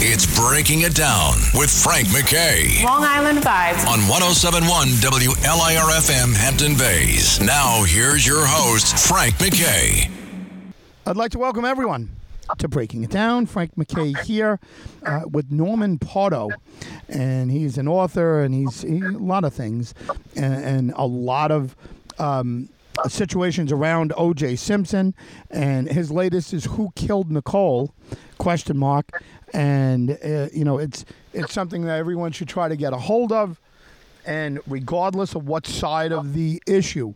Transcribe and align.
It's 0.00 0.26
Breaking 0.38 0.82
It 0.82 0.94
Down 0.94 1.34
with 1.54 1.68
Frank 1.68 2.06
MacKay 2.12 2.84
Long 2.84 3.02
Island 3.02 3.38
Vibes. 3.40 3.84
on 3.84 3.98
1071 4.06 4.86
WLIRFM 5.02 6.36
Hampton 6.36 6.76
Bays. 6.76 7.40
Now, 7.40 7.82
here's 7.82 8.24
your 8.24 8.46
host, 8.46 8.96
Frank 9.08 9.40
MacKay. 9.40 10.08
I'd 11.04 11.16
like 11.16 11.32
to 11.32 11.40
welcome 11.40 11.64
everyone 11.64 12.10
to 12.58 12.68
Breaking 12.68 13.02
It 13.02 13.10
Down. 13.10 13.46
Frank 13.46 13.76
MacKay 13.76 14.12
here 14.24 14.60
uh, 15.04 15.22
with 15.32 15.50
Norman 15.50 15.98
Pardo. 15.98 16.50
And 17.08 17.50
he's 17.50 17.76
an 17.76 17.88
author 17.88 18.42
and 18.42 18.54
he's 18.54 18.82
he, 18.82 19.00
a 19.00 19.10
lot 19.10 19.42
of 19.42 19.52
things 19.52 19.94
and, 20.36 20.54
and 20.54 20.92
a 20.94 21.06
lot 21.06 21.50
of 21.50 21.74
um, 22.20 22.68
situations 23.08 23.72
around 23.72 24.12
O.J. 24.16 24.56
Simpson. 24.56 25.14
And 25.50 25.90
his 25.90 26.10
latest 26.10 26.52
is 26.52 26.64
Who 26.64 26.90
Killed 26.96 27.30
Nicole? 27.30 27.94
Question 28.38 28.76
mark. 28.76 29.10
And, 29.52 30.18
uh, 30.24 30.48
you 30.52 30.64
know, 30.64 30.78
it's 30.78 31.04
it's 31.32 31.52
something 31.52 31.84
that 31.84 31.98
everyone 31.98 32.32
should 32.32 32.48
try 32.48 32.68
to 32.68 32.76
get 32.76 32.92
a 32.92 32.98
hold 32.98 33.32
of 33.32 33.60
and 34.28 34.60
regardless 34.66 35.34
of 35.34 35.48
what 35.48 35.66
side 35.66 36.12
of 36.12 36.34
the 36.34 36.62
issue 36.66 37.14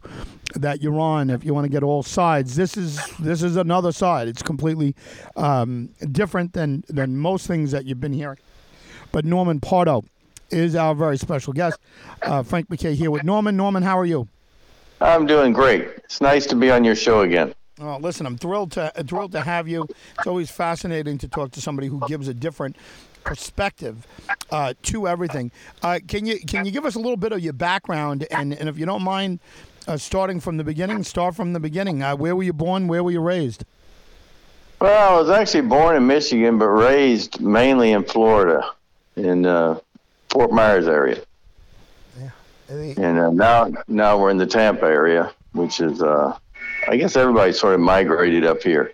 that 0.55 0.81
you're 0.81 0.99
on, 0.99 1.29
if 1.29 1.45
you 1.45 1.53
want 1.53 1.67
to 1.67 1.69
get 1.71 1.83
all 1.83 2.03
sides, 2.03 2.57
this 2.57 2.75
is 2.75 2.99
this 3.19 3.43
is 3.43 3.57
another 3.57 3.93
side. 3.93 4.29
It's 4.29 4.43
completely 4.43 4.97
um, 5.37 5.91
different 6.11 6.55
than 6.55 6.85
than 6.89 7.19
most 7.19 7.47
things 7.47 7.71
that 7.73 7.85
you've 7.85 8.01
been 8.01 8.15
hearing. 8.15 8.39
But 9.13 9.27
Norman 9.27 9.61
Pardo 9.61 10.05
is 10.51 10.75
our 10.75 10.95
very 10.95 11.19
special 11.19 11.53
guest. 11.53 11.79
Uh, 12.23 12.43
Frank 12.43 12.71
MacKay 12.71 12.95
here 12.95 13.11
with 13.11 13.25
Norman. 13.25 13.59
Norman, 13.59 13.83
how 13.83 13.99
are 13.99 14.07
you? 14.07 14.29
I'm 15.03 15.27
doing 15.27 15.53
great. 15.53 15.83
It's 16.05 16.21
nice 16.21 16.47
to 16.47 16.57
be 16.57 16.71
on 16.71 16.85
your 16.85 16.95
show 16.95 17.23
again. 17.23 17.55
Oh, 17.81 17.97
listen, 17.97 18.27
I'm 18.27 18.39
thrilled 18.39 18.73
to 18.73 18.93
thrilled 19.07 19.33
to 19.33 19.41
have 19.41 19.67
you. 19.67 19.87
It's 20.19 20.27
always 20.27 20.51
fascinating 20.51 21.19
to 21.19 21.29
talk 21.29 21.51
to 21.53 21.61
somebody 21.61 21.89
who 21.89 22.01
gives 22.07 22.29
a 22.29 22.35
different 22.35 22.77
perspective 23.25 24.07
uh, 24.51 24.75
to 24.83 25.09
everything. 25.09 25.51
Uh, 25.83 25.99
can 26.07 26.27
you 26.27 26.39
can 26.41 26.65
you 26.65 26.71
give 26.71 26.85
us 26.85 26.95
a 26.95 26.99
little 26.99 27.17
bit 27.17 27.33
of 27.33 27.41
your 27.41 27.53
background 27.53 28.27
and, 28.31 28.53
and 28.53 28.69
if 28.69 28.79
you 28.79 28.87
don't 28.87 29.03
mind 29.03 29.41
uh, 29.89 29.97
starting 29.97 30.39
from 30.41 30.57
the 30.57 30.65
beginning, 30.65 31.03
start 31.03 31.35
from 31.35 31.53
the 31.53 31.61
beginning. 31.61 32.03
Uh, 32.03 32.15
where 32.15 32.37
were 32.37 32.43
you 32.43 32.53
born? 32.53 32.87
Where 32.89 33.03
were 33.03 33.11
you 33.11 33.21
raised? 33.21 33.65
Well, 34.81 35.15
I 35.15 35.21
was 35.21 35.31
actually 35.31 35.63
born 35.63 35.97
in 35.97 36.07
Michigan, 36.07 36.59
but 36.59 36.67
raised 36.67 37.41
mainly 37.41 37.93
in 37.93 38.05
Florida, 38.05 38.73
in 39.17 39.47
uh, 39.47 39.79
Fort 40.29 40.53
Myers 40.53 40.89
area. 40.89 41.23
And 42.73 43.19
uh, 43.19 43.31
now, 43.31 43.71
now 43.89 44.19
we're 44.19 44.31
in 44.31 44.39
the 44.39 44.47
Tampa 44.47 44.87
area, 44.87 45.33
which 45.53 45.81
is, 45.81 46.03
uh, 46.03 46.37
I 46.89 46.97
guess 46.97 47.17
everybody 47.17 47.53
sort 47.53 47.75
of 47.75 47.81
migrated 47.81 48.45
up 48.45 48.63
here. 48.63 48.93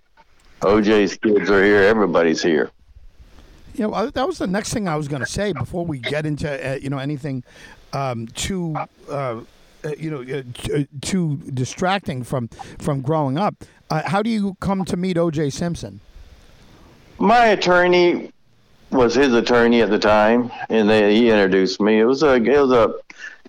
OJ's 0.60 1.16
kids 1.16 1.50
are 1.50 1.62
here. 1.62 1.82
Everybody's 1.82 2.42
here. 2.42 2.70
Yeah, 3.74 3.86
well, 3.86 4.10
that 4.10 4.26
was 4.26 4.38
the 4.38 4.48
next 4.48 4.72
thing 4.72 4.88
I 4.88 4.96
was 4.96 5.06
going 5.06 5.20
to 5.20 5.30
say 5.30 5.52
before 5.52 5.86
we 5.86 5.98
get 6.00 6.26
into 6.26 6.48
uh, 6.48 6.74
you 6.74 6.90
know 6.90 6.98
anything 6.98 7.44
um, 7.92 8.26
too 8.26 8.74
uh, 9.08 9.40
uh, 9.84 9.90
you 9.96 10.10
know 10.10 10.22
uh, 10.22 10.42
uh, 10.76 10.84
too 11.00 11.36
distracting 11.54 12.24
from 12.24 12.48
from 12.78 13.00
growing 13.02 13.38
up. 13.38 13.54
Uh, 13.88 14.02
how 14.04 14.20
do 14.20 14.30
you 14.30 14.56
come 14.58 14.84
to 14.84 14.96
meet 14.96 15.16
O.J. 15.16 15.50
Simpson? 15.50 16.00
My 17.18 17.46
attorney 17.46 18.32
was 18.90 19.14
his 19.14 19.32
attorney 19.32 19.82
at 19.82 19.90
the 19.90 19.98
time, 19.98 20.50
and 20.68 20.88
they, 20.88 21.14
he 21.14 21.30
introduced 21.30 21.80
me. 21.80 22.00
It 22.00 22.04
was 22.04 22.22
a, 22.22 22.34
it 22.34 22.60
was 22.60 22.72
a, 22.72 22.94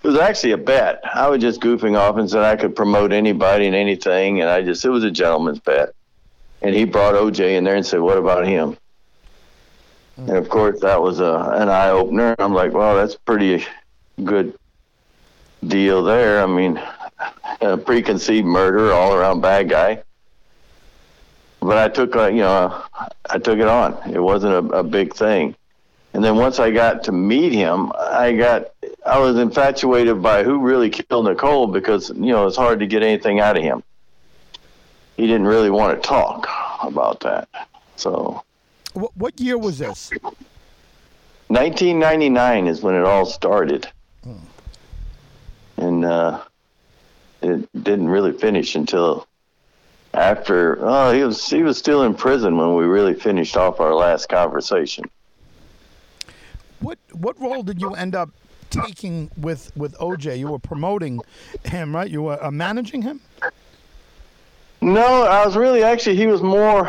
it 0.01 0.07
was 0.07 0.17
actually 0.17 0.51
a 0.51 0.57
bet. 0.57 1.01
I 1.03 1.27
was 1.27 1.41
just 1.41 1.61
goofing 1.61 1.97
off 1.97 2.17
and 2.17 2.29
said 2.29 2.43
I 2.43 2.55
could 2.55 2.75
promote 2.75 3.11
anybody 3.11 3.67
and 3.67 3.75
anything, 3.75 4.41
and 4.41 4.49
I 4.49 4.61
just, 4.61 4.83
it 4.85 4.89
was 4.89 5.03
a 5.03 5.11
gentleman's 5.11 5.59
bet. 5.59 5.93
And 6.61 6.75
he 6.75 6.85
brought 6.85 7.15
OJ 7.15 7.57
in 7.57 7.63
there 7.63 7.75
and 7.75 7.85
said, 7.85 8.01
"What 8.01 8.17
about 8.17 8.45
him?" 8.45 8.77
And 10.17 10.31
of 10.31 10.49
course, 10.49 10.81
that 10.81 11.01
was 11.01 11.21
a 11.21 11.53
an 11.55 11.69
eye 11.69 11.89
opener. 11.89 12.35
I'm 12.37 12.53
like, 12.53 12.73
"Well, 12.73 12.95
that's 12.95 13.15
pretty 13.15 13.65
good 14.23 14.53
deal 15.65 16.03
there." 16.03 16.43
I 16.43 16.47
mean, 16.47 16.81
a 17.61 17.77
preconceived 17.77 18.45
murder, 18.45 18.91
all 18.91 19.13
around 19.13 19.39
bad 19.39 19.69
guy 19.69 20.03
but 21.61 21.77
I 21.77 21.89
took 21.89 22.15
uh, 22.15 22.27
you 22.27 22.41
know 22.41 22.83
I 23.29 23.37
took 23.37 23.59
it 23.59 23.67
on. 23.67 23.97
It 24.11 24.19
wasn't 24.19 24.53
a, 24.53 24.77
a 24.77 24.83
big 24.83 25.13
thing. 25.13 25.55
And 26.13 26.23
then 26.23 26.37
once 26.37 26.59
I 26.59 26.71
got 26.71 27.03
to 27.03 27.11
meet 27.11 27.53
him, 27.53 27.91
I 27.95 28.33
got 28.33 28.69
I 29.05 29.17
was 29.19 29.37
infatuated 29.37 30.21
by 30.21 30.43
who 30.43 30.59
really 30.59 30.89
killed 30.89 31.25
Nicole 31.25 31.67
because 31.67 32.09
you 32.09 32.31
know 32.33 32.47
it's 32.47 32.57
hard 32.57 32.79
to 32.79 32.87
get 32.87 33.01
anything 33.03 33.39
out 33.39 33.57
of 33.57 33.63
him. 33.63 33.83
He 35.17 35.25
didn't 35.27 35.47
really 35.47 35.69
want 35.69 36.01
to 36.01 36.07
talk 36.07 36.47
about 36.83 37.19
that. 37.21 37.47
So 37.95 38.43
What, 38.93 39.15
what 39.15 39.39
year 39.39 39.57
was 39.57 39.79
this? 39.79 40.11
1999 41.47 42.67
is 42.67 42.81
when 42.81 42.95
it 42.95 43.03
all 43.03 43.25
started, 43.25 43.87
and 45.77 46.05
uh, 46.05 46.41
it 47.41 47.67
didn't 47.83 48.09
really 48.09 48.33
finish 48.33 48.75
until 48.75 49.27
after. 50.13 50.77
Oh, 50.81 51.11
he 51.11 51.23
was 51.23 51.49
he 51.49 51.63
was 51.63 51.77
still 51.77 52.03
in 52.03 52.13
prison 52.13 52.57
when 52.57 52.75
we 52.75 52.85
really 52.85 53.13
finished 53.15 53.57
off 53.57 53.79
our 53.79 53.95
last 53.95 54.29
conversation. 54.29 55.09
What 56.81 56.99
what 57.13 57.39
role 57.41 57.63
did 57.63 57.81
you 57.81 57.95
end 57.95 58.13
up 58.15 58.29
taking 58.69 59.31
with 59.37 59.71
with 59.75 59.97
OJ? 59.97 60.37
You 60.37 60.47
were 60.47 60.59
promoting 60.59 61.21
him, 61.65 61.95
right? 61.95 62.09
You 62.09 62.23
were 62.23 62.43
uh, 62.43 62.51
managing 62.51 63.01
him. 63.01 63.21
No, 64.81 65.23
I 65.23 65.45
was 65.45 65.57
really 65.57 65.83
actually 65.83 66.15
he 66.15 66.27
was 66.27 66.41
more. 66.41 66.87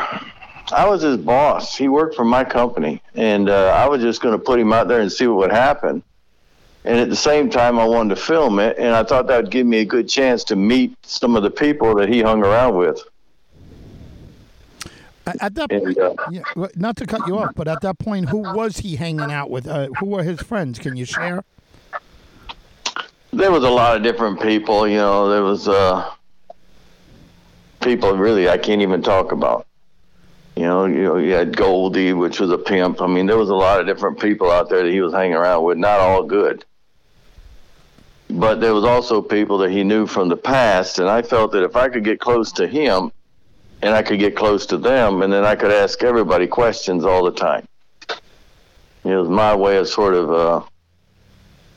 I 0.73 0.87
was 0.89 1.03
his 1.03 1.17
boss. 1.17 1.77
He 1.77 1.89
worked 1.89 2.15
for 2.15 2.25
my 2.25 2.45
company, 2.45 3.03
and 3.15 3.49
uh, 3.49 3.75
I 3.77 3.89
was 3.89 4.03
just 4.03 4.23
going 4.23 4.39
to 4.39 4.45
put 4.45 4.61
him 4.61 4.73
out 4.73 4.87
there 4.87 5.01
and 5.01 5.11
see 5.11 5.27
what 5.27 5.39
would 5.39 5.51
happen. 5.53 6.03
And 6.85 6.99
at 6.99 7.11
the 7.11 7.17
same 7.17 7.51
time, 7.51 7.79
I 7.79 7.85
wanted 7.85 8.15
to 8.15 8.21
film 8.21 8.59
it, 8.59 8.79
and 8.79 8.95
I 8.95 9.03
thought 9.03 9.27
that 9.27 9.43
would 9.43 9.51
give 9.51 9.67
me 9.67 9.79
a 9.79 9.85
good 9.85 10.09
chance 10.09 10.45
to 10.45 10.57
meet 10.57 10.97
some 11.03 11.37
of 11.37 11.43
the 11.43 11.51
people 11.51 11.95
that 11.97 12.09
he 12.09 12.23
hung 12.23 12.43
around 12.43 12.77
with. 12.77 13.03
At 15.41 15.55
that 15.57 15.71
And, 15.71 15.85
point, 15.85 15.99
uh, 15.99 16.15
yeah, 16.31 16.67
not 16.77 16.97
to 16.97 17.07
cut 17.07 17.27
you 17.27 17.39
off, 17.39 17.53
but 17.55 17.69
at 17.69 17.83
that 17.83 17.99
point, 17.99 18.31
who 18.31 18.39
was 18.39 18.79
he 18.79 18.97
hanging 18.97 19.31
out 19.31 19.51
with? 19.51 19.67
Uh, 19.67 19.89
who 19.99 20.07
were 20.07 20.23
his 20.23 20.41
friends? 20.41 20.79
Can 20.79 20.97
you 20.97 21.05
share? 21.05 21.45
There 23.33 23.53
was 23.53 23.65
a 23.65 23.71
lot 23.71 23.97
of 23.97 24.03
different 24.03 24.41
people. 24.41 24.89
You 24.89 24.97
know, 24.97 25.29
there 25.29 25.43
was 25.43 25.69
uh, 25.69 26.11
people 27.81 28.17
really 28.17 28.49
I 28.49 28.59
can't 28.59 28.83
even 28.83 29.03
talk 29.03 29.33
about. 29.33 29.67
You 30.57 30.65
know, 30.65 30.85
you 30.85 31.03
know, 31.05 31.17
you 31.17 31.33
had 31.33 31.57
Goldie, 31.57 32.13
which 32.13 32.41
was 32.41 32.51
a 32.51 32.59
pimp. 32.59 33.01
I 33.01 33.07
mean, 33.07 33.27
there 33.27 33.39
was 33.39 33.51
a 33.51 33.55
lot 33.55 33.81
of 33.81 33.87
different 33.87 34.21
people 34.21 34.51
out 34.51 34.69
there 34.69 34.83
that 34.83 34.93
he 34.93 35.01
was 35.01 35.15
hanging 35.15 35.37
around 35.37 35.65
with. 35.65 35.79
Not 35.79 36.01
all 36.01 36.25
good, 36.25 36.65
but 38.29 38.61
there 38.61 38.75
was 38.75 38.85
also 38.85 39.23
people 39.23 39.59
that 39.59 39.71
he 39.71 39.85
knew 39.85 40.07
from 40.07 40.29
the 40.29 40.37
past. 40.37 40.99
And 40.99 41.09
I 41.09 41.23
felt 41.23 41.53
that 41.53 41.63
if 41.63 41.77
I 41.77 41.89
could 41.89 42.05
get 42.05 42.21
close 42.21 42.53
to 42.53 42.67
him, 42.67 43.13
and 43.83 43.95
I 43.95 44.03
could 44.03 44.19
get 44.19 44.37
close 44.37 44.67
to 44.67 44.77
them, 44.77 45.23
and 45.23 45.33
then 45.33 45.45
I 45.45 45.55
could 45.55 45.71
ask 45.71 46.03
everybody 46.03 46.47
questions 46.47 47.05
all 47.05 47.25
the 47.25 47.33
time. 47.33 47.67
It 49.05 49.15
was 49.15 49.29
my 49.29 49.55
way 49.55 49.79
of 49.79 49.89
sort 49.89 50.15
of 50.15 50.33
uh, 50.33 50.63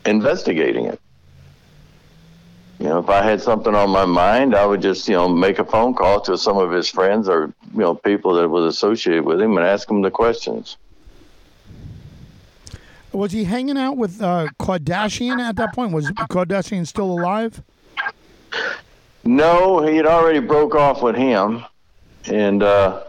investigating 0.05 0.85
it. 0.85 0.99
You 2.83 2.89
know, 2.89 2.99
if 2.99 3.07
I 3.07 3.23
had 3.23 3.41
something 3.41 3.73
on 3.73 3.91
my 3.91 4.03
mind, 4.03 4.53
I 4.53 4.65
would 4.65 4.81
just, 4.81 5.07
you 5.07 5.15
know, 5.15 5.29
make 5.29 5.57
a 5.57 5.63
phone 5.63 5.93
call 5.93 6.19
to 6.19 6.37
some 6.37 6.57
of 6.57 6.69
his 6.69 6.89
friends 6.89 7.29
or, 7.29 7.53
you 7.71 7.79
know, 7.79 7.95
people 7.95 8.33
that 8.33 8.49
was 8.49 8.75
associated 8.75 9.23
with 9.23 9.39
him 9.39 9.55
and 9.55 9.65
ask 9.65 9.87
them 9.87 10.01
the 10.01 10.11
questions. 10.11 10.75
Was 13.13 13.31
he 13.31 13.45
hanging 13.45 13.77
out 13.77 13.95
with 13.95 14.21
uh, 14.21 14.47
Kardashian 14.59 15.39
at 15.39 15.55
that 15.55 15.73
point? 15.73 15.93
Was 15.93 16.11
Kardashian 16.11 16.85
still 16.85 17.09
alive? 17.09 17.63
No, 19.23 19.81
he 19.81 19.95
had 19.95 20.05
already 20.05 20.39
broke 20.39 20.75
off 20.75 21.01
with 21.01 21.15
him, 21.15 21.63
and 22.25 22.63
uh, 22.63 23.03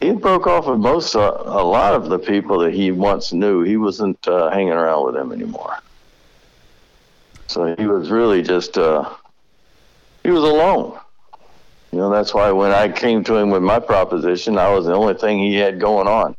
he 0.00 0.12
broke 0.12 0.46
off 0.46 0.66
with 0.66 0.78
most, 0.78 1.14
uh, 1.14 1.36
a 1.44 1.62
lot 1.62 1.92
of 1.92 2.08
the 2.08 2.18
people 2.18 2.60
that 2.60 2.72
he 2.72 2.92
once 2.92 3.34
knew. 3.34 3.60
He 3.60 3.76
wasn't 3.76 4.26
uh, 4.26 4.48
hanging 4.48 4.72
around 4.72 5.04
with 5.04 5.16
them 5.16 5.32
anymore. 5.32 5.76
So 7.48 7.74
he 7.76 7.86
was 7.86 8.10
really 8.10 8.42
just, 8.42 8.76
uh, 8.76 9.08
he 10.22 10.30
was 10.30 10.42
alone. 10.42 10.98
You 11.92 11.98
know, 11.98 12.10
that's 12.10 12.34
why 12.34 12.50
when 12.50 12.72
I 12.72 12.88
came 12.88 13.24
to 13.24 13.36
him 13.36 13.50
with 13.50 13.62
my 13.62 13.78
proposition, 13.78 14.58
I 14.58 14.68
was 14.70 14.86
the 14.86 14.94
only 14.94 15.14
thing 15.14 15.38
he 15.38 15.54
had 15.54 15.80
going 15.80 16.08
on. 16.08 16.36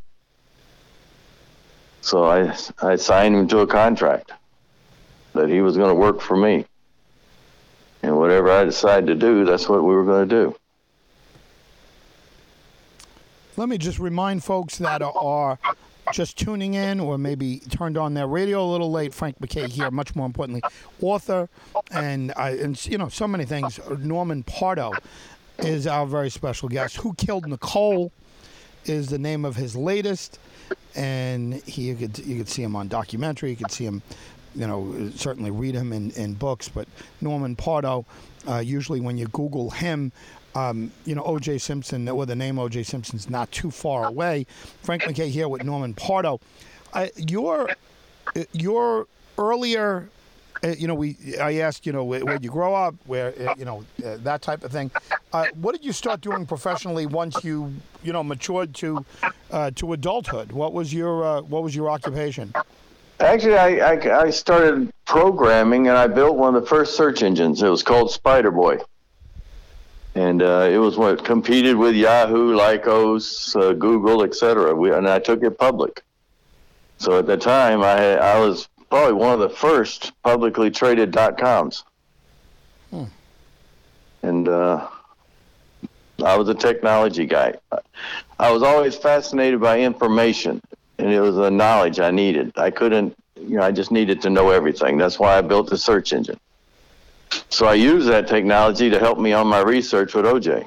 So 2.00 2.24
I 2.24 2.56
I 2.80 2.96
signed 2.96 3.34
him 3.34 3.48
to 3.48 3.58
a 3.58 3.66
contract 3.66 4.32
that 5.34 5.48
he 5.48 5.60
was 5.60 5.76
going 5.76 5.88
to 5.88 5.94
work 5.94 6.20
for 6.20 6.36
me, 6.36 6.64
and 8.02 8.16
whatever 8.16 8.50
I 8.50 8.64
decided 8.64 9.06
to 9.08 9.14
do, 9.14 9.44
that's 9.44 9.68
what 9.68 9.82
we 9.82 9.94
were 9.94 10.04
going 10.04 10.28
to 10.28 10.34
do. 10.34 10.56
Let 13.56 13.68
me 13.68 13.78
just 13.78 13.98
remind 13.98 14.44
folks 14.44 14.78
that 14.78 15.02
are 15.02 15.58
just 16.12 16.38
tuning 16.38 16.74
in 16.74 17.00
or 17.00 17.18
maybe 17.18 17.60
turned 17.70 17.96
on 17.96 18.14
their 18.14 18.26
radio 18.26 18.62
a 18.62 18.68
little 18.70 18.90
late. 18.90 19.14
Frank 19.14 19.40
MacKay 19.40 19.68
here, 19.68 19.90
much 19.90 20.14
more 20.14 20.26
importantly, 20.26 20.62
author 21.00 21.48
and, 21.90 22.32
uh, 22.36 22.54
and 22.60 22.86
you 22.86 22.98
know, 22.98 23.08
so 23.08 23.26
many 23.26 23.44
things. 23.44 23.80
Norman 23.98 24.42
Pardo 24.42 24.92
is 25.58 25.86
our 25.86 26.06
very 26.06 26.30
special 26.30 26.68
guest. 26.68 26.96
Who 26.96 27.14
Killed 27.14 27.46
Nicole 27.46 28.12
is 28.84 29.08
the 29.08 29.18
name 29.18 29.44
of 29.44 29.56
his 29.56 29.76
latest. 29.76 30.38
And 30.94 31.54
he, 31.64 31.82
you 31.88 31.94
could, 31.94 32.18
you 32.18 32.38
could 32.38 32.48
see 32.48 32.62
him 32.62 32.76
on 32.76 32.88
documentary. 32.88 33.50
You 33.50 33.56
could 33.56 33.70
see 33.70 33.84
him 33.84 34.02
you 34.54 34.66
know, 34.66 35.10
certainly 35.14 35.50
read 35.50 35.74
him 35.74 35.92
in, 35.92 36.10
in 36.12 36.34
books, 36.34 36.68
but 36.68 36.88
Norman 37.20 37.54
Pardo, 37.54 38.04
uh, 38.48 38.58
usually 38.58 39.00
when 39.00 39.16
you 39.16 39.26
Google 39.28 39.70
him, 39.70 40.10
um, 40.54 40.90
you 41.04 41.14
know, 41.14 41.22
O.J. 41.22 41.58
Simpson, 41.58 42.08
or 42.08 42.26
the 42.26 42.36
name 42.36 42.58
O.J. 42.58 42.82
Simpson's 42.82 43.30
not 43.30 43.50
too 43.52 43.70
far 43.70 44.06
away. 44.06 44.46
Frank 44.82 45.06
MacKay 45.06 45.28
here 45.28 45.48
with 45.48 45.64
Norman 45.64 45.94
Pardo. 45.94 46.40
Uh, 46.92 47.08
your, 47.16 47.70
your 48.52 49.06
earlier, 49.36 50.08
uh, 50.64 50.68
you 50.68 50.88
know, 50.88 50.94
we 50.94 51.16
I 51.40 51.56
asked, 51.56 51.86
you 51.86 51.92
know, 51.92 52.04
where, 52.04 52.24
where 52.24 52.38
you 52.40 52.50
grow 52.50 52.74
up, 52.74 52.94
where, 53.06 53.34
uh, 53.48 53.54
you 53.56 53.64
know, 53.64 53.84
uh, 54.04 54.16
that 54.18 54.42
type 54.42 54.64
of 54.64 54.72
thing. 54.72 54.90
Uh, 55.32 55.46
what 55.60 55.72
did 55.72 55.84
you 55.84 55.92
start 55.92 56.20
doing 56.20 56.46
professionally 56.46 57.06
once 57.06 57.44
you, 57.44 57.72
you 58.02 58.12
know, 58.12 58.24
matured 58.24 58.74
to, 58.76 59.04
uh, 59.50 59.70
to 59.76 59.92
adulthood? 59.92 60.50
What 60.52 60.72
was 60.72 60.92
your, 60.92 61.42
what 61.42 61.62
was 61.62 61.76
your 61.76 61.90
occupation? 61.90 62.52
Actually, 63.20 63.58
I, 63.58 63.94
I, 63.94 64.20
I 64.22 64.30
started 64.30 64.90
programming 65.04 65.88
and 65.88 65.98
I 65.98 66.06
built 66.06 66.36
one 66.36 66.54
of 66.54 66.62
the 66.62 66.68
first 66.68 66.96
search 66.96 67.22
engines. 67.22 67.62
It 67.62 67.68
was 67.68 67.82
called 67.82 68.10
Spider 68.10 68.50
Boy 68.50 68.78
and 70.18 70.42
uh, 70.42 70.68
it 70.68 70.78
was 70.78 70.96
what 70.96 71.24
competed 71.24 71.76
with 71.76 71.94
Yahoo, 71.94 72.56
Lycos, 72.56 73.54
uh, 73.54 73.72
Google, 73.72 74.24
etc. 74.24 74.74
And 74.96 75.08
I 75.08 75.20
took 75.20 75.44
it 75.44 75.56
public. 75.56 76.02
So 76.96 77.20
at 77.20 77.26
the 77.26 77.36
time, 77.36 77.82
I 77.82 78.16
I 78.16 78.40
was 78.40 78.68
probably 78.90 79.12
one 79.12 79.32
of 79.32 79.38
the 79.38 79.48
first 79.48 80.12
publicly 80.24 80.70
traded 80.72 81.12
dot 81.12 81.38
coms, 81.38 81.84
hmm. 82.90 83.04
and 84.22 84.48
uh, 84.48 84.88
I 86.24 86.36
was 86.36 86.48
a 86.48 86.54
technology 86.54 87.24
guy. 87.24 87.54
I 88.40 88.50
was 88.50 88.64
always 88.64 88.96
fascinated 88.96 89.60
by 89.60 89.78
information, 89.78 90.60
and 90.98 91.12
it 91.12 91.20
was 91.20 91.36
the 91.36 91.50
knowledge 91.50 92.00
I 92.00 92.10
needed. 92.10 92.52
I 92.56 92.72
couldn't, 92.72 93.16
you 93.36 93.58
know, 93.58 93.62
I 93.62 93.70
just 93.70 93.92
needed 93.92 94.20
to 94.22 94.30
know 94.30 94.50
everything. 94.50 94.98
That's 94.98 95.20
why 95.20 95.38
I 95.38 95.42
built 95.42 95.70
the 95.70 95.78
search 95.78 96.12
engine. 96.12 96.40
So 97.48 97.66
I 97.66 97.74
use 97.74 98.06
that 98.06 98.28
technology 98.28 98.90
to 98.90 98.98
help 98.98 99.18
me 99.18 99.32
on 99.32 99.46
my 99.46 99.60
research 99.60 100.14
with 100.14 100.24
OJ. 100.24 100.66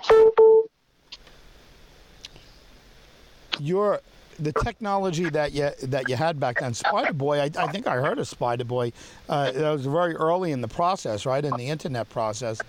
Your 3.59 4.01
the 4.39 4.51
technology 4.51 5.29
that 5.29 5.51
you 5.51 5.69
that 5.83 6.09
you 6.09 6.15
had 6.15 6.39
back 6.39 6.59
then, 6.59 6.73
Spider 6.73 7.13
Boy. 7.13 7.39
I, 7.39 7.51
I 7.57 7.67
think 7.67 7.87
I 7.87 7.95
heard 7.95 8.17
of 8.19 8.27
Spider 8.27 8.63
Boy. 8.63 8.91
Uh, 9.29 9.51
that 9.51 9.71
was 9.71 9.85
very 9.85 10.15
early 10.15 10.51
in 10.51 10.61
the 10.61 10.67
process, 10.67 11.25
right 11.25 11.43
in 11.43 11.55
the 11.55 11.67
internet 11.67 12.09
process. 12.09 12.59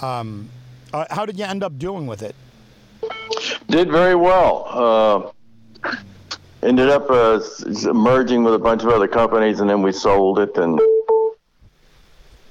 Um, 0.00 0.48
uh, 0.92 1.04
how 1.10 1.26
did 1.26 1.38
you 1.38 1.44
end 1.44 1.62
up 1.62 1.78
doing 1.78 2.06
with 2.06 2.22
it? 2.22 2.34
Did 3.68 3.90
very 3.90 4.14
well. 4.14 5.34
Uh, 5.84 5.90
ended 6.62 6.88
up 6.88 7.10
uh, 7.10 7.40
merging 7.92 8.42
with 8.44 8.54
a 8.54 8.58
bunch 8.58 8.82
of 8.82 8.88
other 8.88 9.08
companies, 9.08 9.60
and 9.60 9.68
then 9.68 9.82
we 9.82 9.92
sold 9.92 10.38
it 10.38 10.56
and 10.56 10.80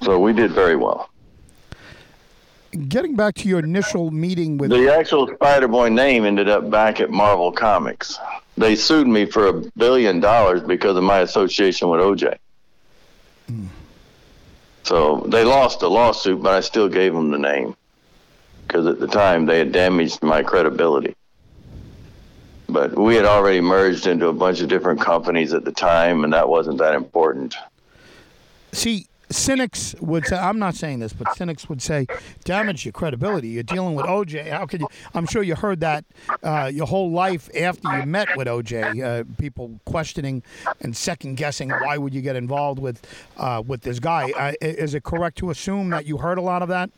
so 0.02 0.18
we 0.18 0.32
did 0.32 0.52
very 0.52 0.76
well. 0.76 1.10
Getting 2.88 3.16
back 3.16 3.34
to 3.36 3.48
your 3.48 3.58
initial 3.58 4.10
meeting 4.10 4.56
with 4.56 4.70
the 4.70 4.94
actual 4.94 5.26
Spider 5.34 5.66
Boy 5.66 5.88
name 5.88 6.24
ended 6.24 6.48
up 6.48 6.70
back 6.70 7.00
at 7.00 7.10
Marvel 7.10 7.50
Comics. 7.50 8.18
They 8.56 8.76
sued 8.76 9.08
me 9.08 9.26
for 9.26 9.48
a 9.48 9.52
billion 9.76 10.20
dollars 10.20 10.62
because 10.62 10.96
of 10.96 11.02
my 11.02 11.18
association 11.20 11.88
with 11.88 12.00
OJ. 12.00 12.36
Mm. 13.50 13.68
So 14.84 15.24
they 15.26 15.44
lost 15.44 15.80
the 15.80 15.90
lawsuit, 15.90 16.42
but 16.42 16.54
I 16.54 16.60
still 16.60 16.88
gave 16.88 17.12
them 17.12 17.30
the 17.30 17.38
name 17.38 17.76
because 18.66 18.86
at 18.86 19.00
the 19.00 19.08
time 19.08 19.46
they 19.46 19.58
had 19.58 19.72
damaged 19.72 20.22
my 20.22 20.42
credibility. 20.42 21.16
But 22.68 22.96
we 22.96 23.16
had 23.16 23.24
already 23.24 23.60
merged 23.60 24.06
into 24.06 24.28
a 24.28 24.32
bunch 24.32 24.60
of 24.60 24.68
different 24.68 25.00
companies 25.00 25.52
at 25.52 25.64
the 25.64 25.72
time, 25.72 26.22
and 26.22 26.32
that 26.32 26.48
wasn't 26.48 26.78
that 26.78 26.94
important. 26.94 27.56
See, 28.72 29.08
cynics 29.30 29.94
would 30.00 30.26
say, 30.26 30.36
I'm 30.36 30.58
not 30.58 30.74
saying 30.74 31.00
this, 31.00 31.12
but 31.12 31.34
cynics 31.36 31.68
would 31.68 31.82
say, 31.82 32.06
damage 32.44 32.84
your 32.84 32.92
credibility. 32.92 33.48
You're 33.48 33.62
dealing 33.62 33.94
with 33.94 34.06
OJ. 34.06 34.50
How 34.50 34.66
could 34.66 34.80
you? 34.80 34.88
I'm 35.14 35.26
sure 35.26 35.42
you 35.42 35.54
heard 35.54 35.80
that 35.80 36.04
uh, 36.42 36.70
your 36.72 36.86
whole 36.86 37.10
life 37.10 37.48
after 37.56 37.98
you 37.98 38.06
met 38.06 38.28
with 38.36 38.48
OJ. 38.48 39.02
Uh, 39.02 39.24
people 39.38 39.80
questioning 39.84 40.42
and 40.80 40.96
second 40.96 41.36
guessing 41.36 41.70
why 41.70 41.98
would 41.98 42.14
you 42.14 42.20
get 42.20 42.36
involved 42.36 42.78
with 42.78 43.06
uh, 43.36 43.62
with 43.66 43.82
this 43.82 43.98
guy. 43.98 44.30
Uh, 44.32 44.52
is 44.60 44.94
it 44.94 45.02
correct 45.02 45.38
to 45.38 45.50
assume 45.50 45.90
that 45.90 46.06
you 46.06 46.18
heard 46.18 46.38
a 46.38 46.42
lot 46.42 46.62
of 46.62 46.68
that? 46.68 46.90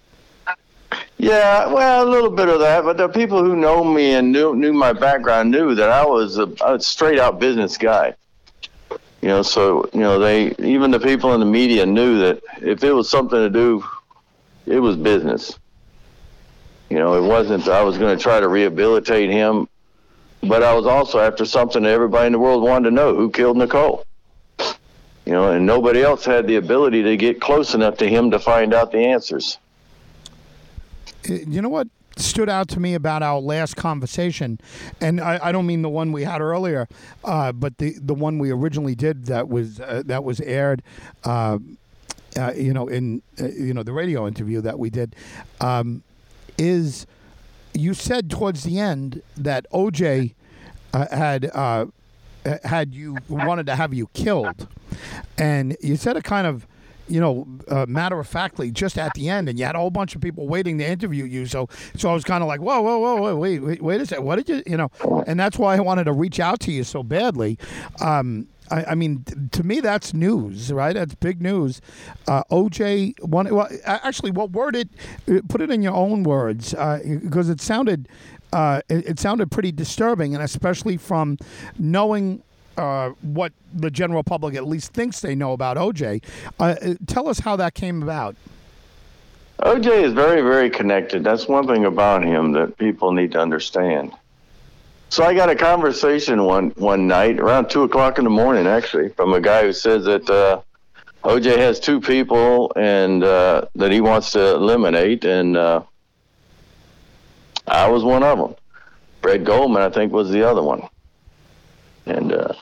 Yeah, 1.19 1.73
well, 1.73 2.07
a 2.07 2.09
little 2.09 2.31
bit 2.31 2.49
of 2.49 2.59
that, 2.61 2.85
but 2.85 2.97
the 2.97 3.09
people 3.09 3.43
who 3.45 3.57
know 3.57 3.85
me 3.85 4.15
and 4.15 4.33
knew 4.33 4.55
knew 4.55 4.73
my 4.73 4.93
background 4.93 5.51
knew 5.51 5.75
that 5.75 5.89
I 5.89 6.05
was 6.05 6.39
a, 6.39 6.53
a 6.65 6.81
straight 6.81 7.19
out 7.19 7.39
business 7.39 7.79
guy. 7.79 8.15
You 9.23 9.29
know, 9.29 9.43
so 9.43 9.89
you 9.93 10.01
know 10.01 10.19
they 10.19 10.53
even 10.59 10.91
the 10.91 10.99
people 10.99 11.33
in 11.33 11.39
the 11.39 11.47
media 11.47 11.87
knew 11.87 12.19
that 12.19 12.43
if 12.61 12.83
it 12.83 12.93
was 12.93 13.09
something 13.09 13.39
to 13.39 13.49
do, 13.49 13.85
it 14.67 14.81
was 14.81 14.97
business. 14.97 15.57
You 16.91 16.99
know, 16.99 17.15
it 17.15 17.27
wasn't 17.27 17.69
I 17.69 17.83
was 17.83 17.97
going 17.99 18.17
to 18.17 18.23
try 18.23 18.41
to 18.41 18.49
rehabilitate 18.49 19.31
him, 19.31 19.69
but 20.43 20.65
I 20.65 20.75
was 20.75 20.87
also 20.87 21.21
after 21.21 21.47
something 21.47 21.85
that 21.85 21.91
everybody 21.91 22.27
in 22.27 22.33
the 22.33 22.41
world 22.41 22.65
wanted 22.65 22.91
to 22.91 22.95
know: 22.97 23.15
who 23.15 23.31
killed 23.31 23.57
Nicole. 23.57 24.05
You 25.25 25.33
know, 25.33 25.53
and 25.53 25.65
nobody 25.65 26.03
else 26.03 26.25
had 26.25 26.49
the 26.49 26.57
ability 26.57 27.05
to 27.05 27.17
get 27.17 27.41
close 27.41 27.75
enough 27.75 27.99
to 27.99 28.09
him 28.09 28.33
to 28.33 28.41
find 28.41 28.75
out 28.75 28.91
the 28.91 28.99
answers. 28.99 29.57
Eh, 31.29 31.45
you 31.47 31.63
know 31.63 31.69
what? 31.69 31.87
Stood 32.17 32.49
out 32.49 32.69
to 32.69 32.81
me 32.81 32.95
about 32.95 33.23
our 33.23 33.41
last 33.41 33.77
conversation, 33.77 34.59
and 35.01 35.21
I, 35.21 35.39
I 35.43 35.53
don't 35.53 35.67
mean 35.67 35.83
the 35.83 35.91
one 35.91 36.13
we 36.13 36.25
had 36.25 36.41
earlier, 36.41 36.89
uh, 37.25 37.53
but 37.53 37.79
the 37.79 37.97
the 38.01 38.15
one 38.15 38.39
we 38.39 38.51
originally 38.51 38.95
did 38.95 39.27
that 39.27 39.49
was 39.49 39.81
uh, 39.81 40.03
that 40.07 40.25
was 40.25 40.41
aired. 40.41 40.83
Uh, 41.25 41.59
uh 42.39 42.53
you 42.57 42.73
know, 42.73 42.89
in 42.89 43.23
uh, 43.41 43.49
you 43.49 43.75
know 43.75 43.83
the 43.83 43.93
radio 43.93 44.27
interview 44.27 44.61
that 44.61 44.79
we 44.79 44.91
did, 44.91 45.15
um, 45.61 46.03
is 46.59 47.07
you 47.75 47.95
said 47.95 48.31
towards 48.31 48.65
the 48.65 48.79
end 48.79 49.23
that 49.37 49.67
OJ 49.73 50.35
uh, 50.93 51.17
had 51.17 51.51
had 52.65 52.95
you 52.95 53.17
wanted 53.29 53.67
to 53.67 53.77
have 53.77 53.95
you 53.95 54.09
killed, 54.09 54.69
and 55.39 55.77
you 55.81 55.97
said 55.97 56.17
it 56.17 56.25
kind 56.25 56.47
of 56.47 56.67
you 57.09 57.21
know, 57.21 57.47
uh, 57.69 57.87
matter 57.89 58.19
of 58.19 58.27
factly, 58.27 58.71
just 58.71 58.99
at 58.99 59.13
the 59.15 59.29
end, 59.29 59.49
and 59.49 59.59
you 59.59 59.65
had 59.65 59.75
a 59.75 59.79
whole 59.79 59.91
bunch 59.91 60.15
of 60.15 60.21
people 60.21 60.47
waiting 60.47 60.79
to 60.79 60.87
interview 60.87 61.25
you. 61.25 61.47
So, 61.47 61.69
so 61.97 62.11
I 62.11 62.15
was 62.15 62.25
kind 62.25 62.43
of 62.43 62.49
like, 62.49 62.61
whoa, 62.61 62.81
whoa, 62.81 62.99
whoa, 62.99 63.37
wait, 63.37 63.59
wait, 63.61 63.83
wait 63.83 64.01
a 64.01 64.07
second, 64.07 64.25
what 64.25 64.37
did 64.37 64.49
you, 64.49 64.63
you 64.67 64.77
know? 64.77 64.91
And 65.27 65.39
that's 65.39 65.59
why 65.59 65.77
I 65.77 65.81
wanted 65.81 66.05
to 66.05 66.13
reach 66.13 66.41
out 66.41 66.61
to 66.61 66.73
you 66.73 66.85
so 66.85 67.03
badly. 67.03 67.59
Um, 68.01 68.49
I, 68.71 68.85
I, 68.91 68.95
mean, 68.95 69.25
to 69.53 69.63
me, 69.63 69.81
that's 69.81 70.15
news, 70.15 70.73
right? 70.73 70.95
That's 70.95 71.15
big 71.15 71.43
news. 71.43 71.81
Uh, 72.27 72.43
OJ, 72.51 73.23
one, 73.23 73.53
well, 73.55 73.69
actually, 73.85 74.31
what 74.31 74.53
word 74.53 74.77
it? 74.77 74.89
Uh, 75.31 75.41
put 75.49 75.61
it 75.61 75.71
in 75.71 75.83
your 75.83 75.95
own 75.95 76.23
words, 76.23 76.71
because 76.71 77.49
uh, 77.49 77.53
it 77.53 77.61
sounded, 77.61 78.09
uh, 78.53 78.81
it, 78.89 79.11
it 79.11 79.19
sounded 79.19 79.51
pretty 79.51 79.73
disturbing, 79.73 80.35
and 80.35 80.43
especially 80.43 80.97
from 80.97 81.37
knowing 81.79 82.43
uh, 82.77 83.11
what 83.21 83.53
the 83.75 83.91
general 83.91 84.23
public 84.23 84.55
at 84.55 84.67
least 84.67 84.93
thinks 84.93 85.21
they 85.21 85.35
know 85.35 85.53
about 85.53 85.77
OJ. 85.77 86.23
Uh, 86.59 86.75
tell 87.07 87.29
us 87.29 87.41
how 87.41 87.57
that 87.57 87.75
came 87.75 88.03
about. 88.03 88.37
OJ 89.61 90.03
is 90.03 90.13
very, 90.13 90.43
very 90.43 90.71
connected. 90.71 91.23
That's 91.23 91.47
one 91.47 91.67
thing 91.67 91.85
about 91.85 92.25
him 92.25 92.53
that 92.53 92.77
people 92.79 93.13
need 93.13 93.33
to 93.33 93.41
understand. 93.41 94.13
So 95.09 95.25
I 95.25 95.35
got 95.35 95.51
a 95.51 95.55
conversation 95.55 96.43
one 96.45 96.71
one 96.71 97.07
night 97.07 97.39
around 97.39 97.69
two 97.69 97.83
o'clock 97.83 98.19
in 98.19 98.25
the 98.25 98.31
morning, 98.31 98.67
actually, 98.67 99.11
from 99.11 99.35
a 99.35 99.41
guy 99.41 99.63
who 99.63 99.73
says 99.73 100.05
that 100.05 100.29
uh, 100.29 100.63
OJ 101.23 101.59
has 101.59 101.79
two 101.79 102.01
people 102.01 102.73
and 102.77 103.23
uh, 103.23 103.67
that 103.75 103.93
he 103.93 104.01
wants 104.01 104.33
to 104.33 104.55
eliminate, 104.55 105.25
and 105.25 105.57
uh, 105.57 105.83
I 107.69 107.89
was 107.89 108.03
one 108.03 108.23
of 108.23 108.39
them. 108.39 108.55
Fred 109.21 109.45
Goldman, 109.45 109.83
I 109.83 109.91
think, 109.91 110.13
was 110.13 110.31
the 110.31 110.49
other 110.49 110.63
one 110.63 110.89
and 112.07 112.33
uh, 112.33 112.53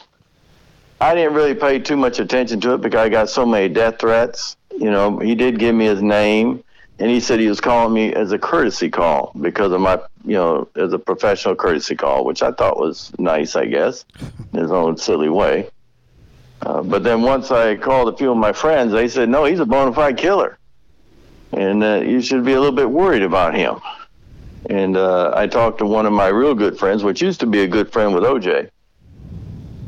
I 1.00 1.14
didn't 1.14 1.35
really 1.35 1.54
pay 1.54 1.78
too 1.78 1.97
much 1.97 2.18
attention 2.18 2.61
to 2.61 2.75
it 2.75 2.80
because 2.82 3.00
I 3.00 3.09
got 3.09 3.30
so 3.30 3.47
many 3.47 3.68
death 3.68 3.99
threats. 3.99 4.56
You 4.78 4.90
know, 4.90 5.18
he 5.18 5.35
did 5.35 5.59
give 5.59 5.75
me 5.75 5.87
his 5.87 6.02
name, 6.02 6.62
and 6.99 7.11
he 7.11 7.20
said 7.20 7.40
he 7.40 7.49
was 7.49 7.61
calling 7.61 7.94
me 7.94 8.12
as 8.12 8.32
a 8.32 8.38
courtesy 8.38 8.90
call 8.90 9.32
because 9.40 9.73
of 9.73 9.80
my, 9.80 9.99
you 10.25 10.35
know, 10.35 10.68
as 10.76 10.92
a 10.92 10.99
professional 10.99 11.54
courtesy 11.56 11.97
call, 11.97 12.25
which 12.25 12.42
I 12.42 12.52
thought 12.52 12.78
was 12.78 13.12
nice, 13.18 13.56
I 13.56 13.64
guess, 13.64 14.04
in 14.52 14.61
his 14.61 14.70
own 14.70 14.97
silly 14.99 15.30
way. 15.30 15.70
Uh, 16.62 16.82
but 16.82 17.02
then 17.02 17.23
once 17.23 17.50
I 17.50 17.76
called 17.76 18.12
a 18.12 18.16
few 18.16 18.30
of 18.30 18.37
my 18.37 18.52
friends, 18.52 18.92
they 18.92 19.09
said, 19.09 19.30
no, 19.30 19.44
he's 19.44 19.61
a 19.61 19.66
bona 19.66 19.94
fide 19.94 20.18
killer. 20.18 20.59
And 21.52 21.82
uh, 21.82 22.02
you 22.04 22.20
should 22.20 22.44
be 22.44 22.52
a 22.52 22.61
little 22.61 22.76
bit 22.76 22.90
worried 22.90 23.23
about 23.23 23.54
him. 23.54 23.80
And 24.68 24.97
uh, 24.97 25.32
I 25.35 25.47
talked 25.47 25.78
to 25.78 25.87
one 25.87 26.04
of 26.04 26.12
my 26.12 26.28
real 26.28 26.54
good 26.54 26.78
friends, 26.78 27.02
which 27.02 27.23
used 27.23 27.40
to 27.40 27.47
be 27.47 27.62
a 27.62 27.66
good 27.66 27.90
friend 27.90 28.14
with 28.14 28.25
OJ, 28.25 28.68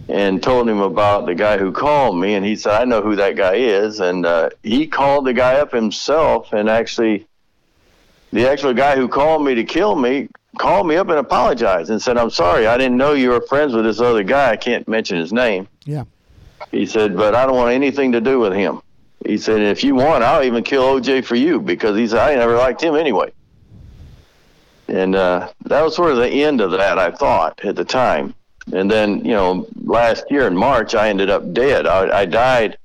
and 0.09 0.43
told 0.43 0.69
him 0.69 0.81
about 0.81 1.27
the 1.27 1.35
guy 1.35 1.59
who 1.59 1.73
called 1.73 2.19
me. 2.19 2.35
And 2.35 2.45
he 2.45 2.57
said, 2.57 2.81
I 2.81 2.85
know 2.85 3.03
who 3.03 3.17
that 3.17 3.37
guy 3.37 3.55
is. 3.55 4.01
And 4.01 4.27
uh, 4.27 4.51
he 4.63 4.87
called 4.87 5.27
the 5.27 5.33
guy 5.33 5.55
up 5.55 5.73
himself. 5.73 6.53
And 6.53 6.69
actually, 6.69 7.27
the 8.33 8.49
actual 8.49 8.75
guy 8.75 8.97
who 8.97 9.09
called 9.09 9.45
me 9.45 9.55
to 9.55 9.65
kill 9.65 9.97
me 9.97 10.29
called 10.59 10.87
me 10.87 10.97
up 10.97 11.09
and 11.09 11.19
apologized 11.19 11.91
and 11.91 12.01
said, 12.01 12.19
I'm 12.19 12.31
sorry. 12.31 12.67
I 12.67 12.77
didn't 12.77 12.97
know 12.97 13.13
you 13.13 13.31
were 13.31 13.41
friends 13.41 13.73
with 13.73 13.85
this 13.85 14.01
other 14.01 14.23
guy. 14.23 14.51
I 14.51 14.57
can't 14.57 14.87
mention 14.87 15.19
his 15.19 15.33
name. 15.33 15.69
Yeah. 15.85 16.05
He 16.71 16.87
said, 16.87 17.17
but 17.17 17.35
I 17.35 17.47
don't 17.47 17.57
want 17.57 17.73
anything 17.73 18.13
to 18.13 18.21
do 18.21 18.39
with 18.39 18.53
him. 18.53 18.83
He 19.25 19.39
said, 19.39 19.61
if 19.61 19.85
you 19.85 19.95
want, 19.95 20.25
I'll 20.25 20.43
even 20.43 20.65
kill 20.65 20.83
OJ 20.83 21.25
for 21.25 21.37
you 21.37 21.61
because 21.61 21.97
he 21.97 22.09
said, 22.09 22.19
I 22.19 22.35
never 22.35 22.57
liked 22.57 22.83
him 22.83 22.97
anyway. 22.97 23.33
And 24.89 25.15
uh, 25.15 25.51
that 25.65 25.83
was 25.83 25.97
sort 25.97 26.13
of 26.13 26.19
the 26.19 26.29
end 26.29 26.61
of 26.61 26.73
that, 26.73 26.99
I 26.99 27.11
thought, 27.13 27.65
at 27.65 27.77
the 27.77 27.85
time. 27.85 28.35
And 28.73 28.91
then, 28.91 29.25
you 29.25 29.33
know, 29.33 29.67
last 29.83 30.25
year 30.31 30.47
in 30.47 30.57
March, 30.57 30.95
I 30.95 31.09
ended 31.09 31.31
up 31.31 31.53
dead. 31.53 31.87
I, 31.87 32.21
I 32.21 32.25
died 32.27 32.79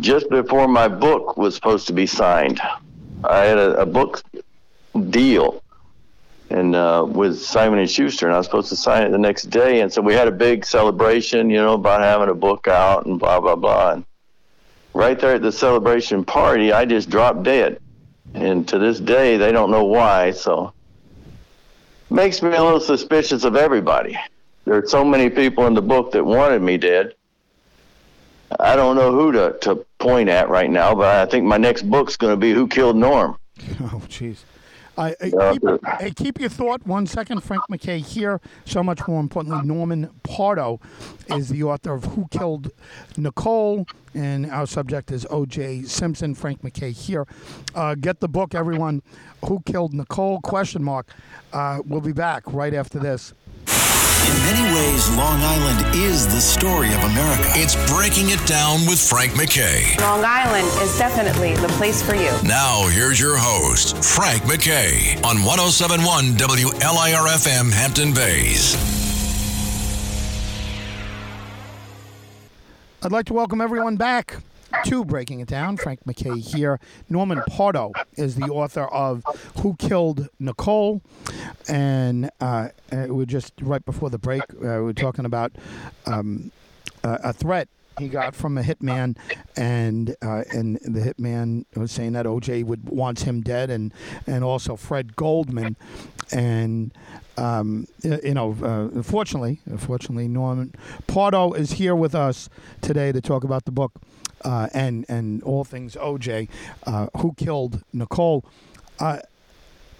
just 0.00 0.28
before 0.28 0.68
my 0.68 0.88
book 0.88 1.36
was 1.36 1.54
supposed 1.54 1.86
to 1.86 1.92
be 1.92 2.06
signed. 2.06 2.60
I 3.24 3.44
had 3.44 3.58
a, 3.58 3.80
a 3.80 3.86
book 3.86 4.22
deal 5.10 5.62
and 6.50 6.74
uh, 6.74 7.04
with 7.06 7.38
Simon 7.38 7.78
and 7.78 7.90
Schuster, 7.90 8.26
and 8.26 8.34
I 8.34 8.38
was 8.38 8.46
supposed 8.46 8.68
to 8.70 8.76
sign 8.76 9.02
it 9.02 9.10
the 9.10 9.18
next 9.18 9.44
day. 9.44 9.80
And 9.80 9.92
so 9.92 10.00
we 10.00 10.14
had 10.14 10.28
a 10.28 10.32
big 10.32 10.64
celebration, 10.64 11.50
you 11.50 11.58
know, 11.58 11.74
about 11.74 12.00
having 12.00 12.28
a 12.28 12.34
book 12.34 12.68
out 12.68 13.06
and 13.06 13.18
blah 13.18 13.40
blah 13.40 13.56
blah. 13.56 13.92
And 13.92 14.04
right 14.94 15.18
there 15.18 15.34
at 15.34 15.42
the 15.42 15.52
celebration 15.52 16.24
party, 16.24 16.72
I 16.72 16.84
just 16.84 17.10
dropped 17.10 17.42
dead, 17.42 17.80
and 18.34 18.66
to 18.68 18.78
this 18.78 18.98
day 18.98 19.36
they 19.36 19.52
don't 19.52 19.70
know 19.70 19.84
why. 19.84 20.30
So 20.30 20.72
makes 22.10 22.40
me 22.40 22.54
a 22.54 22.62
little 22.62 22.80
suspicious 22.80 23.44
of 23.44 23.54
everybody. 23.54 24.18
There 24.68 24.76
are 24.76 24.86
so 24.86 25.02
many 25.02 25.30
people 25.30 25.66
in 25.66 25.72
the 25.72 25.80
book 25.80 26.12
that 26.12 26.22
wanted 26.22 26.60
me 26.60 26.76
dead. 26.76 27.14
I 28.60 28.76
don't 28.76 28.96
know 28.96 29.12
who 29.12 29.32
to, 29.32 29.56
to 29.62 29.76
point 29.98 30.28
at 30.28 30.50
right 30.50 30.68
now, 30.70 30.94
but 30.94 31.06
I 31.26 31.30
think 31.30 31.46
my 31.46 31.56
next 31.56 31.88
book's 31.88 32.18
going 32.18 32.32
to 32.34 32.36
be 32.36 32.52
Who 32.52 32.68
Killed 32.68 32.96
Norm. 32.96 33.38
Oh, 33.80 34.02
jeez. 34.08 34.40
I, 34.98 35.14
I 35.22 35.32
Yeah, 35.32 35.52
keep, 35.52 35.62
but- 35.62 36.16
keep 36.16 36.38
your 36.40 36.50
thought 36.50 36.86
one 36.86 37.06
second. 37.06 37.42
Frank 37.42 37.62
MacKay 37.70 38.00
here. 38.00 38.42
So 38.66 38.82
much 38.82 39.00
more 39.08 39.20
importantly, 39.20 39.66
Norman 39.66 40.10
Pardo 40.22 40.80
is 41.28 41.48
the 41.48 41.62
author 41.62 41.94
of 41.94 42.04
Who 42.04 42.28
Killed 42.30 42.70
Nicole, 43.16 43.86
and 44.12 44.50
our 44.50 44.66
subject 44.66 45.10
is 45.12 45.26
O.J. 45.30 45.84
Simpson. 45.84 46.34
Frank 46.34 46.62
MacKay 46.62 46.90
here. 46.92 47.26
Uh, 47.74 47.94
get 47.94 48.20
the 48.20 48.28
book, 48.28 48.54
everyone. 48.54 49.00
Who 49.46 49.60
Killed 49.64 49.94
Nicole? 49.94 50.40
Question 50.42 50.84
mark. 50.84 51.08
Uh, 51.54 51.80
we'll 51.86 52.00
be 52.02 52.12
back 52.12 52.42
right 52.52 52.74
after 52.74 52.98
this. 52.98 53.32
In 54.28 54.34
many 54.44 54.74
ways, 54.74 55.08
Long 55.16 55.40
Island 55.40 55.96
is 55.96 56.26
the 56.26 56.38
story 56.38 56.92
of 56.92 57.02
America. 57.02 57.48
It's 57.54 57.76
Breaking 57.90 58.28
It 58.28 58.46
Down 58.46 58.80
with 58.84 59.00
Frank 59.00 59.34
MacKay. 59.34 59.96
Long 60.00 60.22
Island 60.22 60.66
is 60.82 60.98
definitely 60.98 61.54
the 61.56 61.68
place 61.78 62.02
for 62.02 62.14
you. 62.14 62.30
Now, 62.46 62.86
here's 62.88 63.18
your 63.18 63.38
host, 63.38 64.04
Frank 64.04 64.46
MacKay, 64.46 65.16
on 65.24 65.42
1071 65.44 66.36
WLIRFM 66.36 67.72
Hampton 67.72 68.12
Bays. 68.12 68.76
I'd 73.02 73.12
like 73.12 73.24
to 73.26 73.32
welcome 73.32 73.62
everyone 73.62 73.96
back 73.96 74.42
to 74.84 75.04
Breaking 75.04 75.40
It 75.40 75.48
Down. 75.48 75.76
Frank 75.76 76.06
MacKay 76.06 76.38
here. 76.38 76.80
Norman 77.08 77.42
Pardo 77.48 77.92
is 78.16 78.36
the 78.36 78.46
author 78.46 78.84
of 78.84 79.24
Who 79.62 79.76
Killed 79.76 80.28
Nicole. 80.38 81.02
And 81.68 82.30
uh, 82.40 82.68
uh, 82.92 83.06
we're 83.08 83.26
just 83.26 83.52
right 83.60 83.84
before 83.84 84.10
the 84.10 84.18
break, 84.18 84.42
uh, 84.54 84.82
We're 84.82 84.92
talking 84.92 85.24
about 85.24 85.52
um, 86.06 86.52
a, 87.02 87.18
a 87.24 87.32
threat 87.32 87.68
he 87.98 88.08
got 88.08 88.34
from 88.34 88.56
a 88.56 88.62
hitman, 88.62 89.16
and 89.56 90.14
uh, 90.22 90.44
and 90.52 90.76
the 90.82 91.00
hitman 91.00 91.64
was 91.74 91.90
saying 91.90 92.12
that 92.12 92.26
OJ 92.26 92.64
would 92.64 92.88
wants 92.88 93.22
him 93.22 93.40
dead, 93.40 93.70
and 93.70 93.92
and 94.26 94.44
also 94.44 94.76
Fred 94.76 95.16
Goldman, 95.16 95.76
and 96.30 96.92
um, 97.36 97.86
you 98.02 98.34
know, 98.34 98.56
uh, 98.62 99.02
fortunately, 99.02 99.60
fortunately, 99.76 100.28
Norman 100.28 100.74
Pardo 101.06 101.52
is 101.52 101.72
here 101.72 101.94
with 101.94 102.14
us 102.14 102.48
today 102.80 103.12
to 103.12 103.20
talk 103.20 103.44
about 103.44 103.64
the 103.64 103.72
book 103.72 103.92
uh, 104.44 104.68
and 104.72 105.04
and 105.08 105.42
all 105.42 105.64
things 105.64 105.94
OJ, 105.96 106.48
uh, 106.86 107.08
who 107.18 107.34
killed 107.34 107.82
Nicole. 107.92 108.44
Uh, 108.98 109.20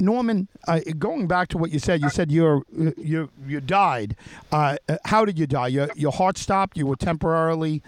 Norman, 0.00 0.48
uh, 0.68 0.80
going 0.98 1.26
back 1.26 1.48
to 1.48 1.58
what 1.58 1.70
you 1.70 1.78
said, 1.78 2.00
you 2.00 2.08
said 2.08 2.30
you're 2.30 2.62
you 2.96 3.30
you 3.46 3.60
died. 3.60 4.16
Uh, 4.52 4.76
how 5.04 5.24
did 5.24 5.38
you 5.38 5.46
die? 5.46 5.68
Your 5.68 5.88
your 5.96 6.12
heart 6.12 6.38
stopped. 6.38 6.76
You 6.76 6.86
were 6.86 6.96
temporarily 6.96 7.82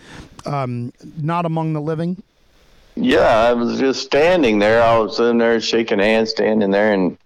um, 0.44 0.92
not 1.16 1.46
among 1.46 1.72
the 1.72 1.80
living. 1.80 2.22
Yeah, 2.96 3.20
I 3.20 3.52
was 3.52 3.78
just 3.78 4.02
standing 4.02 4.58
there. 4.58 4.82
I 4.82 4.98
was 4.98 5.20
in 5.20 5.38
there 5.38 5.60
shaking 5.60 6.00
hands, 6.00 6.30
standing 6.30 6.70
there, 6.70 6.92
and 6.92 7.16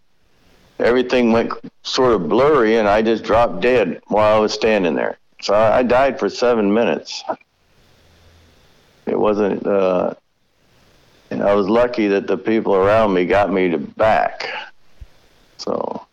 everything 0.79 1.33
went 1.33 1.53
sort 1.83 2.13
of 2.13 2.29
blurry, 2.29 2.77
and 2.77 2.87
I 2.87 3.03
just 3.03 3.25
dropped 3.25 3.61
dead 3.61 4.01
while 4.09 4.37
I 4.37 4.39
was 4.39 4.53
standing 4.53 4.95
there. 4.95 5.19
So 5.41 5.55
I 5.55 5.83
died 5.83 6.19
for 6.19 6.29
seven 6.29 6.73
minutes. 6.73 7.25
It 9.07 9.19
wasn't. 9.19 9.67
Uh, 9.67 10.15
and 11.31 11.43
I 11.43 11.55
was 11.55 11.69
lucky 11.69 12.09
that 12.09 12.27
the 12.27 12.37
people 12.37 12.75
around 12.75 13.15
me 13.15 13.27
got 13.27 13.53
me 13.53 13.71
to 13.71 13.79
back. 13.79 14.49
So, 15.59 16.07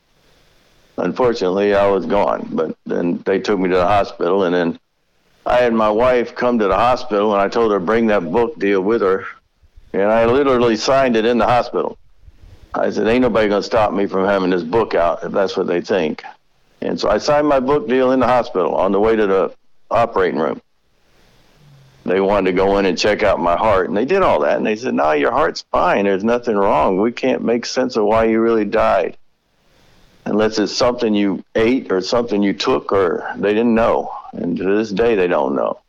unfortunately, 0.98 1.76
I 1.76 1.88
was 1.88 2.06
gone. 2.06 2.50
But 2.52 2.76
then 2.86 3.22
they 3.26 3.40
took 3.40 3.60
me 3.60 3.70
to 3.70 3.76
the 3.76 3.88
hospital, 3.88 4.44
and 4.44 4.56
then 4.56 4.80
I 5.46 5.58
had 5.58 5.74
my 5.74 5.90
wife 5.90 6.36
come 6.36 6.60
to 6.60 6.68
the 6.68 6.76
hospital, 6.76 7.34
and 7.34 7.42
I 7.42 7.48
told 7.48 7.72
her 7.72 7.80
bring 7.80 8.08
that 8.08 8.32
book 8.32 8.58
deal 8.58 8.82
with 8.82 9.02
her 9.02 9.26
and 9.94 10.04
I 10.04 10.26
literally 10.26 10.76
signed 10.76 11.16
it 11.16 11.26
in 11.26 11.38
the 11.38 11.46
hospital. 11.46 11.98
I 12.74 12.90
said, 12.90 13.08
"Ain't 13.08 13.22
nobody 13.22 13.50
gonna 13.50 13.64
stop 13.64 13.92
me 13.92 14.06
from 14.06 14.26
having 14.26 14.50
this 14.50 14.64
book 14.64 14.96
out 14.96 15.24
if 15.24 15.32
that's 15.32 15.58
what 15.58 15.68
they 15.68 15.82
think." 15.82 16.24
And 16.82 17.00
so 17.00 17.10
I 17.10 17.18
signed 17.18 17.48
my 17.48 17.60
book 17.60 17.88
deal 17.88 18.12
in 18.12 18.22
the 18.22 18.28
hospital 18.28 18.76
on 18.76 18.92
the 18.92 19.00
way 19.00 19.16
to 19.16 19.28
the 19.28 19.52
operating 19.90 20.40
room. 20.40 20.62
They 22.03 22.20
wanted 22.20 22.51
to 22.51 22.55
go 22.55 22.77
in 22.77 22.86
and 22.86 22.98
check 22.98 23.22
out 23.22 23.39
my 23.39 23.55
heart, 23.55 23.88
and 23.88 23.96
they 23.96 24.05
did 24.05 24.24
all 24.24 24.39
that. 24.41 24.58
And 24.58 24.65
they 24.65 24.75
said, 24.75 24.96
"No, 24.96 25.12
your 25.12 25.31
heart's 25.31 25.63
fine. 25.72 26.05
There's 26.05 26.24
nothing 26.24 26.55
wrong. 26.55 27.00
We 27.00 27.12
can't 27.12 27.43
make 27.43 27.65
sense 27.65 27.96
of 27.96 28.05
why 28.05 28.25
you 28.25 28.41
really 28.41 28.65
died, 28.65 29.17
unless 30.25 30.58
it's 30.58 30.74
something 30.74 31.13
you 31.13 31.43
ate 31.53 31.91
or 31.91 32.01
something 32.01 32.41
you 32.41 32.53
took, 32.53 32.91
or 32.91 33.31
they 33.38 33.53
didn't 33.53 33.75
know. 33.75 34.12
And 34.34 34.58
to 34.58 34.63
this 34.63 34.89
day, 34.91 35.15
they 35.15 35.27
don't 35.27 35.55
know." 35.55 35.79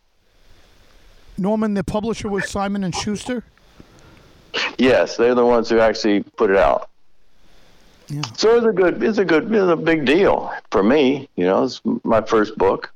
Norman, 1.35 1.73
the 1.73 1.83
publisher 1.83 2.29
was 2.29 2.47
Simon 2.47 2.83
and 2.83 2.93
Schuster. 2.93 3.43
Yes, 4.77 5.17
they're 5.17 5.33
the 5.33 5.45
ones 5.45 5.67
who 5.67 5.79
actually 5.79 6.21
put 6.21 6.51
it 6.51 6.57
out. 6.57 6.89
Yeah. 8.07 8.21
So 8.37 8.55
it's 8.57 8.67
a 8.67 8.71
good, 8.71 9.01
it's 9.01 9.17
a 9.17 9.25
good, 9.25 9.51
it's 9.51 9.71
a 9.71 9.75
big 9.75 10.05
deal 10.05 10.53
for 10.69 10.83
me. 10.83 11.27
You 11.35 11.45
know, 11.45 11.63
it's 11.63 11.81
my 12.03 12.21
first 12.21 12.55
book. 12.55 12.92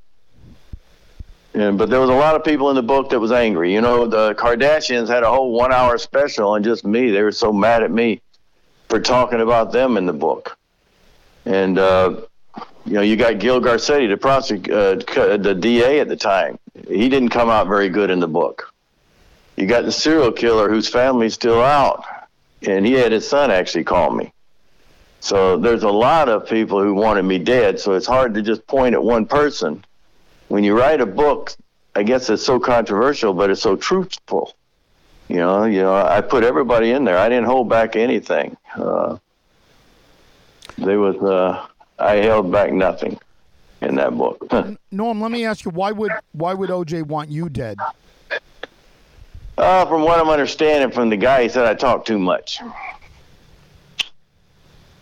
And, 1.57 1.75
but 1.75 1.89
there 1.89 1.99
was 1.99 2.11
a 2.11 2.13
lot 2.13 2.35
of 2.35 2.43
people 2.43 2.69
in 2.69 2.75
the 2.75 2.83
book 2.83 3.09
that 3.09 3.19
was 3.19 3.31
angry. 3.31 3.73
You 3.73 3.81
know, 3.81 4.05
the 4.05 4.35
Kardashians 4.35 5.07
had 5.07 5.23
a 5.23 5.29
whole 5.29 5.51
one-hour 5.53 5.97
special 5.97 6.49
on 6.49 6.61
just 6.61 6.85
me. 6.85 7.09
They 7.09 7.23
were 7.23 7.31
so 7.31 7.51
mad 7.51 7.81
at 7.81 7.89
me 7.89 8.21
for 8.89 8.99
talking 8.99 9.41
about 9.41 9.71
them 9.71 9.97
in 9.97 10.05
the 10.05 10.13
book. 10.13 10.55
And 11.45 11.79
uh, 11.79 12.21
you 12.85 12.93
know, 12.93 13.01
you 13.01 13.15
got 13.15 13.39
Gil 13.39 13.59
Garcetti, 13.59 14.07
the 14.07 15.23
uh, 15.23 15.37
the 15.37 15.55
DA 15.55 15.99
at 15.99 16.07
the 16.07 16.15
time. 16.15 16.59
He 16.87 17.09
didn't 17.09 17.29
come 17.29 17.49
out 17.49 17.67
very 17.67 17.89
good 17.89 18.11
in 18.11 18.19
the 18.19 18.27
book. 18.27 18.71
You 19.55 19.65
got 19.65 19.85
the 19.85 19.91
serial 19.91 20.31
killer 20.31 20.69
whose 20.69 20.87
family's 20.87 21.33
still 21.33 21.63
out, 21.63 22.05
and 22.67 22.85
he 22.85 22.93
had 22.93 23.11
his 23.11 23.27
son 23.27 23.49
actually 23.49 23.83
call 23.83 24.11
me. 24.11 24.31
So 25.21 25.57
there's 25.57 25.81
a 25.81 25.89
lot 25.89 26.29
of 26.29 26.47
people 26.47 26.83
who 26.83 26.93
wanted 26.93 27.23
me 27.23 27.39
dead. 27.39 27.79
So 27.79 27.93
it's 27.93 28.05
hard 28.05 28.35
to 28.35 28.43
just 28.43 28.67
point 28.67 28.93
at 28.93 29.01
one 29.01 29.25
person. 29.25 29.83
When 30.47 30.63
you 30.63 30.77
write 30.77 31.01
a 31.01 31.05
book, 31.05 31.53
I 31.95 32.03
guess 32.03 32.29
it's 32.29 32.45
so 32.45 32.59
controversial, 32.59 33.33
but 33.33 33.49
it's 33.49 33.61
so 33.61 33.75
truthful. 33.75 34.55
You 35.27 35.37
know, 35.37 35.65
you 35.65 35.81
know, 35.81 35.95
I 35.95 36.21
put 36.21 36.43
everybody 36.43 36.91
in 36.91 37.03
there. 37.03 37.17
I 37.17 37.27
didn't 37.27 37.47
hold 37.47 37.67
back 37.69 37.95
anything. 37.95 38.55
Uh, 38.75 39.17
there 40.77 40.99
was, 40.99 41.17
uh, 41.17 41.65
I 41.99 42.15
held 42.17 42.51
back 42.51 42.71
nothing 42.71 43.19
in 43.81 43.95
that 43.95 44.17
book. 44.17 44.49
Norm, 44.91 45.21
let 45.21 45.31
me 45.31 45.43
ask 45.45 45.65
you, 45.65 45.71
why 45.71 45.91
would 45.91 46.11
why 46.31 46.53
would 46.53 46.69
OJ 46.69 47.03
want 47.03 47.29
you 47.29 47.49
dead? 47.49 47.77
Uh, 49.57 49.85
from 49.85 50.03
what 50.03 50.19
I'm 50.19 50.29
understanding 50.29 50.91
from 50.91 51.09
the 51.09 51.17
guy, 51.17 51.43
he 51.43 51.49
said 51.49 51.65
I 51.65 51.73
talk 51.73 52.05
too 52.05 52.19
much. 52.19 52.61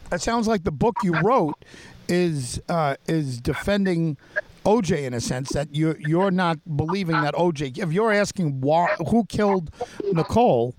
That 0.10 0.22
sounds 0.22 0.48
like 0.48 0.64
the 0.64 0.72
book 0.72 0.96
you 1.04 1.14
wrote 1.22 1.56
is 2.08 2.62
uh, 2.70 2.96
is 3.08 3.40
defending 3.42 4.18
OJ 4.66 5.06
in 5.06 5.14
a 5.14 5.22
sense 5.22 5.52
that 5.52 5.76
you're 5.76 5.98
you're 6.00 6.32
not 6.32 6.58
believing 6.76 7.22
that 7.22 7.34
OJ. 7.36 7.78
If 7.78 7.94
you're 7.94 8.12
asking 8.12 8.62
why, 8.62 8.90
who 9.10 9.26
killed 9.26 9.72
Nicole, 10.12 10.76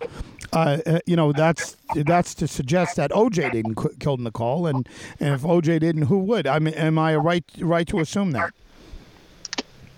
uh, 0.53 0.79
uh, 0.85 0.99
you 1.07 1.17
know 1.17 1.33
that's 1.33 1.77
that's 1.93 2.35
to 2.35 2.49
suggest 2.49 2.97
that 2.97 3.11
OJ 3.13 3.53
didn't 3.53 3.79
c- 3.81 3.97
kill 4.01 4.17
Nicole, 4.17 4.67
and, 4.67 4.89
and 5.21 5.35
if 5.35 5.43
OJ 5.43 5.81
didn't, 5.81 6.03
who 6.03 6.19
would? 6.19 6.47
I 6.47 6.59
mean, 6.59 6.75
am 6.75 6.99
I 6.99 7.17
right 7.17 7.45
right 7.61 7.87
to 7.89 8.01
assume 8.01 8.33
that? 8.33 8.53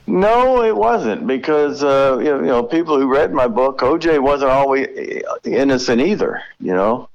No, 0.07 0.62
it 0.62 0.75
wasn't 0.75 1.26
because 1.26 1.83
uh, 1.83 2.18
you 2.23 2.42
know 2.42 2.62
people 2.62 2.99
who 2.99 3.07
read 3.07 3.33
my 3.33 3.47
book, 3.47 3.78
OJ 3.78 4.23
wasn't 4.23 4.50
always 4.50 4.87
innocent 5.45 6.00
either. 6.00 6.42
You 6.61 6.75
know, 6.75 7.09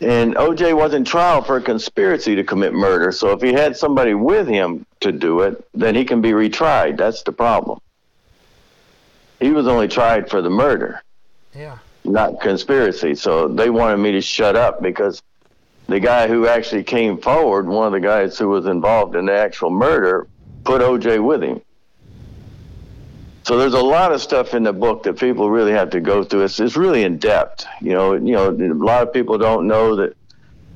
and 0.00 0.34
OJ 0.36 0.76
was 0.76 0.94
in 0.94 1.04
trial 1.04 1.42
for 1.42 1.56
a 1.56 1.60
conspiracy 1.60 2.36
to 2.36 2.44
commit 2.44 2.72
murder. 2.72 3.10
So 3.10 3.30
if 3.32 3.40
he 3.40 3.52
had 3.52 3.76
somebody 3.76 4.14
with 4.14 4.46
him 4.46 4.86
to 5.00 5.10
do 5.10 5.40
it, 5.40 5.64
then 5.74 5.94
he 5.94 6.04
can 6.04 6.20
be 6.20 6.30
retried. 6.30 6.96
That's 6.96 7.22
the 7.22 7.32
problem. 7.32 7.80
He 9.40 9.50
was 9.50 9.66
only 9.66 9.88
tried 9.88 10.28
for 10.28 10.42
the 10.42 10.50
murder, 10.50 11.02
Yeah. 11.56 11.78
not 12.04 12.40
conspiracy. 12.40 13.14
So 13.14 13.48
they 13.48 13.70
wanted 13.70 13.98
me 13.98 14.12
to 14.12 14.20
shut 14.20 14.56
up 14.56 14.82
because 14.82 15.22
the 15.88 16.00
guy 16.00 16.28
who 16.28 16.46
actually 16.46 16.84
came 16.84 17.18
forward, 17.18 17.66
one 17.66 17.86
of 17.86 17.92
the 17.92 18.00
guys 18.00 18.38
who 18.38 18.48
was 18.48 18.66
involved 18.66 19.16
in 19.16 19.26
the 19.26 19.34
actual 19.34 19.70
murder, 19.70 20.26
put 20.64 20.82
OJ 20.82 21.18
with 21.18 21.42
him. 21.42 21.60
So 23.48 23.56
there's 23.56 23.72
a 23.72 23.80
lot 23.80 24.12
of 24.12 24.20
stuff 24.20 24.52
in 24.52 24.62
the 24.62 24.74
book 24.74 25.04
that 25.04 25.18
people 25.18 25.48
really 25.48 25.72
have 25.72 25.88
to 25.90 26.02
go 26.02 26.22
through. 26.22 26.42
It's, 26.42 26.60
it's 26.60 26.76
really 26.76 27.04
in 27.04 27.16
depth. 27.16 27.64
You 27.80 27.94
know, 27.94 28.12
you 28.12 28.34
know, 28.34 28.50
a 28.50 28.74
lot 28.74 29.02
of 29.02 29.10
people 29.14 29.38
don't 29.38 29.66
know 29.66 29.96
that. 29.96 30.14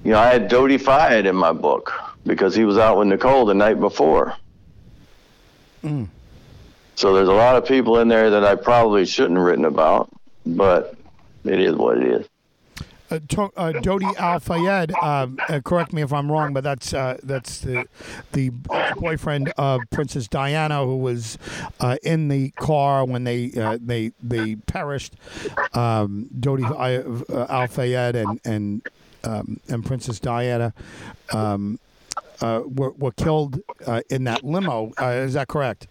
You 0.04 0.12
know, 0.12 0.18
I 0.18 0.32
had 0.32 0.50
Dodi 0.50 0.80
Fayed 0.80 1.26
in 1.26 1.36
my 1.36 1.52
book 1.52 1.92
because 2.24 2.54
he 2.54 2.64
was 2.64 2.78
out 2.78 2.96
with 2.96 3.08
Nicole 3.08 3.44
the 3.44 3.52
night 3.52 3.78
before. 3.78 4.36
Mm. 5.84 6.08
So 6.94 7.12
there's 7.12 7.28
a 7.28 7.34
lot 7.34 7.56
of 7.56 7.66
people 7.66 7.98
in 7.98 8.08
there 8.08 8.30
that 8.30 8.42
I 8.42 8.54
probably 8.54 9.04
shouldn't 9.04 9.36
have 9.36 9.44
written 9.44 9.66
about, 9.66 10.08
but 10.46 10.94
it 11.44 11.60
is 11.60 11.74
what 11.74 11.98
it 11.98 12.04
is. 12.04 12.26
Uh, 13.12 13.20
to, 13.28 13.42
uh, 13.58 13.72
Dodi 13.72 14.16
Al 14.16 14.40
Fayed, 14.40 14.90
um, 15.02 15.38
uh, 15.50 15.60
correct 15.62 15.92
me 15.92 16.00
if 16.00 16.14
I'm 16.14 16.32
wrong, 16.32 16.54
but 16.54 16.64
that's 16.64 16.94
uh, 16.94 17.18
that's 17.22 17.60
the 17.60 17.84
the 18.32 18.48
boyfriend 18.96 19.52
of 19.58 19.82
Princess 19.90 20.28
Diana, 20.28 20.82
who 20.82 20.96
was 20.96 21.36
uh, 21.80 21.98
in 22.02 22.28
the 22.28 22.52
car 22.52 23.04
when 23.04 23.24
they 23.24 23.52
uh, 23.52 23.76
they 23.82 24.12
they 24.22 24.56
perished. 24.56 25.12
Um, 25.74 26.30
Dodi 26.40 26.64
uh, 26.64 27.46
Al 27.50 27.66
Fayed 27.66 28.16
and 28.16 28.40
and 28.46 28.88
um, 29.24 29.60
and 29.68 29.84
Princess 29.84 30.18
Diana 30.18 30.72
um, 31.34 31.78
uh, 32.40 32.62
were 32.64 32.92
were 32.92 33.12
killed 33.12 33.60
uh, 33.86 34.00
in 34.08 34.24
that 34.24 34.42
limo. 34.42 34.92
Uh, 34.98 35.08
is 35.08 35.34
that 35.34 35.48
correct? 35.48 35.86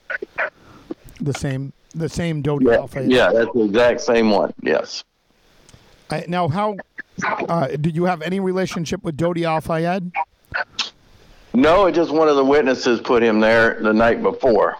The 1.19 1.33
same 1.33 1.71
the 1.93 2.09
same 2.09 2.41
Dodi 2.41 2.65
Yeah, 2.65 2.77
Al 2.77 2.87
Fayed. 2.87 3.11
yeah, 3.11 3.31
that's 3.31 3.53
the 3.53 3.65
exact 3.65 4.01
same 4.01 4.31
one. 4.31 4.51
Yes. 4.63 5.03
Now, 6.27 6.49
how 6.49 6.75
uh, 7.23 7.67
did 7.67 7.95
you 7.95 8.05
have 8.05 8.21
any 8.21 8.39
relationship 8.39 9.03
with 9.03 9.17
Dodi 9.17 9.43
Al 9.43 9.61
Fayed? 9.61 10.11
No, 11.53 11.85
it 11.85 11.93
just 11.93 12.11
one 12.11 12.29
of 12.29 12.35
the 12.35 12.45
witnesses 12.45 13.01
put 13.01 13.21
him 13.21 13.39
there 13.39 13.81
the 13.81 13.93
night 13.93 14.23
before. 14.23 14.77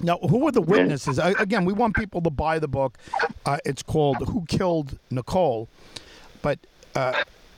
Now, 0.00 0.18
who 0.18 0.38
were 0.38 0.52
the 0.52 0.60
witnesses? 0.60 1.18
I, 1.18 1.30
again, 1.30 1.64
we 1.64 1.72
want 1.72 1.96
people 1.96 2.20
to 2.22 2.30
buy 2.30 2.58
the 2.58 2.68
book. 2.68 2.98
Uh, 3.44 3.58
it's 3.64 3.82
called 3.82 4.18
"Who 4.28 4.44
Killed 4.46 4.98
Nicole," 5.10 5.68
but 6.42 6.58
uh, 6.94 7.14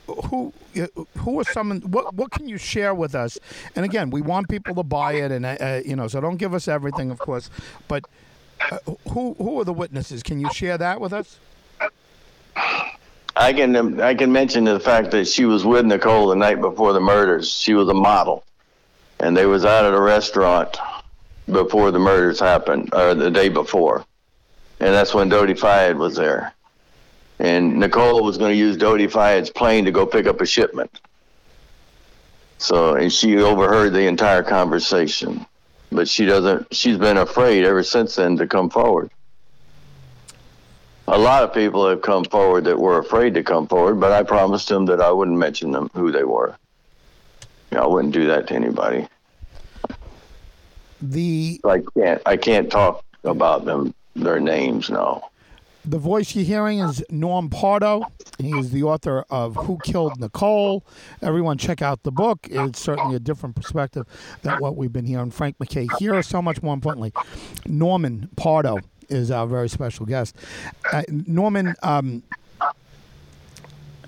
who 0.07 0.53
uh, 0.79 0.87
who 1.17 1.39
are 1.39 1.43
some? 1.43 1.81
What 1.81 2.13
what 2.15 2.31
can 2.31 2.47
you 2.47 2.57
share 2.57 2.95
with 2.95 3.13
us? 3.13 3.37
And 3.75 3.85
again, 3.85 4.09
we 4.09 4.21
want 4.21 4.49
people 4.49 4.73
to 4.75 4.83
buy 4.83 5.13
it, 5.13 5.31
and 5.31 5.45
uh, 5.45 5.81
you 5.85 5.95
know, 5.95 6.07
so 6.07 6.21
don't 6.21 6.37
give 6.37 6.53
us 6.53 6.67
everything, 6.67 7.11
of 7.11 7.19
course. 7.19 7.49
But 7.87 8.05
uh, 8.71 8.79
who 9.09 9.35
who 9.37 9.59
are 9.59 9.65
the 9.65 9.73
witnesses? 9.73 10.23
Can 10.23 10.39
you 10.39 10.51
share 10.53 10.77
that 10.77 11.01
with 11.01 11.13
us? 11.13 11.39
I 13.39 13.53
can 13.53 14.01
I 14.01 14.15
can 14.15 14.33
mention 14.33 14.65
the 14.65 14.81
fact 14.81 15.11
that 15.11 15.25
she 15.25 15.45
was 15.45 15.63
with 15.63 15.85
Nicole 15.85 16.27
the 16.27 16.35
night 16.35 16.59
before 16.59 16.91
the 16.91 16.99
murders. 16.99 17.49
She 17.49 17.73
was 17.73 17.87
a 17.87 17.93
model, 17.93 18.43
and 19.21 19.35
they 19.35 19.45
was 19.45 19.63
out 19.63 19.85
at 19.85 19.93
a 19.93 19.99
restaurant 19.99 20.77
before 21.49 21.91
the 21.91 21.99
murders 21.99 22.41
happened, 22.41 22.93
or 22.93 23.15
the 23.15 23.31
day 23.31 23.47
before, 23.47 24.05
and 24.81 24.93
that's 24.93 25.13
when 25.13 25.29
Dodi 25.29 25.57
Fayed 25.57 25.95
was 25.95 26.17
there, 26.17 26.53
and 27.39 27.79
Nicole 27.79 28.25
was 28.25 28.37
going 28.37 28.51
to 28.51 28.57
use 28.57 28.75
Dodi 28.75 29.09
Fayed's 29.09 29.49
plane 29.49 29.85
to 29.85 29.91
go 29.91 30.05
pick 30.05 30.27
up 30.27 30.41
a 30.41 30.45
shipment. 30.45 30.99
So, 32.57 32.95
and 32.95 33.11
she 33.11 33.37
overheard 33.37 33.93
the 33.93 34.05
entire 34.05 34.43
conversation, 34.43 35.45
but 35.93 36.09
she 36.09 36.25
doesn't. 36.25 36.75
She's 36.75 36.97
been 36.97 37.15
afraid 37.15 37.63
ever 37.63 37.83
since 37.83 38.15
then 38.15 38.35
to 38.35 38.47
come 38.47 38.69
forward 38.69 39.09
a 41.11 41.17
lot 41.17 41.43
of 41.43 41.53
people 41.53 41.87
have 41.89 42.01
come 42.01 42.23
forward 42.23 42.65
that 42.65 42.79
were 42.79 42.99
afraid 42.99 43.33
to 43.33 43.43
come 43.43 43.67
forward, 43.67 43.99
but 43.99 44.11
I 44.11 44.23
promised 44.23 44.69
them 44.69 44.85
that 44.85 45.01
I 45.01 45.11
wouldn't 45.11 45.37
mention 45.37 45.71
them 45.71 45.89
who 45.93 46.11
they 46.11 46.23
were. 46.23 46.55
You 47.71 47.77
know, 47.77 47.83
I 47.83 47.87
wouldn't 47.87 48.13
do 48.13 48.27
that 48.27 48.47
to 48.47 48.55
anybody. 48.55 49.07
The 51.01 51.61
I 51.63 51.81
can't. 51.95 52.21
I 52.25 52.37
can't 52.37 52.69
talk 52.69 53.03
about 53.23 53.65
them, 53.65 53.93
their 54.15 54.39
names. 54.39 54.89
now. 54.89 55.29
The 55.85 55.97
voice 55.97 56.35
you're 56.35 56.45
hearing 56.45 56.79
is 56.79 57.03
Norm 57.09 57.49
Pardo. 57.49 58.03
He 58.37 58.51
is 58.51 58.71
the 58.71 58.83
author 58.83 59.25
of 59.29 59.55
Who 59.55 59.79
Killed 59.83 60.19
Nicole. 60.19 60.85
Everyone, 61.21 61.57
check 61.57 61.81
out 61.81 62.03
the 62.03 62.11
book. 62.11 62.47
It's 62.51 62.79
certainly 62.79 63.15
a 63.15 63.19
different 63.19 63.55
perspective 63.55 64.05
than 64.41 64.59
what 64.59 64.75
we've 64.75 64.91
been 64.91 65.05
hearing. 65.05 65.31
Frank 65.31 65.55
MacKay 65.59 65.87
here. 65.97 66.21
So 66.21 66.41
much 66.41 66.61
more 66.61 66.73
importantly, 66.73 67.13
Norman 67.65 68.29
Pardo 68.35 68.79
is 69.09 69.31
our 69.31 69.47
very 69.47 69.69
special 69.69 70.05
guest. 70.05 70.35
Uh, 70.91 71.03
Norman, 71.09 71.75
um, 71.83 72.23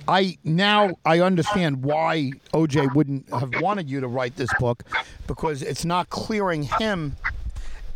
I 0.07 0.37
now 0.43 0.95
I 1.05 1.19
understand 1.19 1.83
why 1.83 2.31
OJ 2.53 2.93
wouldn't 2.93 3.29
have 3.29 3.61
wanted 3.61 3.89
you 3.89 3.99
to 4.01 4.07
write 4.07 4.35
this 4.35 4.49
book 4.59 4.83
because 5.27 5.61
it's 5.61 5.85
not 5.85 6.09
clearing 6.09 6.63
him. 6.63 7.15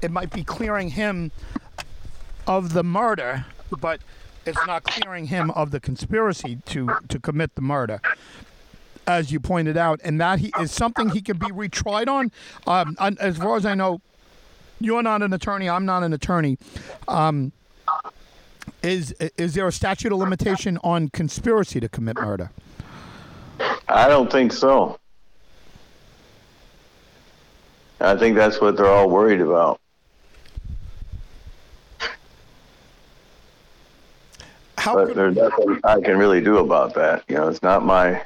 It 0.02 0.12
might 0.12 0.32
be 0.32 0.44
clearing 0.44 0.90
him 0.92 1.32
of 2.48 2.74
the 2.74 2.84
murder, 2.84 3.46
but 3.80 4.02
it's 4.46 4.66
not 4.68 4.84
clearing 4.84 5.28
him 5.28 5.50
of 5.52 5.72
the 5.72 5.80
conspiracy 5.80 6.60
to 6.68 6.96
to 7.10 7.20
commit 7.20 7.56
the 7.56 7.62
murder. 7.62 8.02
As 9.08 9.32
you 9.32 9.40
pointed 9.40 9.78
out, 9.78 10.00
and 10.04 10.20
that 10.20 10.40
he 10.40 10.52
is 10.60 10.72
something 10.72 11.10
he 11.10 11.22
could 11.22 11.38
be 11.38 11.48
retried 11.48 12.08
on. 12.08 12.32
Um, 12.66 12.96
as 13.20 13.38
far 13.38 13.56
as 13.56 13.64
I 13.64 13.76
know, 13.76 14.02
you're 14.80 15.04
not 15.04 15.22
an 15.22 15.34
attorney. 15.34 15.70
I'm 15.70 15.86
not 15.86 16.04
an 16.04 16.14
attorney. 16.14 16.58
Um, 17.08 17.52
is 18.82 19.12
is 19.38 19.54
there 19.54 19.68
a 19.68 19.72
statute 19.72 20.12
of 20.12 20.20
limitation 20.20 20.78
on 20.84 21.10
conspiracy 21.10 21.80
to 21.80 21.90
commit 21.90 22.18
murder? 22.18 22.52
I 23.88 24.08
don't 24.08 24.32
think 24.32 24.52
so. 24.52 25.00
I 28.00 28.16
think 28.16 28.36
that's 28.36 28.60
what 28.60 28.76
they're 28.78 28.88
all 28.88 29.10
worried 29.10 29.42
about. 29.42 29.80
How 34.78 34.94
But 34.94 35.08
could, 35.08 35.18
there's 35.18 35.36
nothing 35.36 35.80
I 35.84 36.00
can 36.02 36.18
really 36.18 36.42
do 36.42 36.58
about 36.58 36.94
that. 36.96 37.24
You 37.28 37.36
know, 37.36 37.48
it's 37.48 37.64
not 37.64 37.84
my. 37.86 38.22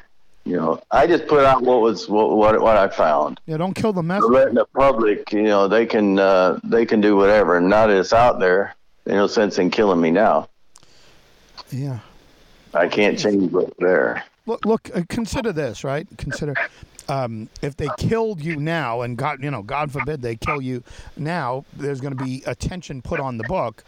You 0.50 0.56
know, 0.56 0.82
I 0.90 1.06
just 1.06 1.28
put 1.28 1.46
out 1.46 1.62
what 1.62 1.82
was 1.82 2.10
what 2.10 2.36
what, 2.36 2.60
what 2.60 2.76
I 2.76 2.88
found. 2.88 3.40
yeah, 3.46 3.58
don't 3.58 3.76
kill 3.76 3.94
the 3.94 4.02
messenger. 4.02 4.34
letting 4.34 4.56
the 4.56 4.66
public, 4.66 5.32
you 5.32 5.44
know, 5.44 5.68
they 5.68 5.86
can 5.86 6.18
uh, 6.18 6.60
they 6.64 6.88
can 6.88 7.02
do 7.02 7.16
whatever. 7.16 7.58
And 7.58 7.70
now 7.70 7.86
that 7.86 7.96
it's 7.96 8.14
out 8.14 8.40
there, 8.40 8.74
there's 9.04 9.16
no 9.16 9.28
sense 9.28 9.60
in 9.60 9.70
killing 9.70 10.02
me 10.02 10.10
now. 10.10 10.50
Yeah. 11.70 12.00
I 12.74 12.88
can't 12.88 13.20
change 13.20 13.52
what's 13.52 13.76
there. 13.78 14.24
Look, 14.48 14.66
look. 14.66 14.90
Uh, 14.92 15.04
consider 15.08 15.54
this, 15.54 15.84
right? 15.84 16.08
Consider 16.18 16.56
um, 17.08 17.48
if 17.62 17.78
they 17.78 17.88
killed 18.00 18.42
you 18.42 18.56
now, 18.56 19.02
and 19.02 19.18
God, 19.18 19.44
you 19.44 19.52
know, 19.52 19.62
God 19.62 19.92
forbid 19.92 20.24
they 20.24 20.36
kill 20.36 20.64
you 20.64 20.84
now. 21.16 21.64
There's 21.78 22.02
going 22.02 22.18
to 22.18 22.24
be 22.24 22.42
attention 22.48 23.04
put 23.04 23.20
on 23.20 23.38
the 23.38 23.44
book, 23.44 23.84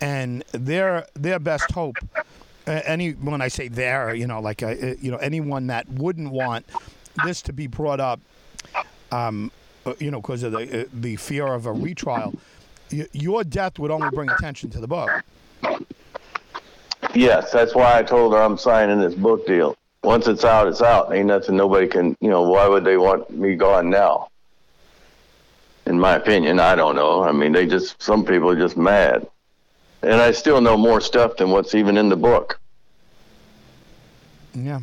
and 0.00 0.42
their 0.50 1.06
their 1.14 1.38
best 1.38 1.70
hope. 1.70 1.98
Any 2.70 3.12
when 3.12 3.40
I 3.40 3.48
say 3.48 3.68
there, 3.68 4.14
you 4.14 4.26
know, 4.26 4.40
like 4.40 4.62
uh, 4.62 4.68
uh, 4.68 4.94
you 5.00 5.10
know, 5.10 5.16
anyone 5.18 5.66
that 5.68 5.88
wouldn't 5.88 6.30
want 6.30 6.66
this 7.24 7.42
to 7.42 7.52
be 7.52 7.66
brought 7.66 8.00
up, 8.00 8.20
um, 9.10 9.50
uh, 9.84 9.94
you 9.98 10.10
know, 10.10 10.20
because 10.20 10.42
of 10.42 10.52
the 10.52 10.88
the 10.92 11.16
fear 11.16 11.46
of 11.46 11.66
a 11.66 11.72
retrial. 11.72 12.34
Your 13.12 13.44
death 13.44 13.78
would 13.78 13.90
only 13.90 14.10
bring 14.10 14.28
attention 14.30 14.70
to 14.70 14.80
the 14.80 14.88
book. 14.88 15.10
Yes, 17.14 17.50
that's 17.52 17.74
why 17.74 17.98
I 17.98 18.02
told 18.02 18.32
her 18.32 18.40
I'm 18.40 18.58
signing 18.58 19.00
this 19.00 19.14
book 19.14 19.46
deal. 19.46 19.76
Once 20.02 20.26
it's 20.26 20.44
out, 20.44 20.68
it's 20.68 20.82
out. 20.82 21.12
Ain't 21.12 21.26
nothing 21.26 21.56
nobody 21.56 21.86
can. 21.86 22.16
You 22.20 22.30
know, 22.30 22.42
why 22.42 22.68
would 22.68 22.84
they 22.84 22.96
want 22.96 23.30
me 23.30 23.54
gone 23.56 23.90
now? 23.90 24.28
In 25.86 25.98
my 25.98 26.14
opinion, 26.14 26.60
I 26.60 26.74
don't 26.74 26.94
know. 26.94 27.22
I 27.22 27.32
mean, 27.32 27.52
they 27.52 27.66
just 27.66 28.00
some 28.00 28.24
people 28.24 28.48
are 28.50 28.56
just 28.56 28.76
mad, 28.76 29.26
and 30.02 30.20
I 30.20 30.30
still 30.32 30.60
know 30.60 30.76
more 30.76 31.00
stuff 31.00 31.36
than 31.36 31.50
what's 31.50 31.74
even 31.74 31.96
in 31.96 32.08
the 32.08 32.16
book. 32.16 32.59
Yeah, 34.54 34.80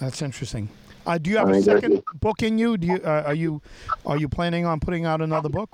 that's 0.00 0.22
interesting. 0.22 0.68
Uh, 1.06 1.18
do 1.18 1.30
you 1.30 1.36
have 1.38 1.48
I 1.48 1.50
a 1.50 1.54
mean, 1.54 1.62
second 1.62 2.02
book 2.14 2.42
in 2.42 2.58
you? 2.58 2.76
Do 2.76 2.86
you 2.86 2.96
uh, 3.04 3.24
are 3.26 3.34
you 3.34 3.62
are 4.06 4.16
you 4.16 4.28
planning 4.28 4.66
on 4.66 4.80
putting 4.80 5.04
out 5.06 5.20
another 5.20 5.48
book? 5.48 5.70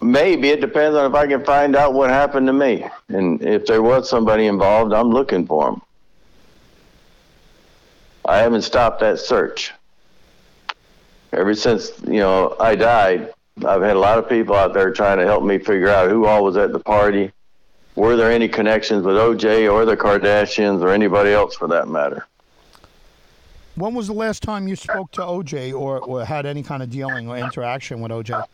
Maybe 0.00 0.48
it 0.48 0.60
depends 0.60 0.96
on 0.96 1.08
if 1.10 1.14
I 1.14 1.26
can 1.26 1.44
find 1.44 1.76
out 1.76 1.94
what 1.94 2.10
happened 2.10 2.46
to 2.48 2.52
me, 2.52 2.86
and 3.08 3.40
if 3.42 3.66
there 3.66 3.82
was 3.82 4.08
somebody 4.08 4.46
involved, 4.46 4.92
I'm 4.92 5.10
looking 5.10 5.46
for 5.46 5.70
them. 5.70 5.82
I 8.24 8.38
haven't 8.38 8.62
stopped 8.62 9.00
that 9.00 9.18
search. 9.18 9.72
Ever 11.32 11.54
since 11.54 11.92
you 12.06 12.20
know 12.20 12.56
I 12.60 12.74
died, 12.74 13.32
I've 13.64 13.82
had 13.82 13.96
a 13.96 13.98
lot 13.98 14.18
of 14.18 14.28
people 14.28 14.54
out 14.54 14.74
there 14.74 14.92
trying 14.92 15.18
to 15.18 15.24
help 15.24 15.44
me 15.44 15.58
figure 15.58 15.88
out 15.88 16.10
who 16.10 16.26
all 16.26 16.44
was 16.44 16.56
at 16.56 16.72
the 16.72 16.80
party. 16.80 17.32
Were 17.94 18.16
there 18.16 18.32
any 18.32 18.48
connections 18.48 19.04
with 19.04 19.16
OJ 19.16 19.70
or 19.72 19.84
the 19.84 19.96
Kardashians 19.96 20.80
or 20.82 20.88
anybody 20.88 21.32
else 21.32 21.54
for 21.54 21.68
that 21.68 21.88
matter? 21.88 22.26
When 23.74 23.94
was 23.94 24.06
the 24.06 24.14
last 24.14 24.42
time 24.42 24.68
you 24.68 24.76
spoke 24.76 25.10
to 25.12 25.20
OJ 25.22 25.72
or, 25.78 25.98
or 26.00 26.24
had 26.24 26.46
any 26.46 26.62
kind 26.62 26.82
of 26.82 26.90
dealing 26.90 27.28
or 27.28 27.36
interaction 27.36 28.00
with 28.00 28.12
OJ? 28.12 28.44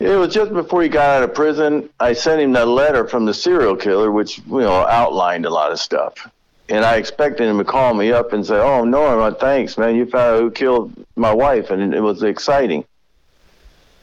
It 0.00 0.16
was 0.16 0.32
just 0.32 0.52
before 0.52 0.82
he 0.82 0.88
got 0.88 1.16
out 1.16 1.22
of 1.24 1.34
prison. 1.34 1.88
I 1.98 2.12
sent 2.12 2.40
him 2.40 2.52
that 2.52 2.68
letter 2.68 3.06
from 3.06 3.26
the 3.26 3.34
serial 3.34 3.74
killer, 3.74 4.12
which 4.12 4.38
you 4.38 4.60
know 4.60 4.86
outlined 4.86 5.44
a 5.44 5.50
lot 5.50 5.72
of 5.72 5.80
stuff. 5.80 6.30
And 6.68 6.84
I 6.84 6.96
expected 6.96 7.48
him 7.48 7.58
to 7.58 7.64
call 7.64 7.94
me 7.94 8.12
up 8.12 8.32
and 8.32 8.46
say, 8.46 8.56
"Oh, 8.56 8.84
Norm, 8.84 9.20
uh, 9.20 9.32
thanks, 9.32 9.76
man. 9.76 9.96
You 9.96 10.06
found 10.06 10.36
out 10.36 10.40
who 10.40 10.50
killed 10.50 10.92
my 11.16 11.32
wife," 11.32 11.70
and 11.70 11.92
it 11.94 12.00
was 12.00 12.22
exciting. 12.22 12.84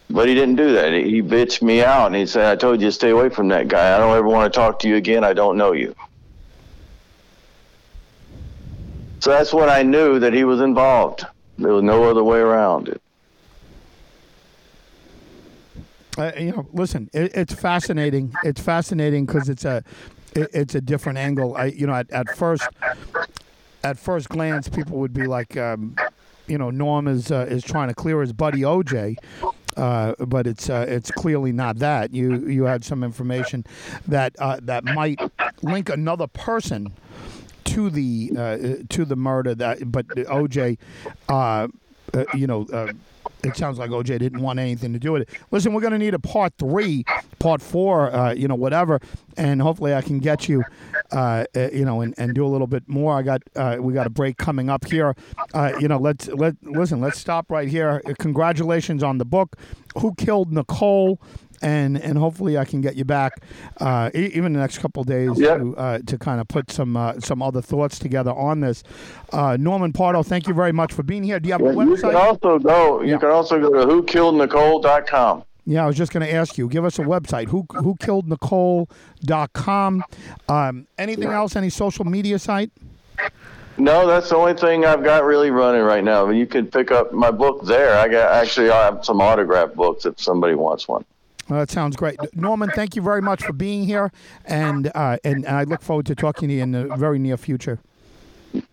But 0.09 0.27
he 0.27 0.35
didn't 0.35 0.55
do 0.55 0.73
that. 0.73 0.93
He 0.93 1.21
bitched 1.21 1.61
me 1.61 1.83
out, 1.83 2.07
and 2.07 2.15
he 2.15 2.25
said, 2.25 2.45
"I 2.45 2.55
told 2.55 2.79
you 2.79 2.87
to 2.87 2.91
stay 2.91 3.09
away 3.09 3.29
from 3.29 3.47
that 3.49 3.67
guy. 3.67 3.95
I 3.95 3.97
don't 3.97 4.15
ever 4.15 4.27
want 4.27 4.51
to 4.51 4.55
talk 4.55 4.79
to 4.79 4.87
you 4.87 4.95
again. 4.95 5.23
I 5.23 5.33
don't 5.33 5.57
know 5.57 5.73
you." 5.73 5.95
So 9.19 9.31
that's 9.31 9.53
when 9.53 9.69
I 9.69 9.81
knew 9.81 10.19
that 10.19 10.33
he 10.33 10.43
was 10.43 10.61
involved. 10.61 11.25
There 11.57 11.73
was 11.73 11.83
no 11.83 12.03
other 12.03 12.23
way 12.23 12.39
around 12.39 12.89
it. 12.89 13.01
Uh, 16.17 16.31
you 16.37 16.51
know, 16.51 16.67
listen, 16.71 17.09
it, 17.13 17.35
it's 17.35 17.53
fascinating. 17.53 18.33
It's 18.43 18.61
fascinating 18.61 19.25
because 19.25 19.49
it's 19.49 19.65
a 19.65 19.83
it, 20.35 20.49
it's 20.53 20.75
a 20.75 20.81
different 20.81 21.17
angle. 21.17 21.55
I 21.55 21.65
you 21.65 21.87
know 21.87 21.93
at, 21.93 22.09
at 22.11 22.35
first 22.37 22.67
at 23.83 23.99
first 23.99 24.29
glance 24.29 24.67
people 24.67 24.97
would 24.97 25.13
be 25.13 25.27
like, 25.27 25.57
um, 25.57 25.95
you 26.47 26.57
know, 26.57 26.69
Norm 26.69 27.07
is 27.07 27.31
uh, 27.31 27.45
is 27.49 27.63
trying 27.63 27.87
to 27.87 27.93
clear 27.93 28.21
his 28.21 28.33
buddy 28.33 28.61
OJ. 28.61 29.17
Uh, 29.75 30.13
but 30.25 30.47
it's 30.47 30.69
uh, 30.69 30.85
it's 30.87 31.11
clearly 31.11 31.51
not 31.51 31.79
that. 31.79 32.13
You 32.13 32.47
you 32.47 32.63
had 32.63 32.83
some 32.85 33.03
information 33.03 33.65
that 34.07 34.35
uh, 34.39 34.59
that 34.63 34.83
might 34.85 35.19
link 35.61 35.89
another 35.89 36.27
person 36.27 36.93
to 37.65 37.89
the 37.89 38.31
uh, 38.37 38.57
to 38.89 39.05
the 39.05 39.15
murder 39.15 39.53
that 39.55 39.91
but 39.91 40.07
OJ 40.07 40.77
uh, 41.27 41.67
uh, 42.13 42.23
you 42.33 42.47
know 42.47 42.65
it 43.45 43.57
sounds 43.57 43.77
like 43.77 43.89
OJ 43.89 44.19
didn't 44.19 44.41
want 44.41 44.59
anything 44.59 44.93
to 44.93 44.99
do 44.99 45.11
with 45.11 45.23
it. 45.23 45.29
Listen, 45.51 45.73
we're 45.73 45.81
going 45.81 45.93
to 45.93 45.99
need 45.99 46.13
a 46.13 46.19
part 46.19 46.53
three, 46.57 47.05
part 47.39 47.61
four, 47.61 48.13
uh, 48.13 48.33
you 48.33 48.47
know, 48.47 48.55
whatever, 48.55 48.99
and 49.37 49.61
hopefully 49.61 49.93
I 49.93 50.01
can 50.01 50.19
get 50.19 50.49
you, 50.49 50.63
uh, 51.11 51.45
uh, 51.55 51.69
you 51.71 51.85
know, 51.85 52.01
and, 52.01 52.13
and 52.17 52.33
do 52.33 52.45
a 52.45 52.49
little 52.49 52.67
bit 52.67 52.87
more. 52.87 53.17
I 53.17 53.21
got 53.21 53.41
uh, 53.55 53.77
we 53.79 53.93
got 53.93 54.07
a 54.07 54.09
break 54.09 54.37
coming 54.37 54.69
up 54.69 54.85
here. 54.85 55.15
Uh, 55.53 55.73
you 55.79 55.87
know, 55.87 55.97
let's 55.97 56.27
let 56.27 56.55
listen. 56.63 57.01
Let's 57.01 57.19
stop 57.19 57.49
right 57.51 57.67
here. 57.67 58.01
Congratulations 58.19 59.03
on 59.03 59.17
the 59.17 59.25
book. 59.25 59.55
Who 59.97 60.13
killed 60.15 60.51
Nicole? 60.51 61.19
And 61.65 61.97
and 61.99 62.15
hopefully 62.15 62.59
I 62.59 62.65
can 62.65 62.79
get 62.81 62.95
you 62.95 63.05
back, 63.05 63.41
uh, 63.81 64.11
even 64.13 64.53
the 64.53 64.59
next 64.59 64.77
couple 64.77 65.01
of 65.01 65.07
days 65.07 65.31
Yeah. 65.35 65.57
to 65.57 65.75
uh, 65.75 65.99
to 66.05 66.17
kind 66.19 66.39
of 66.39 66.47
put 66.47 66.71
some 66.71 66.95
uh, 66.95 67.19
some 67.19 67.41
other 67.41 67.59
thoughts 67.61 67.97
together 67.97 68.31
on 68.31 68.59
this. 68.59 68.83
Uh, 69.33 69.57
Norman 69.59 69.91
Pardo, 69.91 70.21
thank 70.21 70.47
you 70.47 70.53
very 70.53 70.71
much 70.71 70.93
for 70.93 71.01
being 71.01 71.23
here. 71.23 71.39
Do 71.39 71.47
you 71.47 71.53
have 71.53 71.61
a 71.63 71.73
You 71.73 71.97
can 71.97 72.15
also 72.15 72.59
go. 72.59 73.01
You 73.01 73.13
Yeah. 73.13 73.17
can 73.17 73.29
also 73.31 73.59
go 73.59 73.71
to 73.73 73.85
whokillednicole.com. 73.91 75.43
Yeah, 75.65 75.83
I 75.83 75.87
was 75.87 75.97
just 75.97 76.13
going 76.13 76.23
to 76.23 76.31
ask 76.31 76.55
you. 76.59 76.67
Give 76.69 76.85
us 76.85 76.99
a 76.99 77.03
website. 77.03 77.47
Who 77.47 77.65
who 77.73 77.95
killed 77.95 78.29
Nicole.com. 78.29 80.03
Um, 80.47 80.87
anything 80.99 81.29
else? 81.29 81.55
Any 81.55 81.69
social 81.71 82.05
media 82.05 82.37
site? 82.37 82.69
No, 83.77 84.05
that's 84.05 84.29
the 84.29 84.35
only 84.37 84.53
thing 84.53 84.85
I've 84.85 85.03
got 85.03 85.23
really 85.23 85.49
running 85.49 85.81
right 85.81 86.03
now. 86.03 86.27
But 86.27 86.35
you 86.35 86.45
can 86.45 86.67
pick 86.67 86.91
up 86.91 87.11
my 87.11 87.31
book 87.31 87.65
there. 87.65 87.97
I 87.97 88.07
got 88.07 88.31
actually 88.31 88.69
I 88.69 88.85
have 88.85 89.03
some 89.03 89.19
autograph 89.19 89.73
books 89.73 90.05
if 90.05 90.19
somebody 90.21 90.53
wants 90.53 90.87
one. 90.87 91.03
Well, 91.49 91.59
that 91.59 91.69
sounds 91.69 91.95
great, 91.95 92.17
Norman. 92.35 92.71
Thank 92.71 92.95
you 92.95 93.01
very 93.01 93.21
much 93.21 93.43
for 93.43 93.53
being 93.53 93.83
here, 93.83 94.11
and 94.45 94.91
uh, 94.95 95.17
and, 95.23 95.45
and 95.45 95.55
I 95.55 95.63
look 95.63 95.81
forward 95.81 96.07
to 96.07 96.15
talking 96.15 96.49
to 96.49 96.55
you 96.55 96.63
in 96.63 96.71
the 96.71 96.85
very 96.95 97.19
near 97.19 97.37
future. 97.37 97.79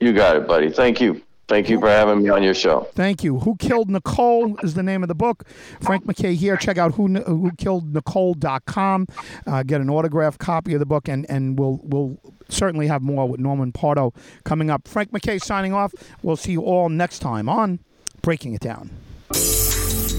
You 0.01 0.13
got 0.13 0.37
it, 0.37 0.47
buddy. 0.47 0.71
Thank 0.71 1.01
you. 1.01 1.23
Thank 1.49 1.69
you 1.69 1.79
for 1.79 1.89
having 1.89 2.23
me 2.23 2.31
on 2.31 2.43
your 2.43 2.55
show. 2.55 2.89
Thank 2.95 3.23
you. 3.23 3.41
Who 3.41 3.57
Killed 3.57 3.91
Nicole 3.91 4.57
is 4.61 4.73
the 4.73 4.83
name 4.83 5.03
of 5.03 5.09
the 5.09 5.15
book. 5.15 5.45
Frank 5.83 6.07
MacKay 6.07 6.35
here. 6.35 6.57
Check 6.57 6.79
out 6.79 6.95
who, 6.95 7.09
who 7.09 7.51
killed 7.59 7.93
Nicole.com. 7.93 9.07
Uh, 9.47 9.63
get 9.63 9.83
an 9.83 9.91
autographed 9.91 10.39
copy 10.39 10.73
of 10.73 10.81
the 10.81 10.87
book, 10.87 11.09
and, 11.09 11.29
and 11.29 11.59
we'll, 11.59 11.81
we'll 11.83 12.19
certainly 12.49 12.87
have 12.87 13.03
more 13.03 13.29
with 13.29 13.39
Norman 13.39 13.71
Pardo 13.71 14.15
coming 14.45 14.71
up. 14.71 14.89
Frank 14.89 15.13
MacKay 15.13 15.39
signing 15.39 15.75
off. 15.75 15.93
We'll 16.23 16.37
see 16.37 16.53
you 16.53 16.63
all 16.63 16.89
next 16.89 17.19
time 17.19 17.51
on 17.51 17.81
Breaking 18.23 18.55
It 18.55 18.61
Down. 18.61 18.91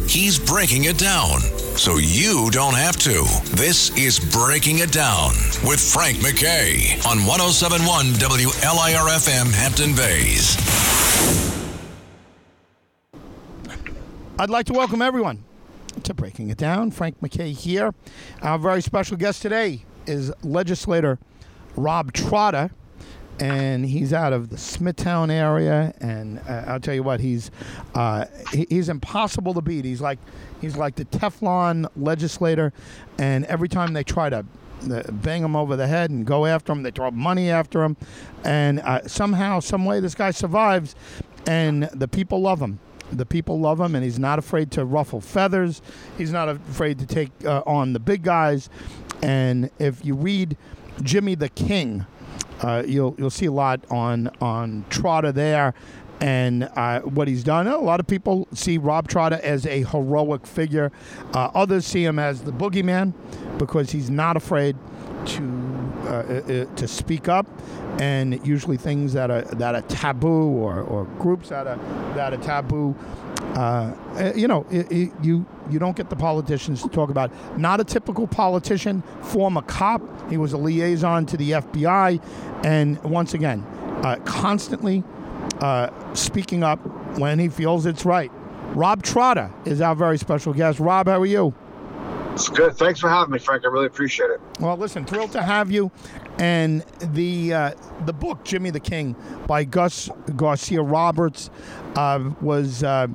He's 0.08 0.38
breaking 0.38 0.84
it 0.84 1.00
down 1.00 1.40
so 1.78 1.98
you 1.98 2.50
don't 2.52 2.76
have 2.76 2.98
to. 2.98 3.24
This 3.56 3.96
is 3.98 4.20
Breaking 4.20 4.80
It 4.80 4.92
Down 4.92 5.30
with 5.66 5.80
Frank 5.80 6.22
MacKay 6.22 7.00
on 7.08 7.26
1071 7.26 8.06
WLIRFM 8.14 9.52
Hampton 9.54 9.96
Bays. 9.96 10.58
I'd 14.38 14.50
like 14.50 14.66
to 14.68 14.74
welcome 14.74 15.02
everyone 15.02 15.44
to 16.04 16.14
Breaking 16.14 16.50
It 16.50 16.58
Down. 16.58 16.92
Frank 16.92 17.22
MacKay 17.22 17.52
here. 17.52 17.94
Our 18.42 18.60
very 18.60 18.82
special 18.82 19.18
guest 19.18 19.42
today 19.42 19.86
is 20.06 20.32
legislator 20.44 21.18
Rob 21.76 22.14
Trotta, 22.14 22.72
and 23.40 23.86
he's 23.86 24.14
out 24.14 24.34
of 24.34 24.50
the 24.50 24.58
Smithtown 24.58 25.32
area. 25.32 25.94
And 26.00 26.40
uh, 26.48 26.64
I'll 26.68 26.80
tell 26.80 26.94
you 26.94 27.04
what, 27.04 27.20
he's 27.20 27.52
uh, 27.96 28.26
he- 28.52 28.68
he's 28.70 28.90
impossible 28.90 29.54
to 29.56 29.62
beat. 29.62 29.86
He's 29.86 30.02
like 30.02 30.20
he's 30.62 30.78
like 30.78 30.96
the 30.96 31.06
Teflon 31.06 31.88
legislator, 31.96 32.74
and 33.18 33.46
every 33.46 33.70
time 33.70 33.94
they 33.94 34.04
try 34.04 34.30
to 34.30 34.46
uh, 34.92 35.04
bang 35.12 35.44
him 35.44 35.56
over 35.56 35.76
the 35.76 35.88
head 35.88 36.10
and 36.10 36.26
go 36.26 36.46
after 36.46 36.72
him, 36.72 36.84
they 36.84 36.92
throw 36.92 37.10
money 37.12 37.50
after 37.50 37.84
him, 37.84 37.96
and 38.44 38.80
uh, 38.82 39.08
somehow, 39.08 39.60
some 39.60 39.86
way, 39.86 40.00
this 40.00 40.16
guy 40.16 40.32
survives, 40.32 40.96
and 41.48 41.84
the 41.94 42.08
people 42.08 42.42
love 42.42 42.62
him. 42.62 42.80
The 43.12 43.26
people 43.26 43.60
love 43.60 43.80
him, 43.80 43.94
and 43.96 44.04
he's 44.04 44.18
not 44.18 44.40
afraid 44.40 44.72
to 44.72 44.86
ruffle 44.86 45.22
feathers. 45.22 45.82
He's 46.18 46.32
not 46.32 46.50
afraid 46.50 46.98
to 47.00 47.06
take 47.06 47.30
uh, 47.46 47.62
on 47.66 47.94
the 47.94 48.00
big 48.00 48.24
guys. 48.24 48.70
And 49.22 49.70
if 49.78 50.04
you 50.04 50.16
read 50.16 50.58
Jimmy 51.02 51.36
the 51.36 51.50
King, 51.50 52.06
uh, 52.62 52.84
you'll 52.86 53.16
you'll 53.18 53.30
see 53.30 53.46
a 53.48 53.52
lot 53.52 53.82
on 53.90 54.30
on 54.42 54.86
Trotta 54.90 55.34
there, 55.34 55.74
and 56.22 56.70
uh, 56.76 57.02
what 57.02 57.28
he's 57.28 57.44
done. 57.44 57.68
A 57.68 57.78
lot 57.78 58.00
of 58.00 58.08
people 58.08 58.48
see 58.54 58.78
Rob 58.78 59.08
Trotta 59.08 59.40
as 59.40 59.66
a 59.66 59.84
heroic 59.84 60.46
figure. 60.48 60.92
Uh, 61.34 61.52
others 61.54 61.86
see 61.86 62.06
him 62.06 62.20
as 62.20 62.44
the 62.44 62.52
boogeyman 62.52 63.14
because 63.58 63.92
he's 63.92 64.10
not 64.10 64.38
afraid 64.38 64.76
to 65.26 65.94
uh, 66.04 66.08
uh, 66.08 66.66
to 66.76 66.88
speak 66.88 67.28
up, 67.28 67.48
and 68.00 68.46
usually 68.46 68.78
things 68.78 69.14
that 69.14 69.32
are 69.32 69.42
that 69.44 69.76
are 69.76 69.82
taboo 69.84 70.50
or, 70.50 70.82
or 70.82 71.06
groups 71.20 71.50
that 71.50 71.68
are 71.68 71.78
that 72.16 72.34
are 72.34 72.38
taboo. 72.38 72.96
Uh, 73.56 73.94
uh, 74.16 74.34
you 74.36 74.48
know, 74.48 74.66
i 74.72 74.78
i 74.92 75.12
you 75.22 75.46
you 75.70 75.80
don't 75.80 75.96
get 75.96 76.10
the 76.10 76.16
politicians 76.16 76.82
to 76.82 76.90
talk 76.90 77.10
about. 77.10 77.32
Not 77.58 77.80
a 77.80 77.84
typical 77.84 78.28
politician, 78.28 79.04
former 79.22 79.62
cop. 79.62 80.02
He 80.30 80.38
was 80.38 80.54
a 80.54 80.58
liaison 80.58 81.26
to 81.28 81.38
the 81.38 81.52
FBI, 81.52 82.22
and 82.66 83.02
once 83.04 83.34
again, 83.34 83.62
uh, 84.04 84.18
constantly 84.26 85.04
uh, 85.60 85.90
speaking 86.14 86.64
up 86.64 86.80
when 87.18 87.40
he 87.40 87.50
feels 87.50 87.86
it's 87.86 88.06
right. 88.06 88.32
Rob 88.76 89.04
Trotta 89.04 89.52
is 89.68 89.82
our 89.82 89.96
very 89.96 90.18
special 90.18 90.54
guest. 90.54 90.80
Rob, 90.80 91.08
how 91.08 91.22
are 91.22 91.26
you? 91.26 91.54
It's 92.34 92.50
good. 92.50 92.76
Thanks 92.76 93.00
for 93.00 93.10
having 93.10 93.32
me, 93.32 93.38
Frank. 93.38 93.64
I 93.64 93.68
really 93.68 93.86
appreciate 93.86 94.32
it. 94.32 94.42
Well, 94.60 94.76
listen, 94.76 95.06
thrilled 95.06 95.32
to 95.34 95.44
have 95.44 95.70
you. 95.70 95.92
And 96.40 96.84
the 97.00 97.54
uh, 97.54 97.72
the 98.06 98.14
book 98.14 98.44
Jimmy 98.44 98.72
the 98.72 98.80
King 98.80 99.16
by 99.46 99.64
Gus 99.64 100.10
Garcia 100.36 100.82
Roberts 100.82 101.52
uh, 101.96 102.32
was 102.42 102.84
uh, 102.84 103.06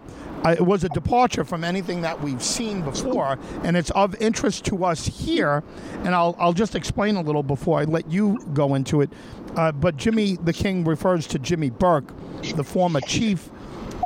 uh, 0.45 0.51
it 0.51 0.65
was 0.65 0.85
a 0.85 0.89
departure 0.91 1.45
from 1.45 1.65
anything 1.65 2.03
that 2.03 2.23
we've 2.23 2.43
seen 2.43 2.83
before, 2.83 3.41
and 3.65 3.77
it's 3.77 3.91
of 3.91 4.15
interest 4.23 4.65
to 4.67 4.85
us 4.85 5.07
here. 5.07 5.65
And 6.05 6.15
I'll 6.15 6.37
I'll 6.39 6.53
just 6.53 6.77
explain 6.77 7.17
a 7.17 7.21
little 7.21 7.43
before 7.43 7.81
I 7.81 7.85
let 7.85 8.09
you 8.09 8.39
go 8.55 8.77
into 8.77 9.01
it. 9.01 9.11
Uh, 9.57 9.73
but 9.73 9.97
Jimmy 9.97 10.37
the 10.37 10.53
King 10.53 10.85
refers 10.85 11.27
to 11.29 11.41
Jimmy 11.41 11.71
Burke, 11.71 12.15
the 12.55 12.63
former 12.63 13.01
chief 13.01 13.51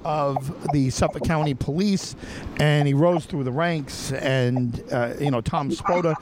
of 0.04 0.72
the 0.72 0.90
Suffolk 0.90 1.24
County 1.24 1.54
Police, 1.54 2.16
and 2.58 2.86
he 2.86 2.94
rose 2.94 3.26
through 3.26 3.44
the 3.44 3.52
ranks. 3.52 4.12
And 4.12 4.82
uh, 4.92 5.14
you 5.20 5.30
know, 5.30 5.40
Tom 5.40 5.70
Spota, 5.70 6.14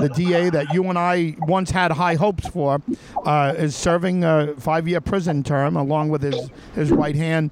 the 0.00 0.08
DA 0.08 0.50
that 0.50 0.72
you 0.72 0.84
and 0.84 0.98
I 0.98 1.36
once 1.40 1.70
had 1.70 1.90
high 1.92 2.14
hopes 2.14 2.46
for, 2.48 2.80
uh, 3.24 3.54
is 3.56 3.76
serving 3.76 4.24
a 4.24 4.54
five-year 4.58 5.00
prison 5.00 5.42
term 5.42 5.76
along 5.76 6.08
with 6.10 6.22
his 6.22 6.50
his 6.74 6.90
right 6.90 7.14
hand, 7.14 7.50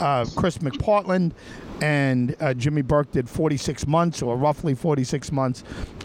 uh, 0.00 0.26
Chris 0.36 0.58
McPartland. 0.58 1.32
And 1.80 2.34
uh, 2.40 2.54
Jimmy 2.54 2.82
Burke 2.82 3.12
did 3.12 3.28
46 3.28 3.86
months, 3.86 4.20
or 4.20 4.36
roughly 4.36 4.74
46 4.74 5.30
months, 5.30 5.62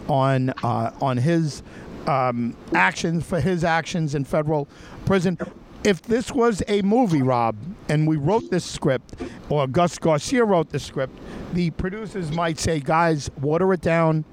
on 0.08 0.50
uh, 0.62 0.92
on 1.00 1.16
his 1.16 1.64
um, 2.06 2.56
actions 2.74 3.26
for 3.26 3.40
his 3.40 3.64
actions 3.64 4.14
in 4.14 4.24
federal 4.24 4.68
prison 5.04 5.38
if 5.84 6.00
this 6.02 6.32
was 6.32 6.62
a 6.66 6.80
movie, 6.82 7.22
Rob, 7.22 7.56
and 7.88 8.08
we 8.08 8.16
wrote 8.16 8.50
this 8.50 8.64
script, 8.64 9.14
or 9.50 9.66
Gus 9.66 9.98
Garcia 9.98 10.44
wrote 10.44 10.70
the 10.70 10.78
script, 10.78 11.16
the 11.52 11.70
producers 11.72 12.32
might 12.32 12.58
say, 12.58 12.80
guys, 12.80 13.30
water 13.40 13.72
it 13.74 13.82
down. 13.82 14.24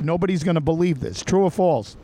Nobody's 0.00 0.44
going 0.44 0.54
to 0.54 0.60
believe 0.60 1.00
this. 1.00 1.22
True 1.22 1.42
or 1.42 1.50
false? 1.50 1.96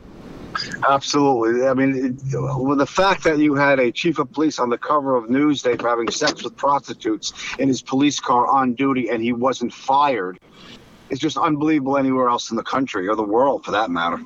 Absolutely. 0.87 1.67
I 1.67 1.73
mean, 1.73 1.95
it, 1.95 2.59
with 2.59 2.79
the 2.79 2.85
fact 2.85 3.23
that 3.23 3.37
you 3.37 3.55
had 3.55 3.79
a 3.79 3.91
chief 3.91 4.19
of 4.19 4.31
police 4.31 4.59
on 4.59 4.69
the 4.69 4.77
cover 4.77 5.15
of 5.15 5.25
Newsday 5.25 5.79
for 5.79 5.87
having 5.87 6.09
sex 6.11 6.43
with 6.43 6.55
prostitutes 6.57 7.33
in 7.59 7.67
his 7.67 7.81
police 7.81 8.19
car 8.19 8.45
on 8.47 8.73
duty 8.73 9.09
and 9.09 9.23
he 9.23 9.33
wasn't 9.33 9.73
fired, 9.73 10.39
it's 11.09 11.21
just 11.21 11.37
unbelievable 11.37 11.97
anywhere 11.97 12.27
else 12.27 12.51
in 12.51 12.57
the 12.57 12.63
country 12.63 13.07
or 13.07 13.15
the 13.15 13.23
world 13.23 13.63
for 13.63 13.71
that 13.71 13.89
matter. 13.89 14.19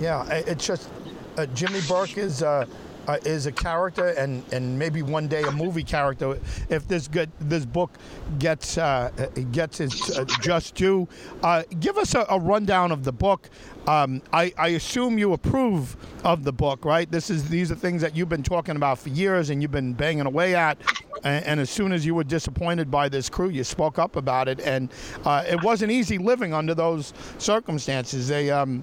Yeah, 0.00 0.24
it's 0.30 0.66
just 0.66 0.88
uh, 1.36 1.46
Jimmy 1.46 1.80
Burke 1.88 2.16
is. 2.16 2.42
Uh, 2.42 2.66
uh, 3.06 3.18
is 3.24 3.46
a 3.46 3.52
character 3.52 4.08
and, 4.08 4.42
and 4.52 4.78
maybe 4.78 5.02
one 5.02 5.28
day 5.28 5.42
a 5.42 5.50
movie 5.50 5.82
character 5.82 6.38
if 6.68 6.86
this 6.88 7.08
good 7.08 7.30
this 7.40 7.64
book 7.64 7.90
gets 8.38 8.78
uh, 8.78 9.10
gets 9.52 9.80
its 9.80 10.16
uh, 10.16 10.24
just 10.40 10.74
due. 10.74 11.06
Uh, 11.42 11.62
give 11.80 11.98
us 11.98 12.14
a, 12.14 12.26
a, 12.28 12.38
rundown 12.38 12.92
of 12.92 13.04
the 13.04 13.12
book. 13.12 13.48
Um, 13.86 14.22
I, 14.32 14.52
I 14.56 14.68
assume 14.68 15.18
you 15.18 15.32
approve 15.32 15.96
of 16.24 16.44
the 16.44 16.52
book, 16.52 16.84
right? 16.84 17.10
This 17.10 17.30
is 17.30 17.48
these 17.48 17.70
are 17.70 17.74
things 17.74 18.02
that 18.02 18.16
you've 18.16 18.28
been 18.28 18.42
talking 18.42 18.76
about 18.76 18.98
for 18.98 19.10
years 19.10 19.50
and 19.50 19.60
you've 19.62 19.70
been 19.70 19.92
banging 19.92 20.26
away 20.26 20.54
at. 20.54 20.78
And, 21.22 21.44
and 21.44 21.60
as 21.60 21.70
soon 21.70 21.92
as 21.92 22.04
you 22.04 22.14
were 22.14 22.24
disappointed 22.24 22.90
by 22.90 23.08
this 23.08 23.28
crew, 23.28 23.48
you 23.48 23.64
spoke 23.64 23.98
up 23.98 24.16
about 24.16 24.48
it, 24.48 24.60
and 24.60 24.90
uh, 25.24 25.44
it 25.48 25.62
wasn't 25.62 25.92
easy 25.92 26.18
living 26.18 26.52
under 26.52 26.74
those 26.74 27.12
circumstances. 27.38 28.28
They, 28.28 28.50
um, 28.50 28.82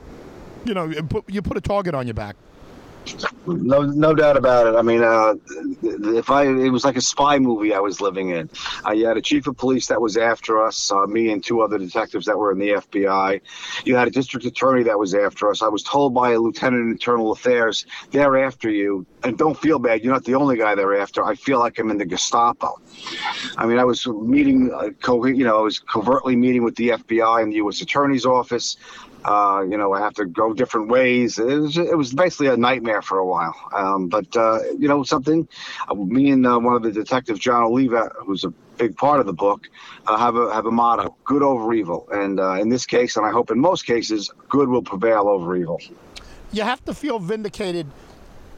you 0.65 0.73
know, 0.73 0.91
put, 1.09 1.29
you 1.29 1.41
put 1.41 1.57
a 1.57 1.61
target 1.61 1.93
on 1.93 2.07
your 2.07 2.13
back. 2.13 2.35
No, 3.47 3.81
no 3.81 4.13
doubt 4.13 4.37
about 4.37 4.67
it. 4.67 4.75
I 4.75 4.81
mean, 4.81 5.03
uh, 5.03 5.33
if 5.81 6.29
I, 6.29 6.43
it 6.43 6.69
was 6.69 6.85
like 6.85 6.95
a 6.95 7.01
spy 7.01 7.39
movie 7.39 7.73
I 7.73 7.79
was 7.79 7.99
living 7.99 8.29
in. 8.29 8.49
You 8.93 9.07
had 9.07 9.17
a 9.17 9.21
chief 9.21 9.47
of 9.47 9.57
police 9.57 9.87
that 9.87 9.99
was 9.99 10.15
after 10.15 10.63
us, 10.63 10.91
uh, 10.91 11.07
me 11.07 11.31
and 11.31 11.43
two 11.43 11.61
other 11.61 11.77
detectives 11.77 12.25
that 12.27 12.37
were 12.37 12.51
in 12.51 12.59
the 12.59 12.69
FBI. 12.69 13.41
You 13.83 13.95
had 13.95 14.07
a 14.07 14.11
district 14.11 14.45
attorney 14.45 14.83
that 14.83 14.97
was 14.97 15.15
after 15.15 15.49
us. 15.49 15.61
I 15.61 15.67
was 15.67 15.83
told 15.83 16.13
by 16.13 16.31
a 16.31 16.39
lieutenant 16.39 16.83
in 16.83 16.91
internal 16.91 17.31
affairs, 17.31 17.85
they're 18.11 18.43
after 18.43 18.69
you. 18.69 19.05
And 19.23 19.37
don't 19.37 19.57
feel 19.57 19.79
bad. 19.79 20.03
You're 20.03 20.13
not 20.13 20.23
the 20.25 20.35
only 20.35 20.57
guy 20.57 20.75
they're 20.75 20.99
after. 20.99 21.23
I 21.23 21.35
feel 21.35 21.59
like 21.59 21.79
I'm 21.79 21.89
in 21.91 21.97
the 21.97 22.05
Gestapo. 22.05 22.79
I 23.57 23.65
mean, 23.65 23.79
I 23.79 23.83
was 23.83 24.05
meeting, 24.07 24.71
uh, 24.73 24.89
co- 25.01 25.25
you 25.25 25.43
know, 25.43 25.57
I 25.59 25.61
was 25.61 25.79
covertly 25.79 26.35
meeting 26.35 26.63
with 26.63 26.75
the 26.75 26.89
FBI 26.89 27.41
and 27.41 27.51
the 27.51 27.57
U.S. 27.57 27.81
Attorney's 27.81 28.25
Office. 28.25 28.77
Uh, 29.23 29.63
you 29.69 29.77
know, 29.77 29.93
I 29.93 29.99
have 29.99 30.15
to 30.15 30.25
go 30.25 30.53
different 30.53 30.87
ways. 30.87 31.37
It 31.37 31.45
was, 31.45 31.77
it 31.77 31.97
was 31.97 32.13
basically 32.13 32.47
a 32.47 32.57
nightmare 32.57 33.01
for 33.01 33.19
a 33.19 33.25
while. 33.25 33.55
Um, 33.71 34.07
but, 34.07 34.35
uh, 34.35 34.59
you 34.77 34.87
know, 34.87 35.03
something, 35.03 35.47
uh, 35.87 35.93
me 35.93 36.31
and 36.31 36.45
uh, 36.45 36.57
one 36.57 36.75
of 36.75 36.81
the 36.81 36.91
detectives, 36.91 37.39
John 37.39 37.63
Oliva, 37.63 38.11
who's 38.17 38.43
a 38.43 38.49
big 38.77 38.97
part 38.97 39.19
of 39.19 39.27
the 39.27 39.33
book, 39.33 39.69
uh, 40.07 40.17
have 40.17 40.35
a 40.35 40.51
have 40.51 40.65
a 40.65 40.71
motto: 40.71 41.15
good 41.23 41.43
over 41.43 41.71
evil. 41.73 42.07
And 42.11 42.39
uh, 42.39 42.53
in 42.53 42.69
this 42.69 42.85
case, 42.85 43.15
and 43.15 43.25
I 43.25 43.29
hope 43.29 43.51
in 43.51 43.59
most 43.59 43.85
cases, 43.85 44.31
good 44.49 44.67
will 44.67 44.81
prevail 44.81 45.27
over 45.29 45.55
evil. 45.55 45.79
You 46.51 46.63
have 46.63 46.83
to 46.85 46.93
feel 46.93 47.19
vindicated 47.19 47.85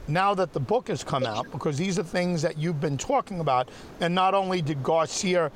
now 0.08 0.34
that 0.34 0.52
the 0.54 0.60
book 0.60 0.88
has 0.88 1.04
come 1.04 1.24
out 1.24 1.50
because 1.52 1.76
these 1.76 1.98
are 1.98 2.02
things 2.02 2.42
that 2.42 2.56
you've 2.58 2.80
been 2.80 2.96
talking 2.96 3.40
about. 3.40 3.68
And 4.00 4.14
not 4.14 4.34
only 4.34 4.62
did 4.62 4.82
Garcia 4.82 5.50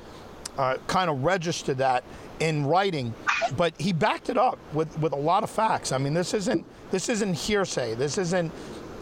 kind 0.87 1.09
of 1.09 1.23
register 1.23 1.73
that 1.75 2.03
in 2.39 2.65
writing, 2.65 3.13
but 3.57 3.73
he 3.79 3.93
backed 3.93 4.29
it 4.29 4.37
up 4.37 4.57
with, 4.73 4.97
with 4.99 5.13
a 5.13 5.17
lot 5.17 5.43
of 5.43 5.49
facts. 5.49 5.91
I 5.91 5.97
mean, 5.97 6.13
this 6.13 6.33
isn't 6.33 6.65
this 6.91 7.09
isn't 7.09 7.33
hearsay. 7.33 7.95
This 7.95 8.17
isn't. 8.17 8.51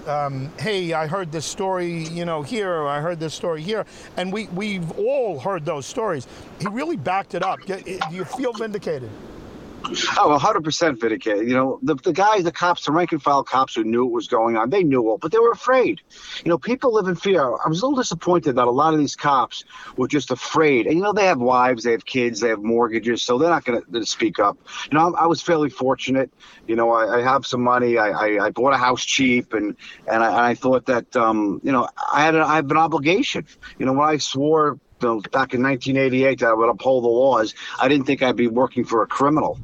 Um, 0.08 0.50
hey, 0.58 0.93
I 0.93 1.06
heard 1.06 1.34
this 1.34 1.45
story, 1.45 2.06
you 2.08 2.23
know, 2.23 2.41
here, 2.41 2.88
I 2.88 3.02
heard 3.02 3.19
this 3.19 3.34
story 3.34 3.62
here. 3.62 3.86
And 4.15 4.32
we, 4.32 4.47
we've 4.47 4.89
all 4.97 5.38
heard 5.38 5.65
those 5.65 5.86
stories. 5.86 6.28
He 6.62 6.67
really 6.67 6.95
backed 6.95 7.36
it 7.36 7.43
up. 7.43 7.60
Do 7.65 7.78
you 8.10 8.23
feel 8.23 8.54
vindicated? 8.54 9.10
Oh, 10.17 10.38
100% 10.39 11.00
vindicated. 11.00 11.47
You 11.47 11.56
know, 11.56 11.80
the, 11.82 11.95
the 11.95 12.13
guys, 12.13 12.43
the 12.43 12.52
cops, 12.52 12.86
the 12.86 12.91
rank 12.91 13.12
and 13.12 13.21
file 13.21 13.43
cops 13.43 13.76
who 13.76 13.84
knew 13.84 14.06
what 14.06 14.13
was 14.13 14.28
going 14.28 14.58
on, 14.58 14.69
they 14.69 14.84
knew 14.84 15.13
it, 15.13 15.21
but 15.21 15.32
they 15.32 15.39
were 15.39 15.52
afraid. 15.52 16.02
You 16.43 16.50
know, 16.50 16.58
people 16.58 16.93
live 16.93 17.08
in 17.08 17.15
fear. 17.15 17.41
I 17.41 17.69
was 17.69 17.82
a 17.82 17.86
little 17.86 17.97
disappointed 17.97 18.56
that 18.56 18.67
a 18.67 18.71
lot 18.71 18.93
of 18.93 19.00
these 19.00 19.15
cops 19.15 19.63
were 19.95 20.08
just 20.08 20.32
afraid. 20.32 20.88
And, 20.88 20.97
you 20.97 21.04
know, 21.04 21.13
they 21.13 21.26
have 21.26 21.39
wives, 21.39 21.84
they 21.84 21.91
have 21.91 22.06
kids, 22.06 22.39
they 22.39 22.50
have 22.50 22.63
mortgages, 22.63 23.23
so 23.23 23.38
they're 23.38 23.50
not 23.50 23.65
going 23.65 23.82
to 23.82 24.06
speak 24.06 24.39
up. 24.39 24.58
You 24.91 24.97
know, 24.97 25.15
I, 25.15 25.23
I, 25.23 25.26
was 25.26 25.41
fairly 25.41 25.69
fortunate. 25.69 26.32
You 26.67 26.76
know, 26.76 26.91
I, 26.91 27.19
I 27.19 27.21
have 27.21 27.45
some 27.45 27.62
money. 27.62 27.97
I, 27.97 28.10
I, 28.10 28.45
I, 28.45 28.50
bought 28.50 28.73
a 28.73 28.78
house 28.78 29.06
cheap, 29.06 29.54
and, 29.54 29.76
and, 30.12 30.23
I, 30.23 30.50
I 30.50 30.56
thought 30.56 30.86
that, 30.88 31.15
um, 31.15 31.62
you 31.63 31.71
know, 31.71 31.88
I 32.12 32.23
had, 32.23 32.36
a, 32.36 32.43
I 32.45 32.56
have 32.56 32.69
an 32.71 32.78
obligation. 32.78 33.45
You 33.80 33.86
know, 33.86 33.93
when 33.93 34.08
I 34.08 34.17
swore 34.17 34.80
back 35.00 35.54
in 35.54 35.62
1988 35.62 36.39
that 36.39 36.47
I 36.47 36.54
would 36.54 36.69
uphold 36.69 37.04
the 37.04 37.10
laws, 37.10 37.54
I 37.80 37.88
didn't 37.88 38.06
think 38.06 38.21
I'd 38.21 38.36
be 38.36 38.47
working 38.47 38.84
for 38.84 39.04
a 39.04 39.08
criminal. 39.08 39.60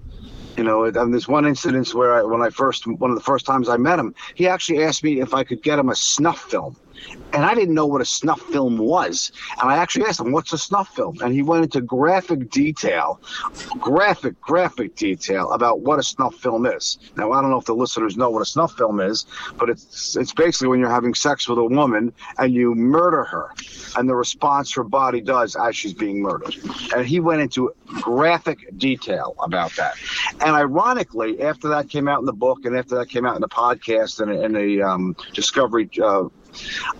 You 0.58 0.64
know, 0.64 0.92
there's 0.92 1.28
one 1.28 1.46
incident 1.48 1.94
where 1.96 2.14
I, 2.14 2.22
when 2.22 2.42
I 2.42 2.50
first, 2.50 2.86
one 2.86 3.10
of 3.10 3.18
the 3.18 3.24
first 3.24 3.46
times 3.46 3.70
I 3.70 3.78
met 3.78 4.00
him, 4.00 4.14
he 4.36 4.48
actually 4.48 4.84
asked 4.84 5.04
me 5.04 5.20
if 5.20 5.34
I 5.34 5.44
could 5.44 5.64
get 5.64 5.80
him 5.80 5.90
a 5.90 5.96
snuff 5.96 6.40
film 6.40 6.76
and 7.34 7.44
I 7.44 7.56
didn't 7.56 7.74
know 7.74 7.88
what 7.88 8.02
a 8.02 8.06
snuff 8.06 8.42
film 8.42 8.78
was. 8.78 9.32
And 9.62 9.70
I 9.70 9.78
actually 9.78 10.06
asked 10.06 10.20
him, 10.20 10.32
"What's 10.32 10.54
a 10.54 10.58
snuff 10.58 10.90
film?" 10.90 11.18
And 11.22 11.34
he 11.34 11.42
went 11.42 11.64
into 11.64 11.82
graphic 11.82 12.50
detail, 12.50 13.20
graphic, 13.80 14.40
graphic 14.42 14.96
detail 14.96 15.52
about 15.52 15.82
what 15.82 16.00
a 16.00 16.04
snuff 16.04 16.36
film 16.36 16.66
is. 16.66 16.98
Now, 17.18 17.32
I 17.32 17.42
don't 17.42 17.50
know 17.50 17.58
if 17.58 17.66
the 17.66 17.76
listeners 17.76 18.16
know 18.18 18.30
what 18.30 18.42
a 18.42 18.46
snuff 18.46 18.74
film 18.74 19.00
is, 19.00 19.26
but 19.58 19.70
it's 19.70 20.16
it's 20.16 20.34
basically 20.34 20.68
when 20.68 20.80
you're 20.80 20.90
having 20.90 21.14
sex 21.14 21.48
with 21.48 21.58
a 21.58 21.66
woman 21.66 22.14
and 22.38 22.54
you 22.54 22.76
murder 22.76 23.24
her, 23.24 23.50
and 23.98 24.08
the 24.08 24.16
response 24.16 24.74
her 24.74 24.84
body 24.84 25.22
does 25.22 25.56
as 25.56 25.76
she's 25.76 25.94
being 25.94 26.22
murdered. 26.22 26.56
And 26.96 27.06
he 27.06 27.20
went 27.20 27.42
into 27.42 27.72
graphic 28.02 28.60
detail 28.78 29.36
about 29.40 29.76
that. 29.76 29.96
And 30.40 30.56
ironically, 30.56 31.42
after 31.42 31.68
that 31.70 31.90
came 31.90 32.08
out 32.08 32.20
in 32.20 32.26
the 32.26 32.34
book, 32.34 32.66
and 32.66 32.76
after 32.76 32.96
that 32.98 33.10
came 33.10 33.26
out 33.26 33.36
in 33.36 33.42
the 33.42 33.50
podcast 33.50 34.20
and 34.20 34.32
in 34.32 34.54
the 34.54 34.82
um, 34.84 35.16
Discovery. 35.34 35.90
Uh, 36.02 36.26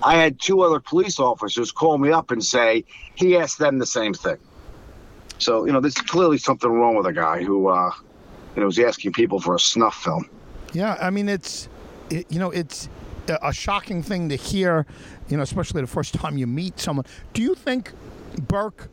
I 0.02 0.16
had 0.16 0.40
two 0.40 0.62
other 0.62 0.80
police 0.80 1.20
officers 1.20 1.72
call 1.72 1.98
me 1.98 2.12
up 2.12 2.32
and 2.32 2.44
say 2.44 2.86
he 3.16 3.38
asked 3.38 3.60
them 3.60 3.80
the 3.80 3.86
same 3.86 4.14
thing. 4.14 4.38
So, 5.40 5.66
you 5.66 5.72
know, 5.72 5.82
there's 5.82 5.96
clearly 5.96 6.38
something 6.38 6.70
wrong 6.70 6.96
with 6.96 7.06
a 7.06 7.14
guy 7.14 7.44
who, 7.44 7.68
uh, 7.68 7.92
you 8.56 8.62
know, 8.62 8.68
was 8.68 8.80
asking 8.80 9.14
people 9.14 9.40
for 9.40 9.56
a 9.56 9.60
snuff 9.60 9.96
film. 9.96 10.30
Yeah, 10.74 10.98
I 11.02 11.10
mean, 11.10 11.28
it's, 11.30 11.68
it, 12.10 12.26
you 12.32 12.40
know, 12.40 12.52
it's 12.52 12.90
a 13.28 13.54
shocking 13.54 14.04
thing 14.04 14.30
to 14.30 14.36
hear, 14.36 14.86
you 15.30 15.38
know, 15.38 15.44
especially 15.44 15.82
the 15.82 15.88
first 15.88 16.14
time 16.14 16.38
you 16.38 16.48
meet 16.48 16.80
someone. 16.80 17.06
Do 17.34 17.42
you 17.42 17.56
think 17.56 17.92
Burke? 18.48 18.90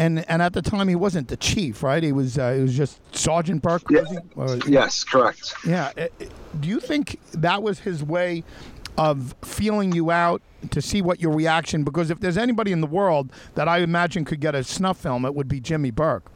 And 0.00 0.24
and 0.30 0.40
at 0.40 0.52
the 0.52 0.62
time 0.62 0.86
he 0.86 0.94
wasn't 0.94 1.26
the 1.26 1.36
chief, 1.36 1.82
right? 1.82 2.00
He 2.04 2.12
was 2.12 2.38
uh, 2.38 2.52
he 2.52 2.62
was 2.62 2.76
just 2.76 3.00
Sergeant 3.16 3.62
Burke. 3.62 3.82
Yeah. 3.90 4.04
Or, 4.36 4.56
yes, 4.68 5.02
correct. 5.02 5.54
Yeah. 5.66 5.90
Do 6.60 6.68
you 6.68 6.78
think 6.78 7.18
that 7.32 7.64
was 7.64 7.80
his 7.80 8.04
way 8.04 8.44
of 8.98 9.34
feeling 9.42 9.92
you 9.92 10.10
out 10.10 10.42
to 10.70 10.82
see 10.82 11.00
what 11.00 11.20
your 11.20 11.32
reaction 11.32 11.84
because 11.84 12.10
if 12.10 12.18
there's 12.18 12.36
anybody 12.36 12.72
in 12.72 12.80
the 12.80 12.86
world 12.86 13.32
that 13.54 13.68
I 13.68 13.78
imagine 13.78 14.24
could 14.24 14.40
get 14.40 14.54
a 14.54 14.64
snuff 14.64 14.98
film, 14.98 15.24
it 15.24 15.34
would 15.34 15.48
be 15.48 15.60
Jimmy 15.60 15.92
Burke. 15.92 16.30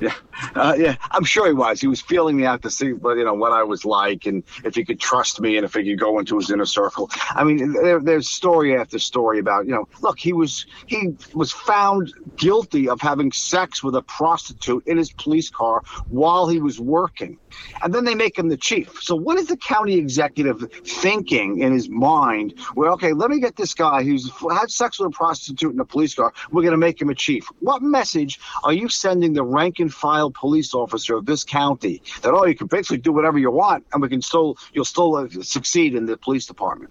Yeah, 0.00 0.14
uh, 0.54 0.74
yeah, 0.76 0.96
I'm 1.10 1.24
sure 1.24 1.46
he 1.46 1.52
was. 1.52 1.80
He 1.80 1.86
was 1.86 2.00
feeling 2.00 2.36
me 2.36 2.44
out 2.44 2.62
to 2.62 2.70
see, 2.70 2.86
you 2.86 3.24
know 3.24 3.34
what 3.34 3.52
I 3.52 3.62
was 3.62 3.84
like, 3.84 4.26
and 4.26 4.42
if 4.64 4.74
he 4.74 4.84
could 4.84 5.00
trust 5.00 5.40
me, 5.40 5.56
and 5.56 5.64
if 5.64 5.74
he 5.74 5.84
could 5.84 5.98
go 5.98 6.18
into 6.18 6.36
his 6.36 6.50
inner 6.50 6.66
circle. 6.66 7.08
I 7.30 7.44
mean, 7.44 7.72
there, 7.72 8.00
there's 8.00 8.28
story 8.28 8.76
after 8.76 8.98
story 8.98 9.38
about 9.38 9.66
you 9.66 9.72
know. 9.72 9.88
Look, 10.02 10.18
he 10.18 10.32
was 10.32 10.66
he 10.86 11.14
was 11.34 11.52
found 11.52 12.12
guilty 12.36 12.88
of 12.88 13.00
having 13.00 13.32
sex 13.32 13.82
with 13.82 13.94
a 13.94 14.02
prostitute 14.02 14.86
in 14.86 14.96
his 14.98 15.12
police 15.12 15.50
car 15.50 15.82
while 16.08 16.48
he 16.48 16.60
was 16.60 16.80
working 16.80 17.38
and 17.82 17.94
then 17.94 18.04
they 18.04 18.14
make 18.14 18.38
him 18.38 18.48
the 18.48 18.56
chief. 18.56 19.02
So 19.02 19.14
what 19.14 19.38
is 19.38 19.46
the 19.46 19.56
county 19.56 19.94
executive 19.94 20.70
thinking 20.84 21.60
in 21.60 21.72
his 21.72 21.88
mind? 21.88 22.58
Where 22.74 22.90
okay, 22.92 23.12
let 23.12 23.30
me 23.30 23.40
get 23.40 23.56
this 23.56 23.74
guy 23.74 24.02
who's 24.02 24.30
had 24.50 24.70
sex 24.70 24.98
with 24.98 25.08
a 25.08 25.16
prostitute 25.16 25.72
in 25.72 25.80
a 25.80 25.84
police 25.84 26.14
car. 26.14 26.32
We're 26.50 26.62
going 26.62 26.72
to 26.72 26.78
make 26.78 27.00
him 27.00 27.10
a 27.10 27.14
chief. 27.14 27.46
What 27.60 27.82
message 27.82 28.40
are 28.64 28.72
you 28.72 28.88
sending 28.88 29.32
the 29.32 29.44
rank 29.44 29.78
and 29.78 29.92
file 29.92 30.30
police 30.30 30.74
officer 30.74 31.16
of 31.16 31.26
this 31.26 31.44
county 31.44 32.02
that 32.22 32.32
oh 32.32 32.46
you 32.46 32.54
can 32.54 32.66
basically 32.66 32.98
do 32.98 33.12
whatever 33.12 33.38
you 33.38 33.50
want 33.50 33.84
and 33.92 34.02
we 34.02 34.08
can 34.08 34.22
still 34.22 34.56
you'll 34.72 34.84
still 34.84 35.16
uh, 35.16 35.28
succeed 35.42 35.94
in 35.94 36.06
the 36.06 36.16
police 36.16 36.46
department. 36.46 36.90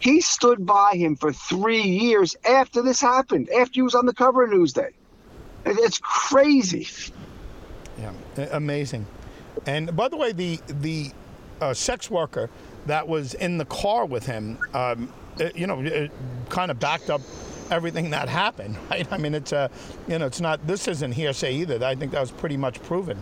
He 0.00 0.20
stood 0.20 0.64
by 0.66 0.92
him 0.94 1.16
for 1.16 1.32
three 1.32 1.82
years 1.82 2.36
after 2.48 2.82
this 2.82 3.00
happened, 3.00 3.48
after 3.50 3.74
he 3.74 3.82
was 3.82 3.94
on 3.94 4.06
the 4.06 4.14
cover 4.14 4.44
of 4.44 4.50
Newsday. 4.50 4.92
It's 5.64 5.98
crazy. 5.98 6.88
Yeah, 7.98 8.12
amazing. 8.52 9.06
And 9.66 9.94
by 9.96 10.08
the 10.08 10.16
way, 10.16 10.32
the 10.32 10.58
the 10.66 11.10
uh, 11.60 11.74
sex 11.74 12.10
worker 12.10 12.50
that 12.86 13.06
was 13.06 13.34
in 13.34 13.58
the 13.58 13.64
car 13.64 14.04
with 14.06 14.26
him, 14.26 14.58
um, 14.74 15.12
it, 15.38 15.56
you 15.56 15.66
know, 15.66 15.80
it 15.80 16.10
kind 16.48 16.70
of 16.70 16.80
backed 16.80 17.10
up 17.10 17.20
everything 17.70 18.10
that 18.10 18.28
happened, 18.28 18.76
right? 18.90 19.10
I 19.12 19.18
mean, 19.18 19.34
it's 19.34 19.52
a, 19.52 19.70
you 20.08 20.18
know, 20.18 20.26
it's 20.26 20.40
not. 20.40 20.66
This 20.66 20.88
isn't 20.88 21.12
hearsay 21.12 21.54
either. 21.54 21.84
I 21.84 21.94
think 21.94 22.12
that 22.12 22.20
was 22.20 22.30
pretty 22.30 22.56
much 22.56 22.82
proven. 22.82 23.18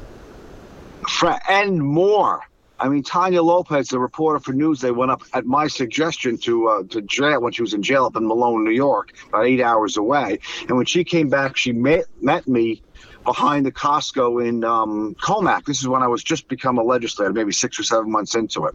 And 1.48 1.82
more. 1.82 2.42
I 2.78 2.88
mean, 2.88 3.02
Tanya 3.02 3.42
Lopez, 3.42 3.88
the 3.88 3.98
reporter 3.98 4.40
for 4.40 4.54
Newsday, 4.54 4.94
went 4.94 5.10
up 5.10 5.22
at 5.34 5.44
my 5.44 5.66
suggestion 5.68 6.38
to 6.38 6.68
uh, 6.68 6.82
to 6.84 7.02
jail 7.02 7.42
when 7.42 7.52
she 7.52 7.60
was 7.60 7.74
in 7.74 7.82
jail 7.82 8.06
up 8.06 8.16
in 8.16 8.26
Malone, 8.26 8.64
New 8.64 8.70
York, 8.70 9.12
about 9.28 9.44
eight 9.44 9.60
hours 9.60 9.98
away. 9.98 10.38
And 10.66 10.76
when 10.76 10.86
she 10.86 11.04
came 11.04 11.28
back, 11.28 11.58
she 11.58 11.72
met 11.72 12.04
met 12.22 12.48
me 12.48 12.82
behind 13.24 13.66
the 13.66 13.72
Costco 13.72 14.46
in 14.46 14.64
um, 14.64 15.14
Commack. 15.20 15.64
This 15.64 15.80
is 15.80 15.88
when 15.88 16.02
I 16.02 16.08
was 16.08 16.22
just 16.22 16.48
become 16.48 16.78
a 16.78 16.82
legislator, 16.82 17.32
maybe 17.32 17.52
six 17.52 17.78
or 17.78 17.82
seven 17.82 18.10
months 18.10 18.34
into 18.34 18.66
it, 18.66 18.74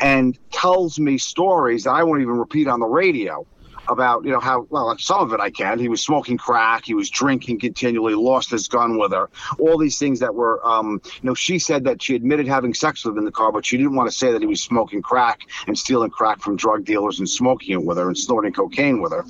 and 0.00 0.38
tells 0.52 0.98
me 0.98 1.18
stories 1.18 1.84
that 1.84 1.92
I 1.92 2.02
won't 2.02 2.22
even 2.22 2.38
repeat 2.38 2.68
on 2.68 2.80
the 2.80 2.86
radio 2.86 3.46
about 3.88 4.24
you 4.24 4.30
know 4.30 4.40
how 4.40 4.66
well 4.70 4.94
some 4.98 5.20
of 5.20 5.32
it 5.32 5.40
I 5.40 5.50
can. 5.50 5.78
He 5.78 5.88
was 5.88 6.02
smoking 6.02 6.36
crack, 6.36 6.84
he 6.84 6.94
was 6.94 7.10
drinking 7.10 7.60
continually, 7.60 8.14
lost 8.14 8.50
his 8.50 8.68
gun 8.68 8.98
with 8.98 9.12
her, 9.12 9.28
all 9.58 9.78
these 9.78 9.98
things 9.98 10.20
that 10.20 10.34
were 10.34 10.64
um, 10.66 11.00
you 11.22 11.26
know 11.26 11.34
she 11.34 11.58
said 11.58 11.84
that 11.84 12.02
she 12.02 12.14
admitted 12.14 12.46
having 12.46 12.74
sex 12.74 13.04
with 13.04 13.12
him 13.12 13.18
in 13.18 13.24
the 13.24 13.32
car, 13.32 13.52
but 13.52 13.64
she 13.64 13.76
didn't 13.76 13.94
want 13.94 14.10
to 14.10 14.16
say 14.16 14.32
that 14.32 14.40
he 14.40 14.46
was 14.46 14.62
smoking 14.62 15.02
crack 15.02 15.42
and 15.66 15.78
stealing 15.78 16.10
crack 16.10 16.40
from 16.40 16.56
drug 16.56 16.84
dealers 16.84 17.18
and 17.18 17.28
smoking 17.28 17.72
it 17.72 17.82
with 17.82 17.98
her 17.98 18.08
and 18.08 18.18
snorting 18.18 18.52
cocaine 18.52 19.00
with 19.00 19.12
her. 19.12 19.24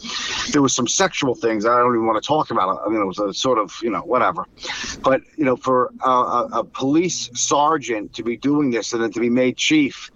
There 0.53 0.63
was 0.63 0.75
some 0.75 0.89
sexual 0.89 1.35
things 1.35 1.65
I 1.65 1.79
don't 1.79 1.95
even 1.95 2.07
want 2.07 2.23
to 2.23 2.27
talk 2.27 2.51
about. 2.51 2.81
I 2.85 2.89
mean, 2.89 3.01
it 3.01 3.07
was 3.07 3.19
a 3.19 3.33
sort 3.33 3.59
of 3.59 3.73
you 3.83 3.91
know 3.91 4.01
whatever, 4.01 4.47
but 5.03 5.21
you 5.37 5.45
know 5.45 5.57
for 5.57 5.91
uh, 6.05 6.49
a, 6.53 6.61
a 6.61 6.65
police 6.65 7.31
sergeant 7.35 8.15
to 8.15 8.23
be 8.23 8.37
doing 8.37 8.71
this 8.71 8.93
and 8.93 9.03
then 9.03 9.13
to 9.13 9.21
be 9.21 9.31
made 9.31 9.57
chief, 9.57 10.11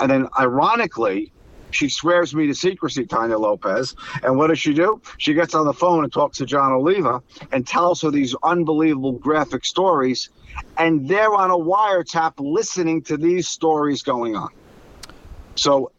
and 0.00 0.10
then 0.10 0.28
ironically 0.38 1.32
she 1.74 1.88
swears 1.88 2.34
me 2.34 2.46
to 2.46 2.54
secrecy, 2.54 3.06
Tanya 3.06 3.38
Lopez. 3.38 3.94
And 4.22 4.36
what 4.38 4.48
does 4.48 4.58
she 4.58 4.72
do? 4.72 5.00
She 5.18 5.34
gets 5.34 5.54
on 5.54 5.66
the 5.66 5.72
phone 5.72 6.04
and 6.04 6.12
talks 6.12 6.38
to 6.38 6.46
John 6.46 6.72
Oliva 6.72 7.22
and 7.52 7.66
tells 7.66 8.02
her 8.02 8.10
these 8.10 8.34
unbelievable 8.42 9.12
graphic 9.12 9.64
stories. 9.64 10.30
And 10.78 11.08
they're 11.08 11.34
on 11.34 11.50
a 11.50 11.58
wiretap 11.58 12.34
listening 12.38 13.02
to 13.04 13.16
these 13.16 13.48
stories 13.48 14.02
going 14.02 14.36
on. 14.36 14.50
So 15.56 15.92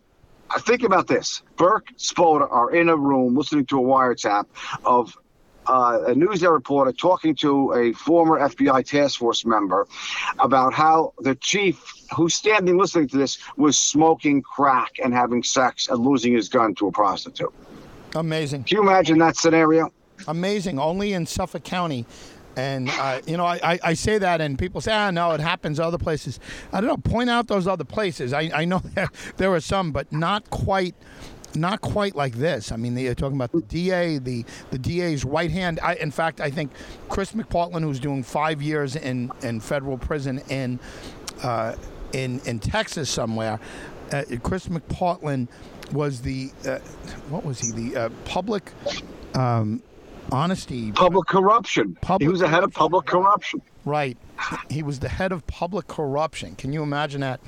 uh, 0.49 0.59
think 0.59 0.83
about 0.83 1.07
this. 1.07 1.41
Burke, 1.57 1.87
Spota 1.97 2.51
are 2.51 2.71
in 2.71 2.89
a 2.89 2.95
room 2.95 3.35
listening 3.35 3.65
to 3.67 3.79
a 3.79 3.83
wiretap 3.83 4.45
of 4.83 5.17
uh, 5.67 5.99
a 6.07 6.13
Newsday 6.13 6.51
reporter 6.51 6.91
talking 6.91 7.35
to 7.35 7.73
a 7.73 7.93
former 7.93 8.39
FBI 8.39 8.85
task 8.85 9.19
force 9.19 9.45
member 9.45 9.87
about 10.39 10.73
how 10.73 11.13
the 11.19 11.35
chief, 11.35 11.83
who's 12.15 12.35
standing 12.35 12.77
listening 12.77 13.07
to 13.09 13.17
this, 13.17 13.37
was 13.57 13.77
smoking 13.77 14.41
crack 14.41 14.93
and 15.03 15.13
having 15.13 15.43
sex 15.43 15.87
and 15.87 15.99
losing 15.99 16.33
his 16.33 16.49
gun 16.49 16.75
to 16.75 16.87
a 16.87 16.91
prostitute. 16.91 17.53
Amazing. 18.15 18.63
Can 18.63 18.77
you 18.77 18.83
imagine 18.83 19.17
that 19.19 19.35
scenario? 19.35 19.91
Amazing. 20.27 20.79
Only 20.79 21.13
in 21.13 21.25
Suffolk 21.25 21.63
County. 21.63 22.05
And, 22.57 22.89
uh, 22.89 23.21
you 23.27 23.35
know, 23.35 23.45
I, 23.45 23.59
I, 23.63 23.79
I 23.83 23.93
say 23.93 24.17
that, 24.17 24.39
and 24.39 24.57
people 24.57 24.79
say, 24.79 24.93
ah, 24.93 25.11
no, 25.11 25.31
it 25.31 25.41
happens 25.41 25.79
other 25.79 25.97
places. 25.97 26.39
I 26.71 26.79
don't 26.79 26.87
know. 26.87 26.97
Point 26.97 27.29
out 27.29 27.47
those 27.47 27.67
other 27.67 27.83
places. 27.83 28.31
I, 28.31 28.49
I 28.53 28.65
know 28.65 28.79
there, 28.79 29.09
there 29.37 29.53
are 29.53 29.59
some, 29.59 29.91
but 29.91 30.11
not 30.11 30.49
quite. 30.49 30.95
Not 31.55 31.81
quite 31.81 32.15
like 32.15 32.35
this. 32.35 32.71
I 32.71 32.75
mean, 32.75 32.95
they're 32.95 33.15
talking 33.15 33.37
about 33.37 33.51
the 33.51 33.61
DA, 33.61 34.17
the 34.17 34.45
the 34.71 34.79
DA's 34.79 35.23
right 35.25 35.51
hand. 35.51 35.79
I, 35.81 35.95
in 35.95 36.11
fact, 36.11 36.41
I 36.41 36.49
think 36.49 36.71
Chris 37.09 37.31
McPartland, 37.31 37.81
who's 37.81 37.99
doing 37.99 38.23
five 38.23 38.61
years 38.61 38.95
in, 38.95 39.31
in 39.41 39.59
federal 39.59 39.97
prison 39.97 40.39
in 40.49 40.79
uh, 41.43 41.75
in 42.13 42.39
in 42.45 42.59
Texas 42.59 43.09
somewhere, 43.09 43.59
uh, 44.11 44.23
Chris 44.43 44.67
McPartland 44.67 45.47
was 45.91 46.21
the 46.21 46.51
uh, 46.67 46.79
what 47.29 47.45
was 47.45 47.59
he? 47.59 47.71
The 47.71 47.99
uh, 47.99 48.09
public 48.25 48.71
um, 49.33 49.81
honesty 50.31 50.91
Public 50.91 51.27
corruption. 51.27 51.97
Public 52.01 52.25
he 52.25 52.31
was 52.31 52.39
the 52.39 52.47
head 52.47 52.63
of 52.63 52.73
public 52.73 53.05
corruption. 53.05 53.61
Right. 53.83 54.17
He 54.69 54.83
was 54.83 54.99
the 54.99 55.09
head 55.09 55.31
of 55.31 55.45
public 55.47 55.87
corruption. 55.87 56.55
Can 56.55 56.73
you 56.73 56.83
imagine 56.83 57.21
that? 57.21 57.39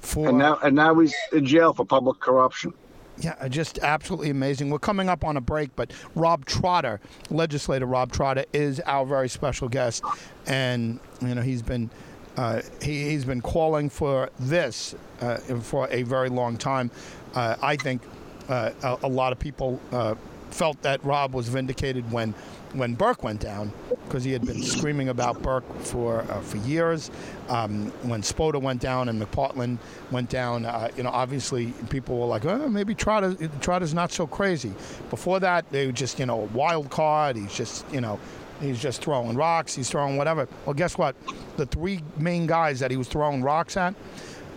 For 0.00 0.28
And 0.28 0.38
now 0.38 0.58
and 0.62 0.74
now 0.74 0.98
he's 0.98 1.14
in 1.32 1.46
jail 1.46 1.72
for 1.72 1.84
public 1.86 2.20
corruption. 2.20 2.74
Yeah, 3.18 3.48
just 3.48 3.78
absolutely 3.78 4.30
amazing. 4.30 4.68
We're 4.70 4.78
coming 4.78 5.08
up 5.08 5.24
on 5.24 5.36
a 5.36 5.40
break, 5.40 5.74
but 5.74 5.90
Rob 6.14 6.44
Trotta, 6.44 6.98
legislator 7.30 7.86
Rob 7.86 8.12
Trotta, 8.12 8.44
is 8.52 8.80
our 8.80 9.06
very 9.06 9.28
special 9.28 9.68
guest, 9.68 10.04
and 10.46 11.00
you 11.20 11.34
know 11.34 11.42
he's 11.42 11.62
been. 11.62 11.90
Uh, 12.36 12.60
he, 12.82 13.08
he's 13.08 13.24
been 13.24 13.40
calling 13.40 13.88
for 13.88 14.28
this 14.38 14.94
uh, 15.22 15.36
for 15.38 15.88
a 15.90 16.02
very 16.02 16.28
long 16.28 16.58
time. 16.58 16.90
Uh, 17.34 17.56
I 17.62 17.76
think 17.76 18.02
uh, 18.50 18.72
a, 18.82 18.98
a 19.04 19.08
lot 19.08 19.32
of 19.32 19.38
people 19.38 19.80
uh, 19.90 20.14
felt 20.56 20.80
that 20.82 21.04
Rob 21.04 21.34
was 21.34 21.48
vindicated 21.48 22.10
when 22.10 22.34
when 22.72 22.94
Burke 22.94 23.22
went 23.22 23.40
down 23.40 23.72
because 24.04 24.24
he 24.24 24.32
had 24.32 24.44
been 24.44 24.62
screaming 24.62 25.08
about 25.08 25.42
Burke 25.42 25.64
for 25.80 26.22
uh, 26.22 26.40
for 26.40 26.56
years. 26.58 27.10
Um, 27.48 27.90
when 28.02 28.22
Spota 28.22 28.60
went 28.60 28.80
down 28.80 29.08
and 29.08 29.20
McPartland 29.20 29.78
went 30.10 30.30
down, 30.30 30.64
uh, 30.64 30.88
you 30.96 31.02
know, 31.02 31.10
obviously 31.10 31.72
people 31.90 32.18
were 32.18 32.26
like, 32.26 32.44
oh, 32.44 32.68
maybe 32.68 32.94
Trotta 32.94 33.36
Trotta's 33.60 33.94
not 33.94 34.10
so 34.10 34.26
crazy. 34.26 34.72
Before 35.10 35.38
that, 35.40 35.70
they 35.70 35.86
were 35.86 35.92
just 35.92 36.18
you 36.18 36.26
know 36.26 36.40
a 36.40 36.46
wild 36.46 36.90
card. 36.90 37.36
He's 37.36 37.54
just 37.54 37.84
you 37.92 38.00
know. 38.00 38.18
He's 38.58 38.80
just 38.80 39.04
throwing 39.04 39.36
rocks. 39.36 39.74
He's 39.74 39.90
throwing 39.90 40.16
whatever. 40.16 40.48
Well, 40.64 40.72
guess 40.72 40.96
what? 40.96 41.14
The 41.58 41.66
three 41.66 42.00
main 42.16 42.46
guys 42.46 42.80
that 42.80 42.90
he 42.90 42.96
was 42.96 43.06
throwing 43.06 43.42
rocks 43.42 43.76
at 43.76 43.94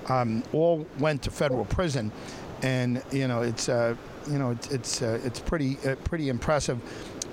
um, 0.08 0.42
all 0.54 0.86
went 1.00 1.24
to 1.24 1.32
federal 1.32 1.66
prison, 1.66 2.12
and 2.62 3.04
you 3.12 3.28
know 3.28 3.42
it's 3.42 3.70
uh, 3.70 3.96
you 4.28 4.38
know 4.40 4.52
it's 4.52 4.68
it's 4.70 5.02
uh, 5.02 5.20
it's 5.24 5.40
pretty 5.40 5.78
uh, 5.86 5.96
pretty 6.04 6.30
impressive 6.30 6.80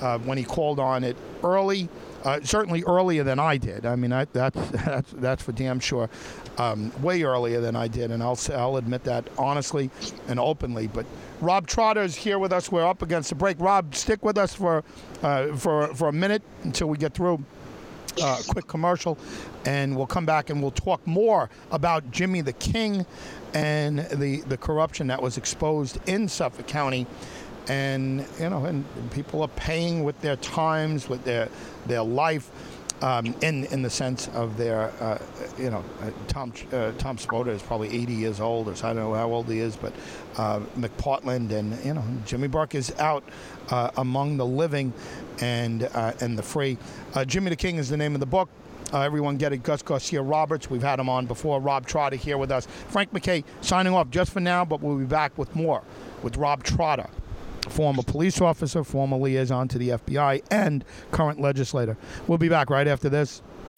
uh, 0.01 0.19
when 0.19 0.39
he 0.39 0.45
called 0.45 0.79
on 0.81 1.05
it 1.05 1.17
early. 1.43 1.89
Uh, 2.25 2.41
certainly 2.43 2.83
earlier 2.85 3.23
than 3.23 3.39
I 3.39 3.57
did. 3.57 3.87
I 3.87 3.95
mean, 3.95 4.13
I, 4.13 4.25
that's 4.25 4.71
that's 4.71 5.13
that's 5.13 5.43
for 5.43 5.53
damn 5.53 5.79
sure. 5.79 6.11
Um, 6.59 6.91
way 7.03 7.23
earlier 7.23 7.61
than 7.61 7.77
I 7.77 7.87
did, 7.89 8.11
and 8.11 8.23
I'll 8.23 8.39
I'll 8.53 8.77
admit 8.77 9.05
that 9.05 9.29
honestly 9.39 9.91
and 10.27 10.41
openly. 10.41 10.89
But 10.89 11.07
Rob 11.41 11.67
Trotta 11.69 12.05
is 12.05 12.17
here 12.17 12.39
with 12.39 12.53
us. 12.53 12.73
We're 12.73 12.87
up 12.87 13.03
against 13.03 13.29
the 13.29 13.37
break. 13.37 13.61
Rob, 13.61 13.95
stick 13.95 14.25
with 14.25 14.39
us 14.39 14.55
for 14.55 14.83
uh, 15.23 15.55
for 15.55 15.95
for 15.95 16.09
a 16.09 16.13
minute 16.13 16.43
until 16.65 16.89
we 16.89 16.99
get 16.99 17.15
through 17.15 17.45
uh, 18.23 18.41
quick 18.49 18.67
commercial, 18.67 19.19
and 19.65 19.97
we'll 19.97 20.07
come 20.07 20.27
back 20.27 20.51
and 20.51 20.63
we'll 20.63 20.71
talk 20.71 21.07
more 21.07 21.51
about 21.71 22.11
Jimmy 22.11 22.41
the 22.41 22.53
King 22.53 23.07
and 23.55 24.01
the 24.11 24.43
the 24.43 24.57
corruption 24.57 25.07
that 25.09 25.23
was 25.23 25.37
exposed 25.37 25.99
in 26.09 26.29
Suffolk 26.29 26.67
County. 26.67 27.07
And 27.69 28.25
you 28.39 28.49
know, 28.49 28.65
and 28.65 28.85
people 29.11 29.43
are 29.43 29.49
paying 29.49 30.05
with 30.05 30.21
their 30.21 30.37
times, 30.37 31.09
with 31.09 31.25
their 31.25 31.49
their 31.87 32.03
life, 32.03 32.51
um, 33.03 33.35
in 33.43 33.65
in 33.67 33.83
the 33.83 33.91
sense 33.91 34.29
of 34.29 34.57
their, 34.57 34.93
uh, 35.01 35.19
you 35.59 35.71
know, 35.71 35.85
uh, 36.03 36.11
Tom 36.29 36.53
uh, 36.73 36.93
Tom 36.99 37.17
Spota 37.17 37.49
is 37.49 37.63
probably 37.63 37.89
80 37.89 38.13
years 38.13 38.41
old, 38.41 38.69
or 38.69 38.75
so 38.75 38.89
I 38.89 38.95
don't 38.95 39.03
know 39.03 39.15
how 39.15 39.31
old 39.31 39.49
he 39.49 39.59
is, 39.59 39.77
but 39.77 39.93
uh, 40.37 40.61
McPartland 40.79 41.51
and 41.53 41.85
you 41.85 41.95
know 41.95 42.05
Jimmy 42.25 42.49
Burke 42.49 42.75
is 42.75 42.93
out 42.99 43.25
uh, 43.71 43.91
among 43.97 44.37
the 44.37 44.47
living 44.47 44.93
and 45.41 45.85
uh, 45.95 46.13
and 46.21 46.39
the 46.39 46.43
free. 46.43 46.79
Uh, 47.15 47.25
Jimmy 47.25 47.51
the 47.51 47.57
King 47.57 47.77
is 47.77 47.89
the 47.89 47.97
name 47.97 48.15
of 48.15 48.21
the 48.21 48.27
book. 48.27 48.49
Uh, 48.93 49.01
everyone 49.01 49.37
get 49.37 49.53
it. 49.53 49.63
Gus 49.63 49.83
Garcia 49.83 50.23
Roberts. 50.23 50.71
We've 50.71 50.83
had 50.83 51.01
him 51.01 51.09
on 51.09 51.27
before. 51.27 51.61
Rob 51.61 51.87
Trotta 51.87 52.15
here 52.15 52.39
with 52.39 52.53
us. 52.53 52.67
Frank 52.89 53.13
MacKay 53.13 53.43
signing 53.61 53.93
off 53.93 54.11
just 54.11 54.33
for 54.33 54.41
now, 54.41 54.65
but 54.65 54.81
we'll 54.81 54.97
be 54.97 55.05
back 55.05 55.37
with 55.37 55.55
more 55.57 55.83
with 56.23 56.37
Rob 56.37 56.63
Trotta, 56.65 57.11
former 57.69 58.03
police 58.03 58.41
officer, 58.41 58.85
former 58.85 59.17
liaison 59.17 59.69
to 59.69 59.79
the 59.79 59.91
FBI, 59.91 60.43
and 60.51 60.85
current 61.11 61.41
legislator. 61.41 61.97
We'll 62.27 62.39
be 62.39 62.49
back 62.49 62.71
right 62.71 62.89
after 62.89 63.09
this. 63.09 63.43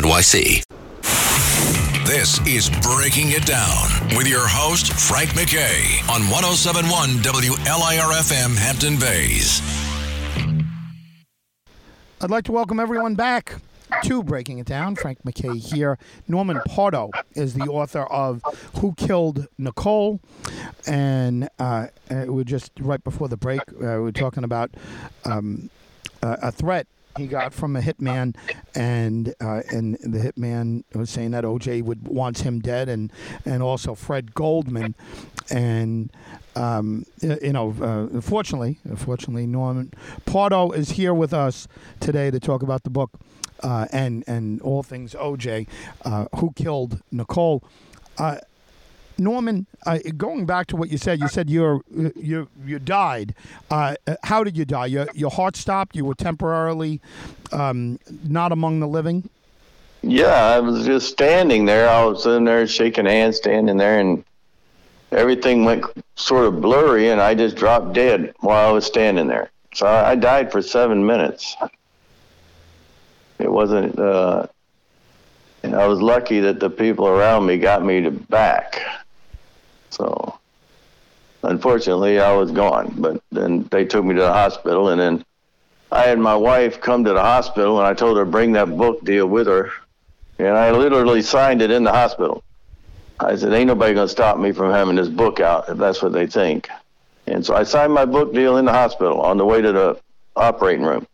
NYC. 0.00 0.62
This 2.06 2.40
is 2.46 2.70
Breaking 2.80 3.32
It 3.32 3.44
Down 3.44 4.16
with 4.16 4.26
your 4.26 4.46
host, 4.48 4.94
Frank 4.94 5.36
MacKay, 5.36 6.00
on 6.08 6.22
1071 6.30 7.18
WLIRFM 7.18 8.56
Hampton 8.56 8.98
Bays. 8.98 9.60
I'd 12.22 12.30
like 12.30 12.44
to 12.44 12.52
welcome 12.52 12.80
everyone 12.80 13.14
back 13.14 13.56
to 14.04 14.22
Breaking 14.22 14.58
It 14.58 14.66
Down. 14.66 14.96
Frank 14.96 15.22
MacKay 15.22 15.58
here. 15.58 15.98
Norman 16.26 16.60
Pardo 16.66 17.10
is 17.34 17.52
the 17.52 17.64
author 17.64 18.04
of 18.04 18.42
Who 18.80 18.94
Killed 18.94 19.48
Nicole. 19.58 20.20
And 20.86 21.46
uh, 21.58 21.88
we 22.10 22.40
are 22.40 22.44
just 22.44 22.72
right 22.80 23.04
before 23.04 23.28
the 23.28 23.36
break, 23.36 23.60
uh, 23.60 23.74
we 23.74 23.98
were 23.98 24.12
talking 24.12 24.44
about 24.44 24.70
um, 25.26 25.68
uh, 26.22 26.36
a 26.40 26.50
threat 26.50 26.86
he 27.16 27.26
got 27.26 27.52
from 27.52 27.76
a 27.76 27.80
hitman, 27.80 28.36
and 28.74 29.34
uh, 29.40 29.62
and 29.72 29.94
the 30.02 30.18
hitman 30.18 30.84
was 30.94 31.10
saying 31.10 31.32
that 31.32 31.44
OJ 31.44 31.82
would 31.82 32.08
wants 32.08 32.40
him 32.42 32.60
dead, 32.60 32.88
and 32.88 33.12
and 33.44 33.62
also 33.62 33.94
Fred 33.94 34.34
Goldman, 34.34 34.94
and 35.50 36.10
um, 36.56 37.04
you 37.20 37.52
know, 37.52 37.74
uh, 37.80 38.20
fortunately, 38.20 38.78
fortunately, 38.96 39.46
Norman 39.46 39.92
Pardo 40.26 40.70
is 40.70 40.90
here 40.90 41.14
with 41.14 41.32
us 41.32 41.68
today 42.00 42.30
to 42.30 42.40
talk 42.40 42.62
about 42.62 42.84
the 42.84 42.90
book 42.90 43.12
uh, 43.62 43.86
and 43.92 44.24
and 44.26 44.60
all 44.62 44.82
things 44.82 45.14
OJ, 45.14 45.66
uh, 46.04 46.26
who 46.36 46.52
killed 46.52 47.02
Nicole. 47.10 47.62
Uh, 49.20 49.22
Norman, 49.22 49.66
uh, 49.86 49.98
going 50.16 50.46
back 50.46 50.66
to 50.68 50.76
what 50.76 50.90
you 50.90 50.98
said, 50.98 51.20
you 51.20 51.28
said 51.28 51.50
you 51.50 51.84
you 52.16 52.48
you 52.64 52.78
died. 52.78 53.34
Uh, 53.70 53.94
how 54.24 54.44
did 54.44 54.56
you 54.56 54.64
die? 54.64 54.86
Your 54.86 55.06
your 55.14 55.30
heart 55.30 55.56
stopped. 55.56 55.96
You 55.96 56.04
were 56.04 56.14
temporarily 56.14 57.00
um, 57.52 57.98
not 58.24 58.52
among 58.52 58.80
the 58.80 58.88
living. 58.88 59.28
Yeah, 60.02 60.56
I 60.56 60.60
was 60.60 60.86
just 60.86 61.08
standing 61.08 61.66
there. 61.66 61.88
I 61.88 62.04
was 62.04 62.24
in 62.24 62.44
there 62.44 62.66
shaking 62.66 63.06
hands, 63.06 63.36
standing 63.36 63.76
there, 63.76 64.00
and 64.00 64.24
everything 65.12 65.64
went 65.64 65.84
sort 66.16 66.46
of 66.46 66.60
blurry, 66.60 67.10
and 67.10 67.20
I 67.20 67.34
just 67.34 67.56
dropped 67.56 67.92
dead 67.92 68.32
while 68.40 68.68
I 68.68 68.72
was 68.72 68.86
standing 68.86 69.28
there. 69.28 69.50
So 69.74 69.86
I 69.86 70.14
died 70.16 70.50
for 70.50 70.62
seven 70.62 71.04
minutes. 71.06 71.54
It 73.38 73.52
wasn't. 73.52 73.98
Uh, 73.98 74.46
and 75.62 75.74
I 75.74 75.86
was 75.86 76.00
lucky 76.00 76.40
that 76.40 76.58
the 76.58 76.70
people 76.70 77.06
around 77.06 77.44
me 77.44 77.58
got 77.58 77.84
me 77.84 78.00
to 78.00 78.10
back. 78.10 78.80
So, 79.90 80.38
unfortunately, 81.42 82.20
I 82.20 82.32
was 82.32 82.50
gone. 82.50 82.94
But 82.98 83.22
then 83.30 83.68
they 83.70 83.84
took 83.84 84.04
me 84.04 84.14
to 84.14 84.20
the 84.20 84.32
hospital, 84.32 84.88
and 84.88 85.00
then 85.00 85.24
I 85.92 86.02
had 86.02 86.18
my 86.18 86.36
wife 86.36 86.80
come 86.80 87.04
to 87.04 87.12
the 87.12 87.20
hospital, 87.20 87.78
and 87.78 87.86
I 87.86 87.94
told 87.94 88.16
her 88.16 88.24
bring 88.24 88.52
that 88.52 88.76
book 88.76 89.04
deal 89.04 89.26
with 89.26 89.46
her, 89.46 89.70
and 90.38 90.56
I 90.56 90.70
literally 90.70 91.22
signed 91.22 91.62
it 91.62 91.70
in 91.70 91.84
the 91.84 91.92
hospital. 91.92 92.42
I 93.18 93.36
said, 93.36 93.52
"Ain't 93.52 93.66
nobody 93.66 93.92
gonna 93.92 94.08
stop 94.08 94.38
me 94.38 94.52
from 94.52 94.70
having 94.70 94.96
this 94.96 95.08
book 95.08 95.40
out 95.40 95.68
if 95.68 95.76
that's 95.76 96.02
what 96.02 96.12
they 96.12 96.26
think." 96.26 96.68
And 97.26 97.44
so 97.44 97.54
I 97.54 97.64
signed 97.64 97.92
my 97.92 98.04
book 98.04 98.32
deal 98.32 98.56
in 98.56 98.64
the 98.64 98.72
hospital 98.72 99.20
on 99.20 99.36
the 99.36 99.44
way 99.44 99.60
to 99.60 99.72
the 99.72 99.96
operating 100.36 100.84
room. 100.84 101.06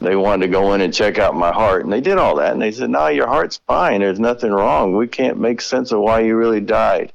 They 0.00 0.16
wanted 0.16 0.46
to 0.46 0.52
go 0.52 0.72
in 0.72 0.80
and 0.80 0.94
check 0.94 1.18
out 1.18 1.34
my 1.34 1.52
heart, 1.52 1.84
and 1.84 1.92
they 1.92 2.00
did 2.00 2.18
all 2.18 2.36
that. 2.36 2.52
And 2.52 2.62
they 2.62 2.72
said, 2.72 2.88
"No, 2.88 3.08
your 3.08 3.26
heart's 3.26 3.60
fine. 3.66 4.00
There's 4.00 4.20
nothing 4.20 4.52
wrong. 4.52 4.96
We 4.96 5.06
can't 5.06 5.38
make 5.38 5.60
sense 5.60 5.92
of 5.92 6.00
why 6.00 6.20
you 6.20 6.36
really 6.36 6.60
died." 6.60 7.12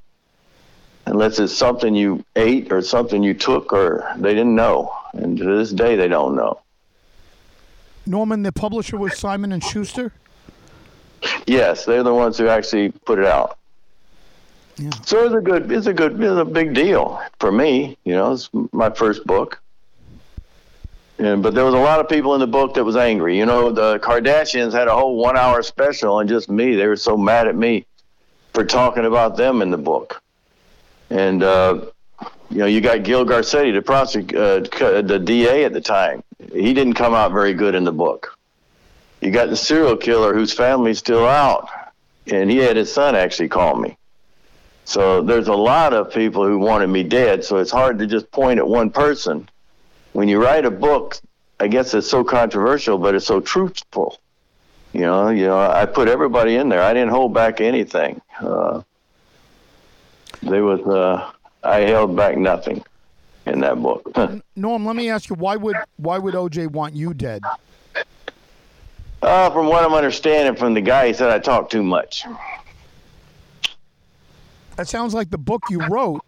Unless 1.05 1.39
it's 1.39 1.53
something 1.53 1.95
you 1.95 2.23
ate 2.35 2.71
or 2.71 2.81
something 2.81 3.21
you 3.23 3.33
took 3.33 3.71
or 3.73 4.11
they 4.17 4.33
didn't 4.33 4.55
know. 4.55 4.93
And 5.13 5.37
to 5.37 5.57
this 5.57 5.71
day, 5.71 5.95
they 5.95 6.07
don't 6.07 6.35
know. 6.35 6.61
Norman, 8.05 8.43
the 8.43 8.51
publisher 8.51 8.97
was 8.97 9.17
Simon 9.17 9.51
and 9.51 9.63
Schuster. 9.63 10.13
Yes, 11.47 11.85
they're 11.85 12.03
the 12.03 12.13
ones 12.13 12.37
who 12.37 12.47
actually 12.47 12.91
put 12.91 13.17
it 13.17 13.25
out. 13.25 13.57
Yeah. 14.77 14.91
So 15.05 15.25
it's 15.25 15.33
a 15.33 15.41
good, 15.41 15.71
it's 15.71 15.87
a 15.87 15.93
good, 15.93 16.21
it's 16.21 16.39
a 16.39 16.45
big 16.45 16.73
deal 16.73 17.21
for 17.39 17.51
me. 17.51 17.97
You 18.03 18.13
know, 18.13 18.33
it's 18.33 18.49
my 18.71 18.89
first 18.89 19.25
book. 19.25 19.61
And, 21.17 21.41
but 21.41 21.55
there 21.55 21.63
was 21.63 21.73
a 21.73 21.79
lot 21.79 22.01
of 22.01 22.09
people 22.09 22.33
in 22.33 22.41
the 22.41 22.47
book 22.47 22.73
that 22.73 22.83
was 22.83 22.97
angry. 22.97 23.37
You 23.37 23.45
know, 23.45 23.71
the 23.71 23.99
Kardashians 23.99 24.73
had 24.73 24.89
a 24.89 24.93
whole 24.93 25.15
one-hour 25.15 25.63
special 25.63 26.15
on 26.15 26.27
just 26.27 26.49
me. 26.49 26.75
They 26.75 26.87
were 26.87 26.97
so 26.97 27.15
mad 27.15 27.47
at 27.47 27.55
me 27.55 27.85
for 28.53 28.65
talking 28.65 29.05
about 29.05 29.37
them 29.37 29.61
in 29.61 29.71
the 29.71 29.77
book 29.77 30.21
and 31.09 31.43
uh, 31.43 31.85
you 32.49 32.57
know 32.57 32.65
you 32.65 32.81
got 32.81 33.03
Gil 33.03 33.25
Garcetti, 33.25 33.73
the 33.73 33.81
prosec- 33.81 34.35
uh, 34.35 35.01
the 35.01 35.19
DA 35.19 35.65
at 35.65 35.73
the 35.73 35.81
time. 35.81 36.23
He 36.51 36.73
didn't 36.73 36.93
come 36.93 37.13
out 37.13 37.31
very 37.31 37.53
good 37.53 37.75
in 37.75 37.83
the 37.83 37.91
book. 37.91 38.37
You 39.21 39.31
got 39.31 39.49
the 39.49 39.57
serial 39.57 39.97
killer 39.97 40.33
whose 40.33 40.53
family's 40.53 40.99
still 40.99 41.25
out, 41.25 41.69
and 42.27 42.49
he 42.49 42.57
had 42.57 42.75
his 42.75 42.91
son 42.93 43.15
actually 43.15 43.49
call 43.49 43.75
me. 43.75 43.97
So 44.85 45.23
there's 45.23 45.47
a 45.47 45.55
lot 45.55 45.93
of 45.93 46.13
people 46.13 46.45
who 46.45 46.59
wanted 46.59 46.87
me 46.87 47.01
dead. 47.01 47.43
So 47.43 47.57
it's 47.57 47.71
hard 47.71 47.97
to 47.99 48.05
just 48.05 48.29
point 48.31 48.59
at 48.59 48.67
one 48.67 48.91
person. 48.91 49.49
When 50.13 50.29
you 50.29 50.41
write 50.41 50.63
a 50.65 50.71
book, 50.71 51.17
I 51.59 51.67
guess 51.67 51.93
it's 51.93 52.09
so 52.09 52.23
controversial, 52.23 52.97
but 52.97 53.15
it's 53.15 53.25
so 53.25 53.39
truthful. 53.41 54.19
You 54.93 55.01
know, 55.01 55.29
you 55.29 55.47
know, 55.47 55.59
I 55.59 55.85
put 55.87 56.07
everybody 56.07 56.55
in 56.55 56.69
there. 56.69 56.81
I 56.81 56.93
didn't 56.93 57.09
hold 57.09 57.33
back 57.33 57.59
anything. 57.59 58.21
Uh, 58.39 58.83
there 60.41 60.63
was 60.63 60.81
uh, 60.81 61.31
I 61.63 61.79
held 61.81 62.15
back 62.15 62.37
nothing 62.37 62.83
in 63.45 63.59
that 63.61 63.81
book. 63.81 64.11
Norm, 64.55 64.85
let 64.85 64.95
me 64.95 65.09
ask 65.09 65.29
you 65.29 65.35
why 65.35 65.55
would 65.55 65.77
why 65.97 66.17
would 66.17 66.33
OJ 66.33 66.71
want 66.71 66.95
you 66.95 67.13
dead? 67.13 67.43
Uh, 69.21 69.49
from 69.49 69.67
what 69.67 69.83
I'm 69.83 69.93
understanding 69.93 70.55
from 70.55 70.73
the 70.73 70.81
guy, 70.81 71.07
he 71.07 71.13
said 71.13 71.29
I 71.29 71.39
talk 71.39 71.69
too 71.69 71.83
much. 71.83 72.25
That 74.75 74.87
sounds 74.87 75.13
like 75.13 75.29
the 75.29 75.37
book 75.37 75.63
you 75.69 75.79
wrote 75.87 76.21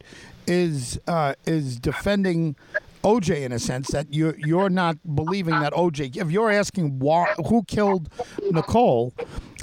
is 0.48 1.00
uh, 1.08 1.36
is 1.46 1.78
defending 1.78 2.56
OJ 3.04 3.44
in 3.44 3.52
a 3.52 3.60
sense 3.60 3.90
that 3.90 4.14
you're 4.14 4.38
you're 4.38 4.70
not 4.70 4.98
believing 5.16 5.60
that 5.60 5.74
OJ. 5.74 6.18
If 6.18 6.32
you're 6.32 6.52
asking 6.52 7.00
why, 7.00 7.34
who 7.48 7.64
killed 7.64 8.10
Nicole, 8.52 9.14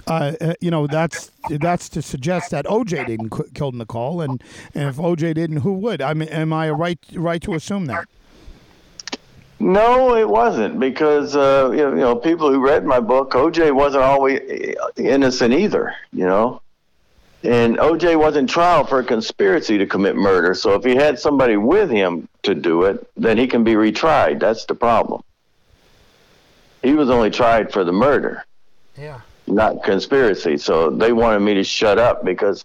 uh, 0.07 0.33
uh, 0.41 0.55
you 0.61 0.71
know 0.71 0.87
that's 0.87 1.31
that's 1.49 1.89
to 1.91 2.03
suggest 2.03 2.51
that 2.51 2.67
OJ 2.67 3.07
didn't 3.07 3.55
kill 3.55 3.73
Nicole, 3.73 4.21
and, 4.21 4.43
and 4.75 4.89
if 4.89 4.97
OJ 4.97 5.35
didn't, 5.35 5.59
who 5.59 5.73
would? 5.75 6.03
I 6.03 6.15
mean, 6.15 6.29
am 6.29 6.53
I 6.53 6.71
right 6.71 6.99
right 7.15 7.43
to 7.43 7.55
assume 7.55 7.87
that? 7.87 8.07
No, 9.61 10.17
it 10.17 10.29
wasn't 10.29 10.79
because 10.79 11.37
uh, 11.37 11.71
you, 11.71 11.79
know, 11.79 11.91
you 11.91 12.01
know 12.01 12.17
people 12.17 12.53
who 12.53 12.61
read 12.61 12.85
my 12.85 13.01
book, 13.01 13.33
OJ 13.33 13.75
wasn't 13.75 14.05
always 14.05 14.41
innocent 14.97 15.55
either. 15.55 15.95
You 16.13 16.27
know, 16.27 16.61
and 17.43 17.79
OJ 17.79 18.19
was 18.19 18.37
in 18.37 18.47
trial 18.47 18.85
for 18.85 18.99
a 18.99 19.05
conspiracy 19.05 19.79
to 19.79 19.87
commit 19.87 20.17
murder. 20.17 20.55
So 20.55 20.75
if 20.75 20.85
he 20.85 20.95
had 20.95 21.19
somebody 21.19 21.57
with 21.57 21.91
him 21.91 22.29
to 22.43 22.55
do 22.55 22.85
it, 22.85 23.09
then 23.17 23.39
he 23.39 23.47
can 23.47 23.65
be 23.65 23.73
retried. 23.75 24.41
That's 24.41 24.67
the 24.67 24.75
problem. 24.75 25.23
He 26.83 26.93
was 26.93 27.09
only 27.09 27.31
tried 27.31 27.73
for 27.73 27.85
the 27.85 27.93
murder. 27.93 28.45
Yeah 28.99 29.21
not 29.47 29.83
conspiracy. 29.83 30.57
So 30.57 30.91
they 30.91 31.13
wanted 31.13 31.41
me 31.41 31.55
to 31.55 31.65
shut 31.65 31.99
up 31.99 32.25
because 32.25 32.65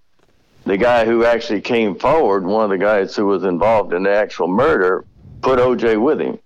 the 0.65 0.77
guy 0.77 1.05
who 1.05 1.25
actually 1.25 1.61
came 1.61 1.95
forward, 1.95 2.45
one 2.45 2.63
of 2.63 2.69
the 2.69 2.77
guys 2.77 3.15
who 3.15 3.25
was 3.25 3.43
involved 3.43 3.93
in 3.93 4.03
the 4.03 4.13
actual 4.13 4.47
murder, 4.47 5.05
put 5.41 5.59
OJ 5.59 6.01
with 6.01 6.21
him. 6.21 6.39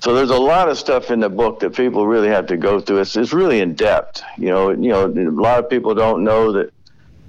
So 0.00 0.14
there's 0.14 0.30
a 0.30 0.38
lot 0.38 0.68
of 0.68 0.78
stuff 0.78 1.10
in 1.10 1.20
the 1.20 1.28
book 1.28 1.60
that 1.60 1.74
people 1.74 2.06
really 2.06 2.28
have 2.28 2.46
to 2.46 2.56
go 2.56 2.80
through. 2.80 3.00
It's, 3.00 3.16
it's 3.16 3.32
really 3.32 3.60
in 3.60 3.74
depth. 3.74 4.22
You 4.36 4.48
know, 4.48 4.70
you 4.70 4.90
know, 4.90 5.06
a 5.06 5.30
lot 5.30 5.58
of 5.58 5.68
people 5.68 5.94
don't 5.94 6.22
know 6.22 6.52
that. 6.52 6.72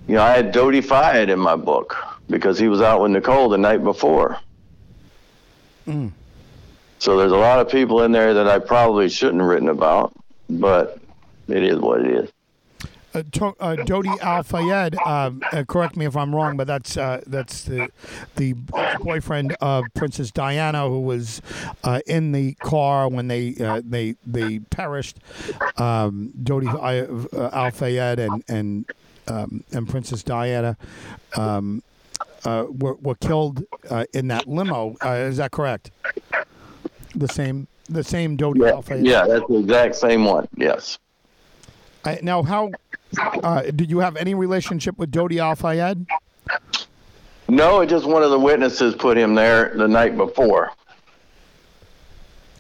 You 0.08 0.16
know, 0.16 0.24
I 0.24 0.32
had 0.32 0.54
Dodi 0.54 0.84
Fayed 0.84 1.30
in 1.30 1.40
my 1.40 1.56
book 1.56 1.96
because 2.30 2.58
he 2.58 2.68
was 2.68 2.82
out 2.82 3.02
with 3.02 3.12
Nicole 3.12 3.50
the 3.50 3.58
night 3.58 3.84
before. 3.84 4.40
Mm. 5.88 6.12
So 7.00 7.18
there's 7.18 7.32
a 7.32 7.38
lot 7.38 7.60
of 7.60 7.70
people 7.70 8.04
in 8.04 8.12
there 8.12 8.34
that 8.34 8.48
I 8.48 8.60
probably 8.60 9.10
shouldn't 9.10 9.40
have 9.40 9.48
written 9.48 9.70
about, 9.70 10.14
but 10.50 11.00
it 11.52 11.64
is 11.64 11.80
what 11.80 12.02
it 12.02 12.12
is. 12.26 12.32
uh, 13.16 13.24
to, 13.32 13.46
uh, 13.60 13.76
Dodi 13.78 14.16
Al 14.22 14.44
Fayed. 14.44 14.96
Um, 15.06 15.42
uh, 15.52 15.64
correct 15.68 15.96
me 15.98 16.06
if 16.06 16.16
I'm 16.16 16.34
wrong, 16.36 16.58
but 16.58 16.68
that's 16.68 16.96
uh, 16.98 17.22
that's 17.26 17.64
the 17.64 17.90
the 18.36 18.54
boyfriend 19.02 19.56
of 19.62 19.86
Princess 19.96 20.30
Diana, 20.32 20.88
who 20.88 21.02
was 21.02 21.42
uh, 21.84 22.02
in 22.06 22.32
the 22.34 22.54
car 22.56 23.10
when 23.10 23.28
they 23.28 23.56
uh, 23.60 23.82
they 23.84 24.16
they 24.28 24.60
perished. 24.60 25.18
Um, 25.78 26.32
Dodi 26.44 26.68
Al 27.52 27.72
Fayed 27.72 28.20
and 28.20 28.44
and 28.48 28.86
um, 29.28 29.64
and 29.72 29.88
Princess 29.90 30.24
Diana. 30.24 30.78
Um, 31.36 31.82
uh, 32.46 32.66
were, 32.70 32.94
were 32.96 33.16
killed 33.16 33.66
uh, 33.90 34.06
in 34.14 34.28
that 34.30 34.48
limo. 34.48 34.96
Uh, 35.04 35.10
is 35.30 35.38
that 35.38 35.52
correct? 35.52 35.92
The 37.14 37.28
same, 37.28 37.68
the 37.90 38.04
same 38.04 38.38
Dodi 38.38 38.62
Yeah, 38.62 38.70
Al 38.70 38.82
Fayed. 38.82 39.06
yeah, 39.06 39.26
that's 39.28 39.46
the 39.50 39.58
exact 39.60 39.96
same 39.96 40.24
one. 40.24 40.48
Yes. 40.56 41.00
Uh, 42.06 42.16
now, 42.22 42.44
how 42.44 42.72
uh, 43.44 43.62
did 43.62 43.90
you 43.90 44.00
have 44.00 44.16
any 44.16 44.34
relationship 44.34 44.98
with 44.98 45.12
Dodi 45.12 45.40
Al 45.40 45.56
Fayed? 45.56 46.06
No, 47.48 47.84
just 47.86 48.06
one 48.06 48.24
of 48.24 48.30
the 48.30 48.40
witnesses 48.40 48.96
put 48.96 49.18
him 49.18 49.36
there 49.36 49.74
the 49.76 49.88
night 49.88 50.16
before. 50.16 50.72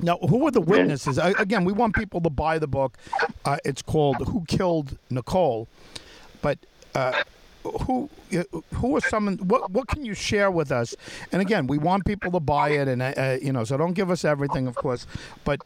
Now, 0.01 0.17
who 0.17 0.37
were 0.39 0.51
the 0.51 0.61
witnesses? 0.61 1.17
Again, 1.17 1.65
we 1.65 1.73
want 1.73 1.95
people 1.95 2.21
to 2.21 2.29
buy 2.29 2.57
the 2.57 2.67
book. 2.67 2.97
Uh, 3.45 3.57
it's 3.65 3.81
called 3.81 4.17
"Who 4.27 4.45
Killed 4.47 4.97
Nicole," 5.09 5.67
but 6.41 6.57
uh, 6.95 7.21
who 7.63 8.09
who 8.73 8.95
are 8.95 9.01
some? 9.01 9.37
What 9.37 9.69
what 9.71 9.87
can 9.87 10.05
you 10.05 10.13
share 10.13 10.51
with 10.51 10.71
us? 10.71 10.95
And 11.31 11.41
again, 11.41 11.67
we 11.67 11.77
want 11.77 12.05
people 12.05 12.31
to 12.31 12.39
buy 12.39 12.69
it, 12.69 12.87
and 12.87 13.01
uh, 13.01 13.13
uh, 13.17 13.37
you 13.41 13.51
know, 13.51 13.63
so 13.65 13.77
don't 13.77 13.93
give 13.93 14.09
us 14.09 14.23
everything, 14.23 14.67
of 14.67 14.75
course. 14.75 15.05
But 15.43 15.61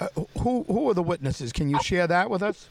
uh, 0.00 0.08
who 0.40 0.64
who 0.64 0.90
are 0.90 0.94
the 0.94 1.02
witnesses? 1.02 1.52
Can 1.52 1.70
you 1.70 1.80
share 1.82 2.06
that 2.06 2.30
with 2.30 2.42
us? 2.42 2.68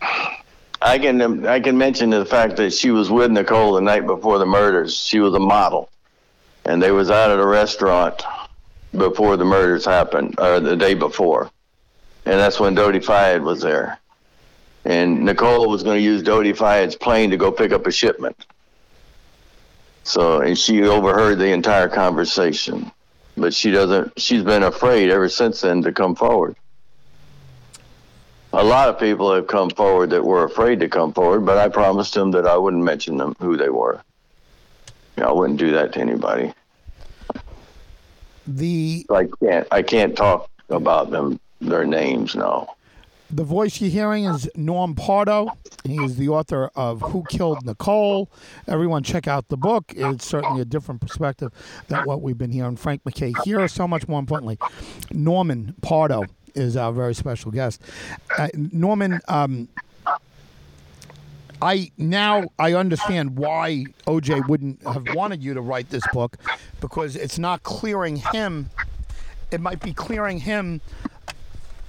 I 0.00 0.98
can 0.98 1.46
I 1.46 1.60
can 1.60 1.76
mention 1.76 2.10
the 2.10 2.24
fact 2.24 2.56
that 2.56 2.72
she 2.72 2.90
was 2.90 3.10
with 3.10 3.30
Nicole 3.30 3.74
the 3.74 3.80
night 3.80 4.06
before 4.06 4.38
the 4.38 4.46
murders. 4.46 4.96
She 4.96 5.18
was 5.18 5.34
a 5.34 5.40
model, 5.40 5.90
and 6.64 6.80
they 6.82 6.92
was 6.92 7.10
out 7.10 7.30
at 7.30 7.40
a 7.40 7.46
restaurant 7.46 8.22
before 8.96 9.36
the 9.36 9.44
murders 9.44 9.84
happened, 9.84 10.36
or 10.38 10.60
the 10.60 10.76
day 10.76 10.94
before, 10.94 11.50
and 12.24 12.38
that's 12.38 12.60
when 12.60 12.76
Dodi 12.76 13.04
Fayed 13.04 13.42
was 13.42 13.60
there. 13.60 13.98
And 14.84 15.24
Nicole 15.24 15.68
was 15.68 15.82
going 15.82 15.98
to 15.98 16.02
use 16.02 16.22
Dodi 16.22 16.56
Fayed's 16.56 16.96
plane 16.96 17.30
to 17.30 17.36
go 17.36 17.50
pick 17.50 17.72
up 17.72 17.86
a 17.86 17.90
shipment. 17.90 18.46
So, 20.04 20.40
and 20.40 20.56
she 20.56 20.84
overheard 20.84 21.38
the 21.38 21.52
entire 21.52 21.88
conversation, 21.88 22.90
but 23.36 23.52
she 23.52 23.72
doesn't. 23.72 24.18
She's 24.18 24.44
been 24.44 24.62
afraid 24.62 25.10
ever 25.10 25.28
since 25.28 25.60
then 25.60 25.82
to 25.82 25.92
come 25.92 26.14
forward 26.14 26.56
a 28.52 28.64
lot 28.64 28.88
of 28.88 28.98
people 28.98 29.32
have 29.34 29.46
come 29.46 29.70
forward 29.70 30.10
that 30.10 30.24
were 30.24 30.44
afraid 30.44 30.80
to 30.80 30.88
come 30.88 31.12
forward, 31.12 31.44
but 31.44 31.58
I 31.58 31.68
promised 31.68 32.14
them 32.14 32.30
that 32.32 32.46
I 32.46 32.56
wouldn't 32.56 32.82
mention 32.82 33.16
them 33.16 33.34
who 33.40 33.56
they 33.56 33.68
were. 33.68 34.00
You 35.16 35.22
know, 35.22 35.30
I 35.30 35.32
wouldn't 35.32 35.58
do 35.58 35.72
that 35.72 35.92
to 35.94 36.00
anybody. 36.00 36.52
The 38.46 39.06
I 39.10 39.28
can't. 39.42 39.68
I 39.70 39.82
can't 39.82 40.16
talk 40.16 40.48
about 40.70 41.10
them, 41.10 41.38
their 41.60 41.84
names. 41.84 42.34
No. 42.34 42.68
The 43.30 43.44
voice 43.44 43.78
you're 43.78 43.90
hearing 43.90 44.24
is 44.24 44.48
Norm 44.56 44.94
Pardo. 44.94 45.50
He 45.84 45.96
is 45.96 46.16
the 46.16 46.30
author 46.30 46.70
of 46.74 47.02
Who 47.02 47.24
Killed 47.28 47.62
Nicole. 47.66 48.30
Everyone, 48.66 49.02
check 49.02 49.28
out 49.28 49.48
the 49.48 49.58
book. 49.58 49.92
It's 49.94 50.24
certainly 50.24 50.62
a 50.62 50.64
different 50.64 51.02
perspective 51.02 51.52
than 51.88 52.04
what 52.04 52.22
we've 52.22 52.38
been 52.38 52.52
hearing. 52.52 52.76
Frank 52.76 53.02
MacKay 53.04 53.34
here, 53.44 53.68
so 53.68 53.86
much 53.86 54.08
more 54.08 54.18
importantly, 54.18 54.56
Norman 55.12 55.74
Pardo 55.82 56.24
is 56.58 56.76
our 56.76 56.92
very 56.92 57.14
special 57.14 57.50
guest. 57.50 57.80
Uh, 58.36 58.48
Norman, 58.54 59.20
um, 59.28 59.68
I 61.62 61.90
now 61.96 62.44
I 62.58 62.74
understand 62.74 63.36
why 63.36 63.86
OJ 64.06 64.48
wouldn't 64.48 64.82
have 64.82 65.14
wanted 65.14 65.42
you 65.42 65.54
to 65.54 65.60
write 65.60 65.90
this 65.90 66.06
book 66.12 66.36
because 66.80 67.16
it's 67.16 67.38
not 67.38 67.62
clearing 67.62 68.16
him. 68.16 68.70
It 69.50 69.60
might 69.60 69.80
be 69.80 69.92
clearing 69.92 70.40
him 70.40 70.80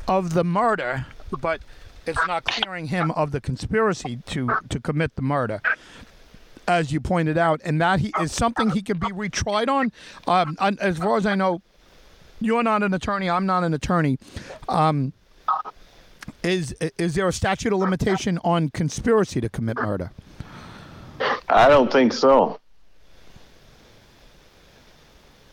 of 0.08 0.34
the 0.34 0.44
murder, 0.44 1.06
but 1.40 1.62
it's 2.08 2.26
not 2.26 2.46
clearing 2.46 2.88
him 2.88 3.12
of 3.12 3.32
the 3.32 3.42
conspiracy 3.42 4.20
to 4.28 4.50
to 4.70 4.80
commit 4.80 5.16
the 5.16 5.22
murder. 5.22 5.62
As 6.68 6.92
you 6.92 7.00
pointed 7.00 7.38
out, 7.38 7.62
and 7.64 7.82
that 7.82 8.00
he 8.00 8.14
is 8.22 8.32
something 8.32 8.70
he 8.70 8.84
can 8.84 9.00
be 9.00 9.08
retried 9.08 9.70
on. 9.70 9.92
Um, 10.28 10.56
as 10.80 11.00
far 11.00 11.18
as 11.18 11.26
I 11.26 11.34
know, 11.34 11.64
you're 12.40 12.64
not 12.64 12.84
an 12.84 12.94
attorney. 12.94 13.30
I'm 13.30 13.46
not 13.46 13.64
an 13.64 13.74
attorney. 13.74 14.18
Um, 14.68 15.14
is 16.44 16.74
is 16.98 17.16
there 17.16 17.28
a 17.28 17.34
statute 17.34 17.74
of 17.74 17.80
limitation 17.80 18.40
on 18.44 18.70
conspiracy 18.70 19.42
to 19.42 19.50
commit 19.50 19.78
murder? 19.78 20.12
I 21.50 21.68
don't 21.68 21.92
think 21.92 22.14
so. 22.14 22.60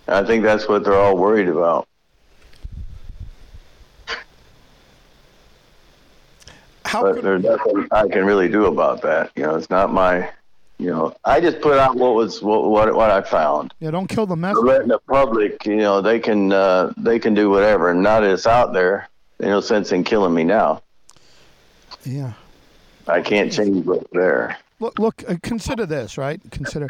I 0.09 0.23
think 0.23 0.45
that's 0.45 0.69
what 0.69 0.85
they're 0.85 0.95
all 0.95 1.17
worried 1.17 1.49
about. 1.49 1.89
How 6.85 7.03
But 7.03 7.15
could, 7.17 7.25
there's 7.25 7.43
nothing 7.43 7.89
I 7.91 8.07
can 8.07 8.25
really 8.25 8.49
do 8.49 8.67
about 8.67 9.03
that. 9.03 9.33
You 9.35 9.43
know, 9.43 9.57
it's 9.57 9.71
not 9.71 9.93
my. 9.93 10.31
You 10.79 10.91
know, 10.91 11.17
I 11.25 11.41
just 11.41 11.61
put 11.63 11.79
out 11.79 11.97
what 11.97 12.15
was 12.15 12.43
what 12.43 12.65
what, 12.69 12.95
what 12.95 13.11
I 13.11 13.23
found. 13.23 13.73
yeah, 13.81 13.91
don't 13.91 14.09
kill 14.09 14.27
the 14.27 14.37
But 14.37 14.41
messenger. 14.41 14.67
letting 14.67 14.89
the 14.89 14.99
public, 14.99 15.65
you 15.65 15.77
know, 15.77 16.03
they 16.03 16.19
can 16.21 16.53
uh, 16.53 16.93
they 16.99 17.19
can 17.19 17.33
do 17.35 17.49
whatever. 17.49 17.91
And 17.91 18.03
now 18.03 18.21
that 18.21 18.31
it's 18.31 18.47
out 18.47 18.73
there, 18.75 19.09
there's 19.39 19.51
no 19.51 19.61
sense 19.61 19.93
in 19.93 20.05
killing 20.05 20.35
me 20.35 20.45
now. 20.45 20.83
Yeah. 22.05 22.33
I 23.09 23.21
can't 23.23 23.51
change 23.53 23.87
what's 23.87 24.07
there. 24.13 24.59
Look, 24.81 24.99
look. 24.99 25.25
Uh, 25.27 25.37
consider 25.43 25.87
this, 25.87 26.19
right? 26.19 26.41
Consider 26.51 26.89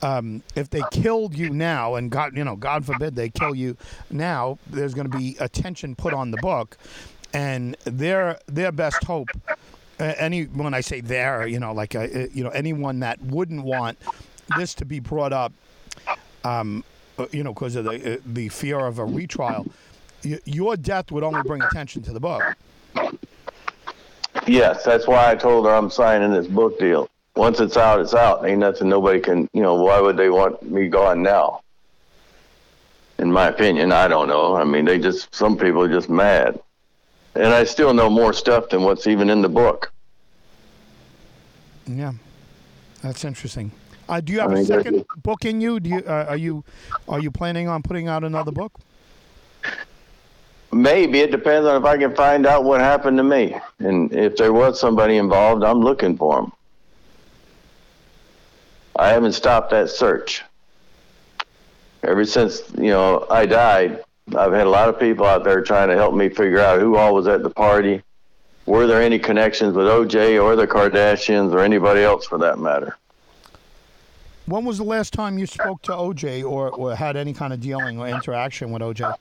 um, 0.00 0.42
if 0.54 0.70
they 0.70 0.80
killed 0.90 1.36
you 1.36 1.50
now, 1.50 1.96
and 1.96 2.10
God, 2.10 2.36
you 2.36 2.44
know, 2.44 2.56
God 2.56 2.86
forbid 2.86 3.16
they 3.16 3.28
kill 3.28 3.54
you 3.54 3.76
now. 4.10 4.58
There's 4.68 4.94
going 4.94 5.10
to 5.10 5.18
be 5.18 5.36
attention 5.40 5.94
put 5.94 6.14
on 6.14 6.30
the 6.30 6.38
book, 6.38 6.78
and 7.34 7.76
their 7.84 8.38
their 8.46 8.72
best 8.72 9.04
hope. 9.04 9.28
Any 9.98 10.44
when 10.44 10.74
I 10.74 10.80
say 10.82 11.00
there, 11.00 11.46
you 11.46 11.58
know, 11.58 11.72
like 11.72 11.94
uh, 11.94 12.06
you 12.32 12.44
know, 12.44 12.50
anyone 12.50 13.00
that 13.00 13.20
wouldn't 13.22 13.64
want 13.64 13.98
this 14.56 14.74
to 14.74 14.84
be 14.84 15.00
brought 15.00 15.32
up, 15.32 15.52
um, 16.44 16.84
uh, 17.18 17.26
you 17.32 17.42
know, 17.42 17.54
because 17.54 17.76
of 17.76 17.84
the 17.84 18.14
uh, 18.14 18.18
the 18.26 18.48
fear 18.48 18.78
of 18.78 18.98
a 18.98 19.04
retrial. 19.04 19.66
Your 20.44 20.76
death 20.76 21.12
would 21.12 21.22
only 21.22 21.42
bring 21.42 21.62
attention 21.62 22.02
to 22.02 22.12
the 22.12 22.20
book. 22.20 22.42
Yes, 24.46 24.84
that's 24.84 25.06
why 25.06 25.30
I 25.30 25.34
told 25.34 25.66
her 25.66 25.72
I'm 25.72 25.90
signing 25.90 26.32
this 26.32 26.46
book 26.46 26.78
deal. 26.78 27.08
Once 27.36 27.60
it's 27.60 27.76
out, 27.76 28.00
it's 28.00 28.14
out. 28.14 28.46
Ain't 28.46 28.60
nothing 28.60 28.88
nobody 28.88 29.20
can, 29.20 29.48
you 29.52 29.62
know, 29.62 29.74
why 29.74 30.00
would 30.00 30.16
they 30.16 30.30
want 30.30 30.62
me 30.62 30.88
gone 30.88 31.22
now? 31.22 31.60
In 33.18 33.30
my 33.30 33.48
opinion, 33.48 33.92
I 33.92 34.08
don't 34.08 34.28
know. 34.28 34.56
I 34.56 34.64
mean, 34.64 34.84
they 34.84 34.98
just, 34.98 35.34
some 35.34 35.56
people 35.56 35.82
are 35.82 35.88
just 35.88 36.08
mad. 36.08 36.60
And 37.36 37.52
I 37.52 37.64
still 37.64 37.92
know 37.92 38.08
more 38.08 38.32
stuff 38.32 38.70
than 38.70 38.82
what's 38.82 39.06
even 39.06 39.28
in 39.28 39.42
the 39.42 39.48
book. 39.48 39.92
Yeah, 41.86 42.12
that's 43.02 43.24
interesting. 43.24 43.70
Uh, 44.08 44.20
do 44.20 44.32
you 44.32 44.40
have 44.40 44.50
I 44.50 44.54
a 44.54 44.56
mean, 44.56 44.64
second 44.64 45.04
book 45.22 45.44
in 45.44 45.60
you? 45.60 45.78
Do 45.78 45.90
you 45.90 45.98
uh, 46.06 46.26
are 46.28 46.36
you 46.36 46.64
are 47.08 47.20
you 47.20 47.30
planning 47.30 47.68
on 47.68 47.82
putting 47.82 48.08
out 48.08 48.24
another 48.24 48.52
book? 48.52 48.72
Maybe 50.72 51.20
it 51.20 51.30
depends 51.30 51.66
on 51.66 51.80
if 51.80 51.84
I 51.84 51.96
can 51.96 52.14
find 52.14 52.46
out 52.46 52.64
what 52.64 52.80
happened 52.80 53.18
to 53.18 53.22
me. 53.22 53.56
And 53.78 54.12
if 54.12 54.36
there 54.36 54.52
was 54.52 54.80
somebody 54.80 55.16
involved, 55.16 55.62
I'm 55.62 55.80
looking 55.80 56.16
for 56.16 56.36
them. 56.36 56.52
I 58.98 59.08
haven't 59.08 59.32
stopped 59.32 59.70
that 59.70 59.90
search. 59.90 60.42
Ever 62.02 62.24
since, 62.24 62.62
you 62.76 62.90
know, 62.90 63.26
I 63.30 63.46
died, 63.46 64.02
I've 64.34 64.52
had 64.52 64.66
a 64.66 64.70
lot 64.70 64.88
of 64.88 64.98
people 64.98 65.24
out 65.24 65.44
there 65.44 65.62
trying 65.62 65.88
to 65.88 65.94
help 65.94 66.14
me 66.14 66.28
figure 66.28 66.58
out 66.58 66.80
who 66.80 66.96
all 66.96 67.14
was 67.14 67.28
at 67.28 67.42
the 67.42 67.50
party. 67.50 68.02
Were 68.66 68.88
there 68.88 69.00
any 69.00 69.20
connections 69.20 69.76
with 69.76 69.86
OJ 69.86 70.42
or 70.42 70.56
the 70.56 70.66
Kardashians 70.66 71.52
or 71.52 71.60
anybody 71.60 72.02
else 72.02 72.26
for 72.26 72.38
that 72.38 72.58
matter? 72.58 72.96
When 74.46 74.64
was 74.64 74.78
the 74.78 74.84
last 74.84 75.12
time 75.12 75.38
you 75.38 75.46
spoke 75.46 75.82
to 75.82 75.92
OJ 75.92 76.44
or, 76.44 76.70
or 76.70 76.94
had 76.96 77.16
any 77.16 77.32
kind 77.32 77.52
of 77.52 77.60
dealing 77.60 78.00
or 78.00 78.08
interaction 78.08 78.72
with 78.72 78.82
OJ? 78.82 79.14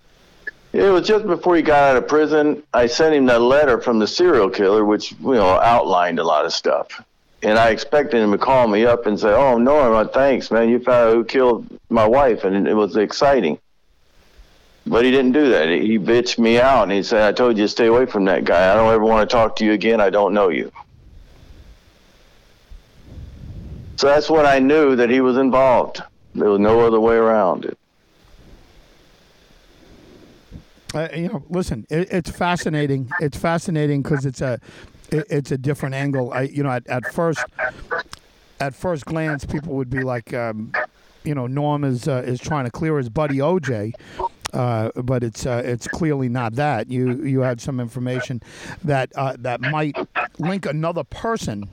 It 0.74 0.90
was 0.90 1.08
just 1.08 1.26
before 1.26 1.56
he 1.56 1.62
got 1.62 1.92
out 1.92 1.98
of 1.98 2.08
prison. 2.08 2.62
I 2.74 2.88
sent 2.88 3.16
him 3.16 3.28
that 3.28 3.42
letter 3.42 3.80
from 3.80 4.00
the 4.00 4.08
serial 4.08 4.50
killer, 4.50 4.84
which 4.84 5.14
you 5.14 5.36
know 5.36 5.60
outlined 5.62 6.20
a 6.20 6.24
lot 6.24 6.46
of 6.46 6.52
stuff. 6.52 7.04
And 7.44 7.58
I 7.58 7.70
expected 7.70 8.22
him 8.22 8.32
to 8.32 8.38
call 8.38 8.68
me 8.68 8.86
up 8.86 9.06
and 9.06 9.20
say, 9.20 9.30
"Oh, 9.30 9.58
Norm, 9.58 10.10
thanks, 10.10 10.52
man. 10.52 10.70
You 10.70 10.80
found 10.80 11.10
out 11.10 11.14
who 11.14 11.24
killed 11.24 11.66
my 11.90 12.06
wife," 12.06 12.44
and 12.44 12.68
it 12.68 12.74
was 12.74 12.98
exciting. 12.98 13.58
But 14.88 15.04
he 15.04 15.12
didn't 15.12 15.32
do 15.32 15.50
that. 15.50 15.68
He 15.68 15.98
bitched 15.98 16.38
me 16.38 16.60
out, 16.60 16.84
and 16.84 16.92
he 16.92 17.02
said, 17.02 17.24
"I 17.24 17.32
told 17.32 17.58
you 17.58 17.64
to 17.64 17.68
stay 17.68 17.88
away 17.88 18.06
from 18.06 18.26
that 18.26 18.46
guy. 18.46 18.72
I 18.72 18.76
don't 18.76 18.94
ever 18.94 19.04
want 19.04 19.28
to 19.28 19.34
talk 19.34 19.56
to 19.58 19.66
you 19.66 19.72
again. 19.72 20.00
I 20.00 20.10
don't 20.10 20.34
know 20.34 20.50
you." 20.50 20.72
So 23.96 24.08
that's 24.08 24.30
when 24.30 24.46
I 24.46 24.60
knew 24.60 24.96
that 24.96 25.10
he 25.10 25.22
was 25.22 25.38
involved. 25.38 26.04
There 26.36 26.50
was 26.50 26.60
no 26.60 26.82
other 26.82 27.00
way 27.00 27.16
around 27.16 27.66
it. 27.66 27.78
Uh, 30.94 31.08
you 31.16 31.28
know, 31.28 31.44
listen, 31.50 31.88
it, 31.90 32.08
it's 32.12 32.30
fascinating. 32.30 33.10
It's 33.20 33.38
fascinating 33.38 34.02
because 34.02 34.26
it's 34.26 34.42
a, 34.42 34.60
it, 35.12 35.26
it's 35.30 35.52
a 35.52 35.58
different 35.58 35.96
angle. 35.96 36.32
I, 36.32 36.42
you 36.44 36.64
know, 36.64 36.70
at, 36.70 36.88
at 36.88 37.12
first, 37.14 37.44
at 38.60 38.76
first 38.76 39.06
glance, 39.06 39.46
people 39.46 39.74
would 39.74 39.90
be 39.90 40.04
like, 40.04 40.34
um, 40.34 40.72
you 41.24 41.34
know, 41.34 41.48
Norm 41.48 41.84
is 41.84 42.08
uh, 42.08 42.24
is 42.26 42.40
trying 42.40 42.66
to 42.66 42.72
clear 42.72 42.98
his 42.98 43.10
buddy 43.10 43.38
OJ. 43.38 43.94
Uh, 44.56 44.90
but 45.04 45.22
it's 45.22 45.46
uh, 45.46 45.62
it's 45.66 45.88
clearly 45.88 46.30
not 46.30 46.56
that. 46.56 46.90
You 46.90 47.24
you 47.24 47.42
had 47.42 47.60
some 47.60 47.80
information 47.80 48.42
that 48.84 49.12
uh, 49.16 49.36
that 49.40 49.60
might 49.60 49.98
link 50.40 50.66
another 50.66 51.04
person 51.04 51.70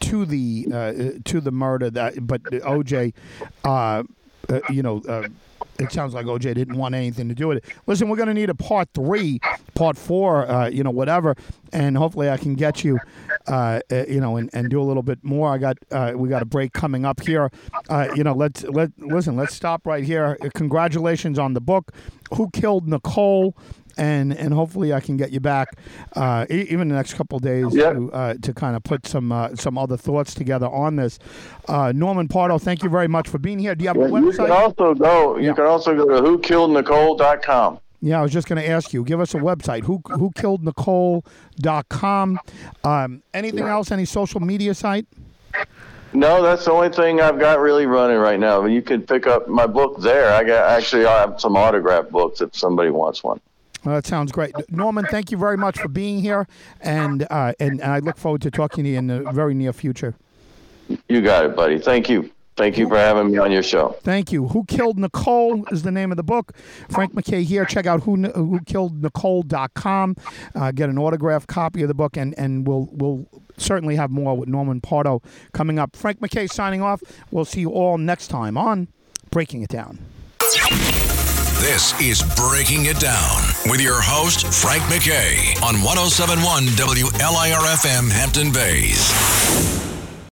to 0.00 0.24
the 0.24 0.66
uh, 0.72 0.92
to 1.24 1.40
the 1.40 1.50
murder. 1.50 1.90
That 1.90 2.24
but 2.26 2.42
OJ, 2.44 3.12
uh, 3.64 4.04
uh, 4.48 4.60
you 4.70 4.82
know. 4.82 5.02
It 5.76 5.90
sounds 5.90 6.14
like 6.14 6.26
OJ 6.26 6.54
didn't 6.54 6.76
want 6.76 6.94
anything 6.94 7.28
to 7.28 7.34
do 7.34 7.48
with 7.48 7.58
it. 7.58 7.64
Listen, 7.88 8.08
we're 8.08 8.16
going 8.16 8.28
to 8.28 8.34
need 8.34 8.48
a 8.48 8.54
part 8.54 8.88
three, 8.94 9.40
part 9.74 9.98
four, 9.98 10.68
you 10.70 10.84
know, 10.84 10.92
whatever, 10.92 11.34
and 11.72 11.98
hopefully 11.98 12.30
I 12.30 12.36
can 12.36 12.54
get 12.54 12.84
you, 12.84 13.00
uh, 13.46 13.80
uh, 13.90 14.04
you 14.08 14.20
know, 14.20 14.36
and, 14.36 14.50
and 14.52 14.70
do 14.70 14.80
a 14.80 14.84
little 14.84 15.02
bit 15.02 15.22
more. 15.22 15.52
I 15.52 15.58
got 15.58 15.76
uh, 15.90 16.12
we 16.16 16.28
got 16.28 16.42
a 16.42 16.46
break 16.46 16.72
coming 16.72 17.04
up 17.04 17.20
here. 17.20 17.50
Uh, 17.88 18.08
you 18.14 18.24
know, 18.24 18.32
let's 18.34 18.62
let 18.64 18.90
listen. 18.98 19.36
Let's 19.36 19.54
stop 19.54 19.86
right 19.86 20.04
here. 20.04 20.36
Congratulations 20.54 21.38
on 21.38 21.54
the 21.54 21.60
book. 21.60 21.92
Who 22.34 22.50
killed 22.50 22.88
Nicole? 22.88 23.56
and 23.96 24.36
and 24.36 24.52
hopefully 24.52 24.92
I 24.92 24.98
can 24.98 25.16
get 25.16 25.30
you 25.30 25.38
back 25.38 25.68
uh, 26.16 26.46
even 26.50 26.88
the 26.88 26.96
next 26.96 27.14
couple 27.14 27.36
of 27.36 27.42
days 27.44 27.72
Yep. 27.72 27.92
to 27.94 28.12
uh, 28.12 28.34
to 28.42 28.52
kind 28.52 28.74
of 28.74 28.82
put 28.82 29.06
some 29.06 29.30
uh, 29.30 29.54
some 29.54 29.78
other 29.78 29.96
thoughts 29.96 30.34
together 30.34 30.66
on 30.66 30.96
this. 30.96 31.20
Uh, 31.68 31.92
Norman 31.94 32.26
Pardo, 32.26 32.58
thank 32.58 32.82
you 32.82 32.88
very 32.88 33.06
much 33.06 33.28
for 33.28 33.38
being 33.38 33.60
here. 33.60 33.76
Do 33.76 33.84
you 33.84 33.88
have 33.90 33.96
a 33.96 34.00
You 34.00 34.06
can 34.32 34.32
website? 34.32 34.50
also 34.50 34.94
go. 34.94 35.36
You 35.36 35.46
Yeah. 35.46 35.52
can 35.54 35.66
also 35.66 35.94
go 35.94 36.08
to 36.08 36.20
whokillednicole.com. 36.28 37.78
Yeah, 38.04 38.18
I 38.18 38.22
was 38.22 38.32
just 38.32 38.46
going 38.46 38.60
to 38.62 38.68
ask 38.68 38.92
you. 38.92 39.02
Give 39.02 39.18
us 39.18 39.32
a 39.32 39.38
website. 39.38 39.84
Who 39.84 40.02
who 40.10 40.30
killed 40.34 40.62
Nicole.com. 40.62 42.38
Um, 42.84 43.22
anything 43.32 43.64
else? 43.64 43.90
Any 43.90 44.04
social 44.04 44.40
media 44.40 44.74
site? 44.74 45.06
No, 46.12 46.42
that's 46.42 46.66
the 46.66 46.72
only 46.72 46.90
thing 46.90 47.22
I've 47.22 47.38
got 47.38 47.60
really 47.60 47.86
running 47.86 48.18
right 48.18 48.38
now. 48.38 48.66
You 48.66 48.82
can 48.82 49.00
pick 49.00 49.26
up 49.26 49.48
my 49.48 49.66
book 49.66 50.02
there. 50.02 50.34
I 50.34 50.44
got 50.44 50.68
actually 50.68 51.06
I 51.06 51.18
have 51.20 51.40
some 51.40 51.56
autograph 51.56 52.10
books 52.10 52.42
if 52.42 52.54
somebody 52.54 52.90
wants 52.90 53.24
one. 53.24 53.40
Well, 53.86 53.94
that 53.94 54.06
sounds 54.06 54.32
great, 54.32 54.54
Norman. 54.70 55.06
Thank 55.06 55.30
you 55.30 55.38
very 55.38 55.56
much 55.56 55.78
for 55.78 55.88
being 55.88 56.20
here, 56.20 56.46
and 56.82 57.26
uh, 57.30 57.54
and, 57.58 57.80
and 57.80 57.90
I 57.90 58.00
look 58.00 58.18
forward 58.18 58.42
to 58.42 58.50
talking 58.50 58.84
to 58.84 58.90
you 58.90 58.98
in 58.98 59.06
the 59.06 59.20
very 59.32 59.54
near 59.54 59.72
future. 59.72 60.14
You 61.08 61.22
got 61.22 61.46
it, 61.46 61.56
buddy. 61.56 61.78
Thank 61.78 62.10
you. 62.10 62.30
Thank 62.56 62.78
you 62.78 62.88
for 62.88 62.96
having 62.96 63.32
me 63.32 63.38
on 63.38 63.50
your 63.50 63.64
show. 63.64 63.96
Thank 64.02 64.30
you. 64.30 64.48
Who 64.48 64.64
Killed 64.64 64.98
Nicole 64.98 65.66
is 65.72 65.82
the 65.82 65.90
name 65.90 66.12
of 66.12 66.16
the 66.16 66.22
book. 66.22 66.52
Frank 66.88 67.12
MacKay 67.14 67.42
here. 67.42 67.64
Check 67.64 67.86
out 67.86 68.04
who, 68.04 68.16
who 68.16 68.60
killed 68.60 69.02
Nicole.com. 69.02 70.16
Uh, 70.54 70.70
get 70.70 70.88
an 70.88 70.98
autographed 70.98 71.48
copy 71.48 71.82
of 71.82 71.88
the 71.88 71.94
book, 71.94 72.16
and, 72.16 72.34
and 72.38 72.66
we'll, 72.66 72.88
we'll 72.92 73.26
certainly 73.56 73.96
have 73.96 74.10
more 74.10 74.36
with 74.36 74.48
Norman 74.48 74.80
Pardo 74.80 75.20
coming 75.52 75.78
up. 75.78 75.96
Frank 75.96 76.20
MacKay 76.20 76.46
signing 76.46 76.80
off. 76.80 77.02
We'll 77.32 77.44
see 77.44 77.60
you 77.60 77.70
all 77.70 77.98
next 77.98 78.28
time 78.28 78.56
on 78.56 78.88
Breaking 79.30 79.62
It 79.62 79.70
Down. 79.70 79.98
This 81.60 81.98
is 82.00 82.22
Breaking 82.36 82.84
It 82.84 83.00
Down 83.00 83.42
with 83.66 83.80
your 83.80 84.00
host, 84.00 84.46
Frank 84.46 84.82
MacKay, 84.90 85.54
on 85.62 85.82
1071 85.82 86.64
WLIRFM 86.76 88.10
Hampton 88.10 88.52
Bays. 88.52 89.83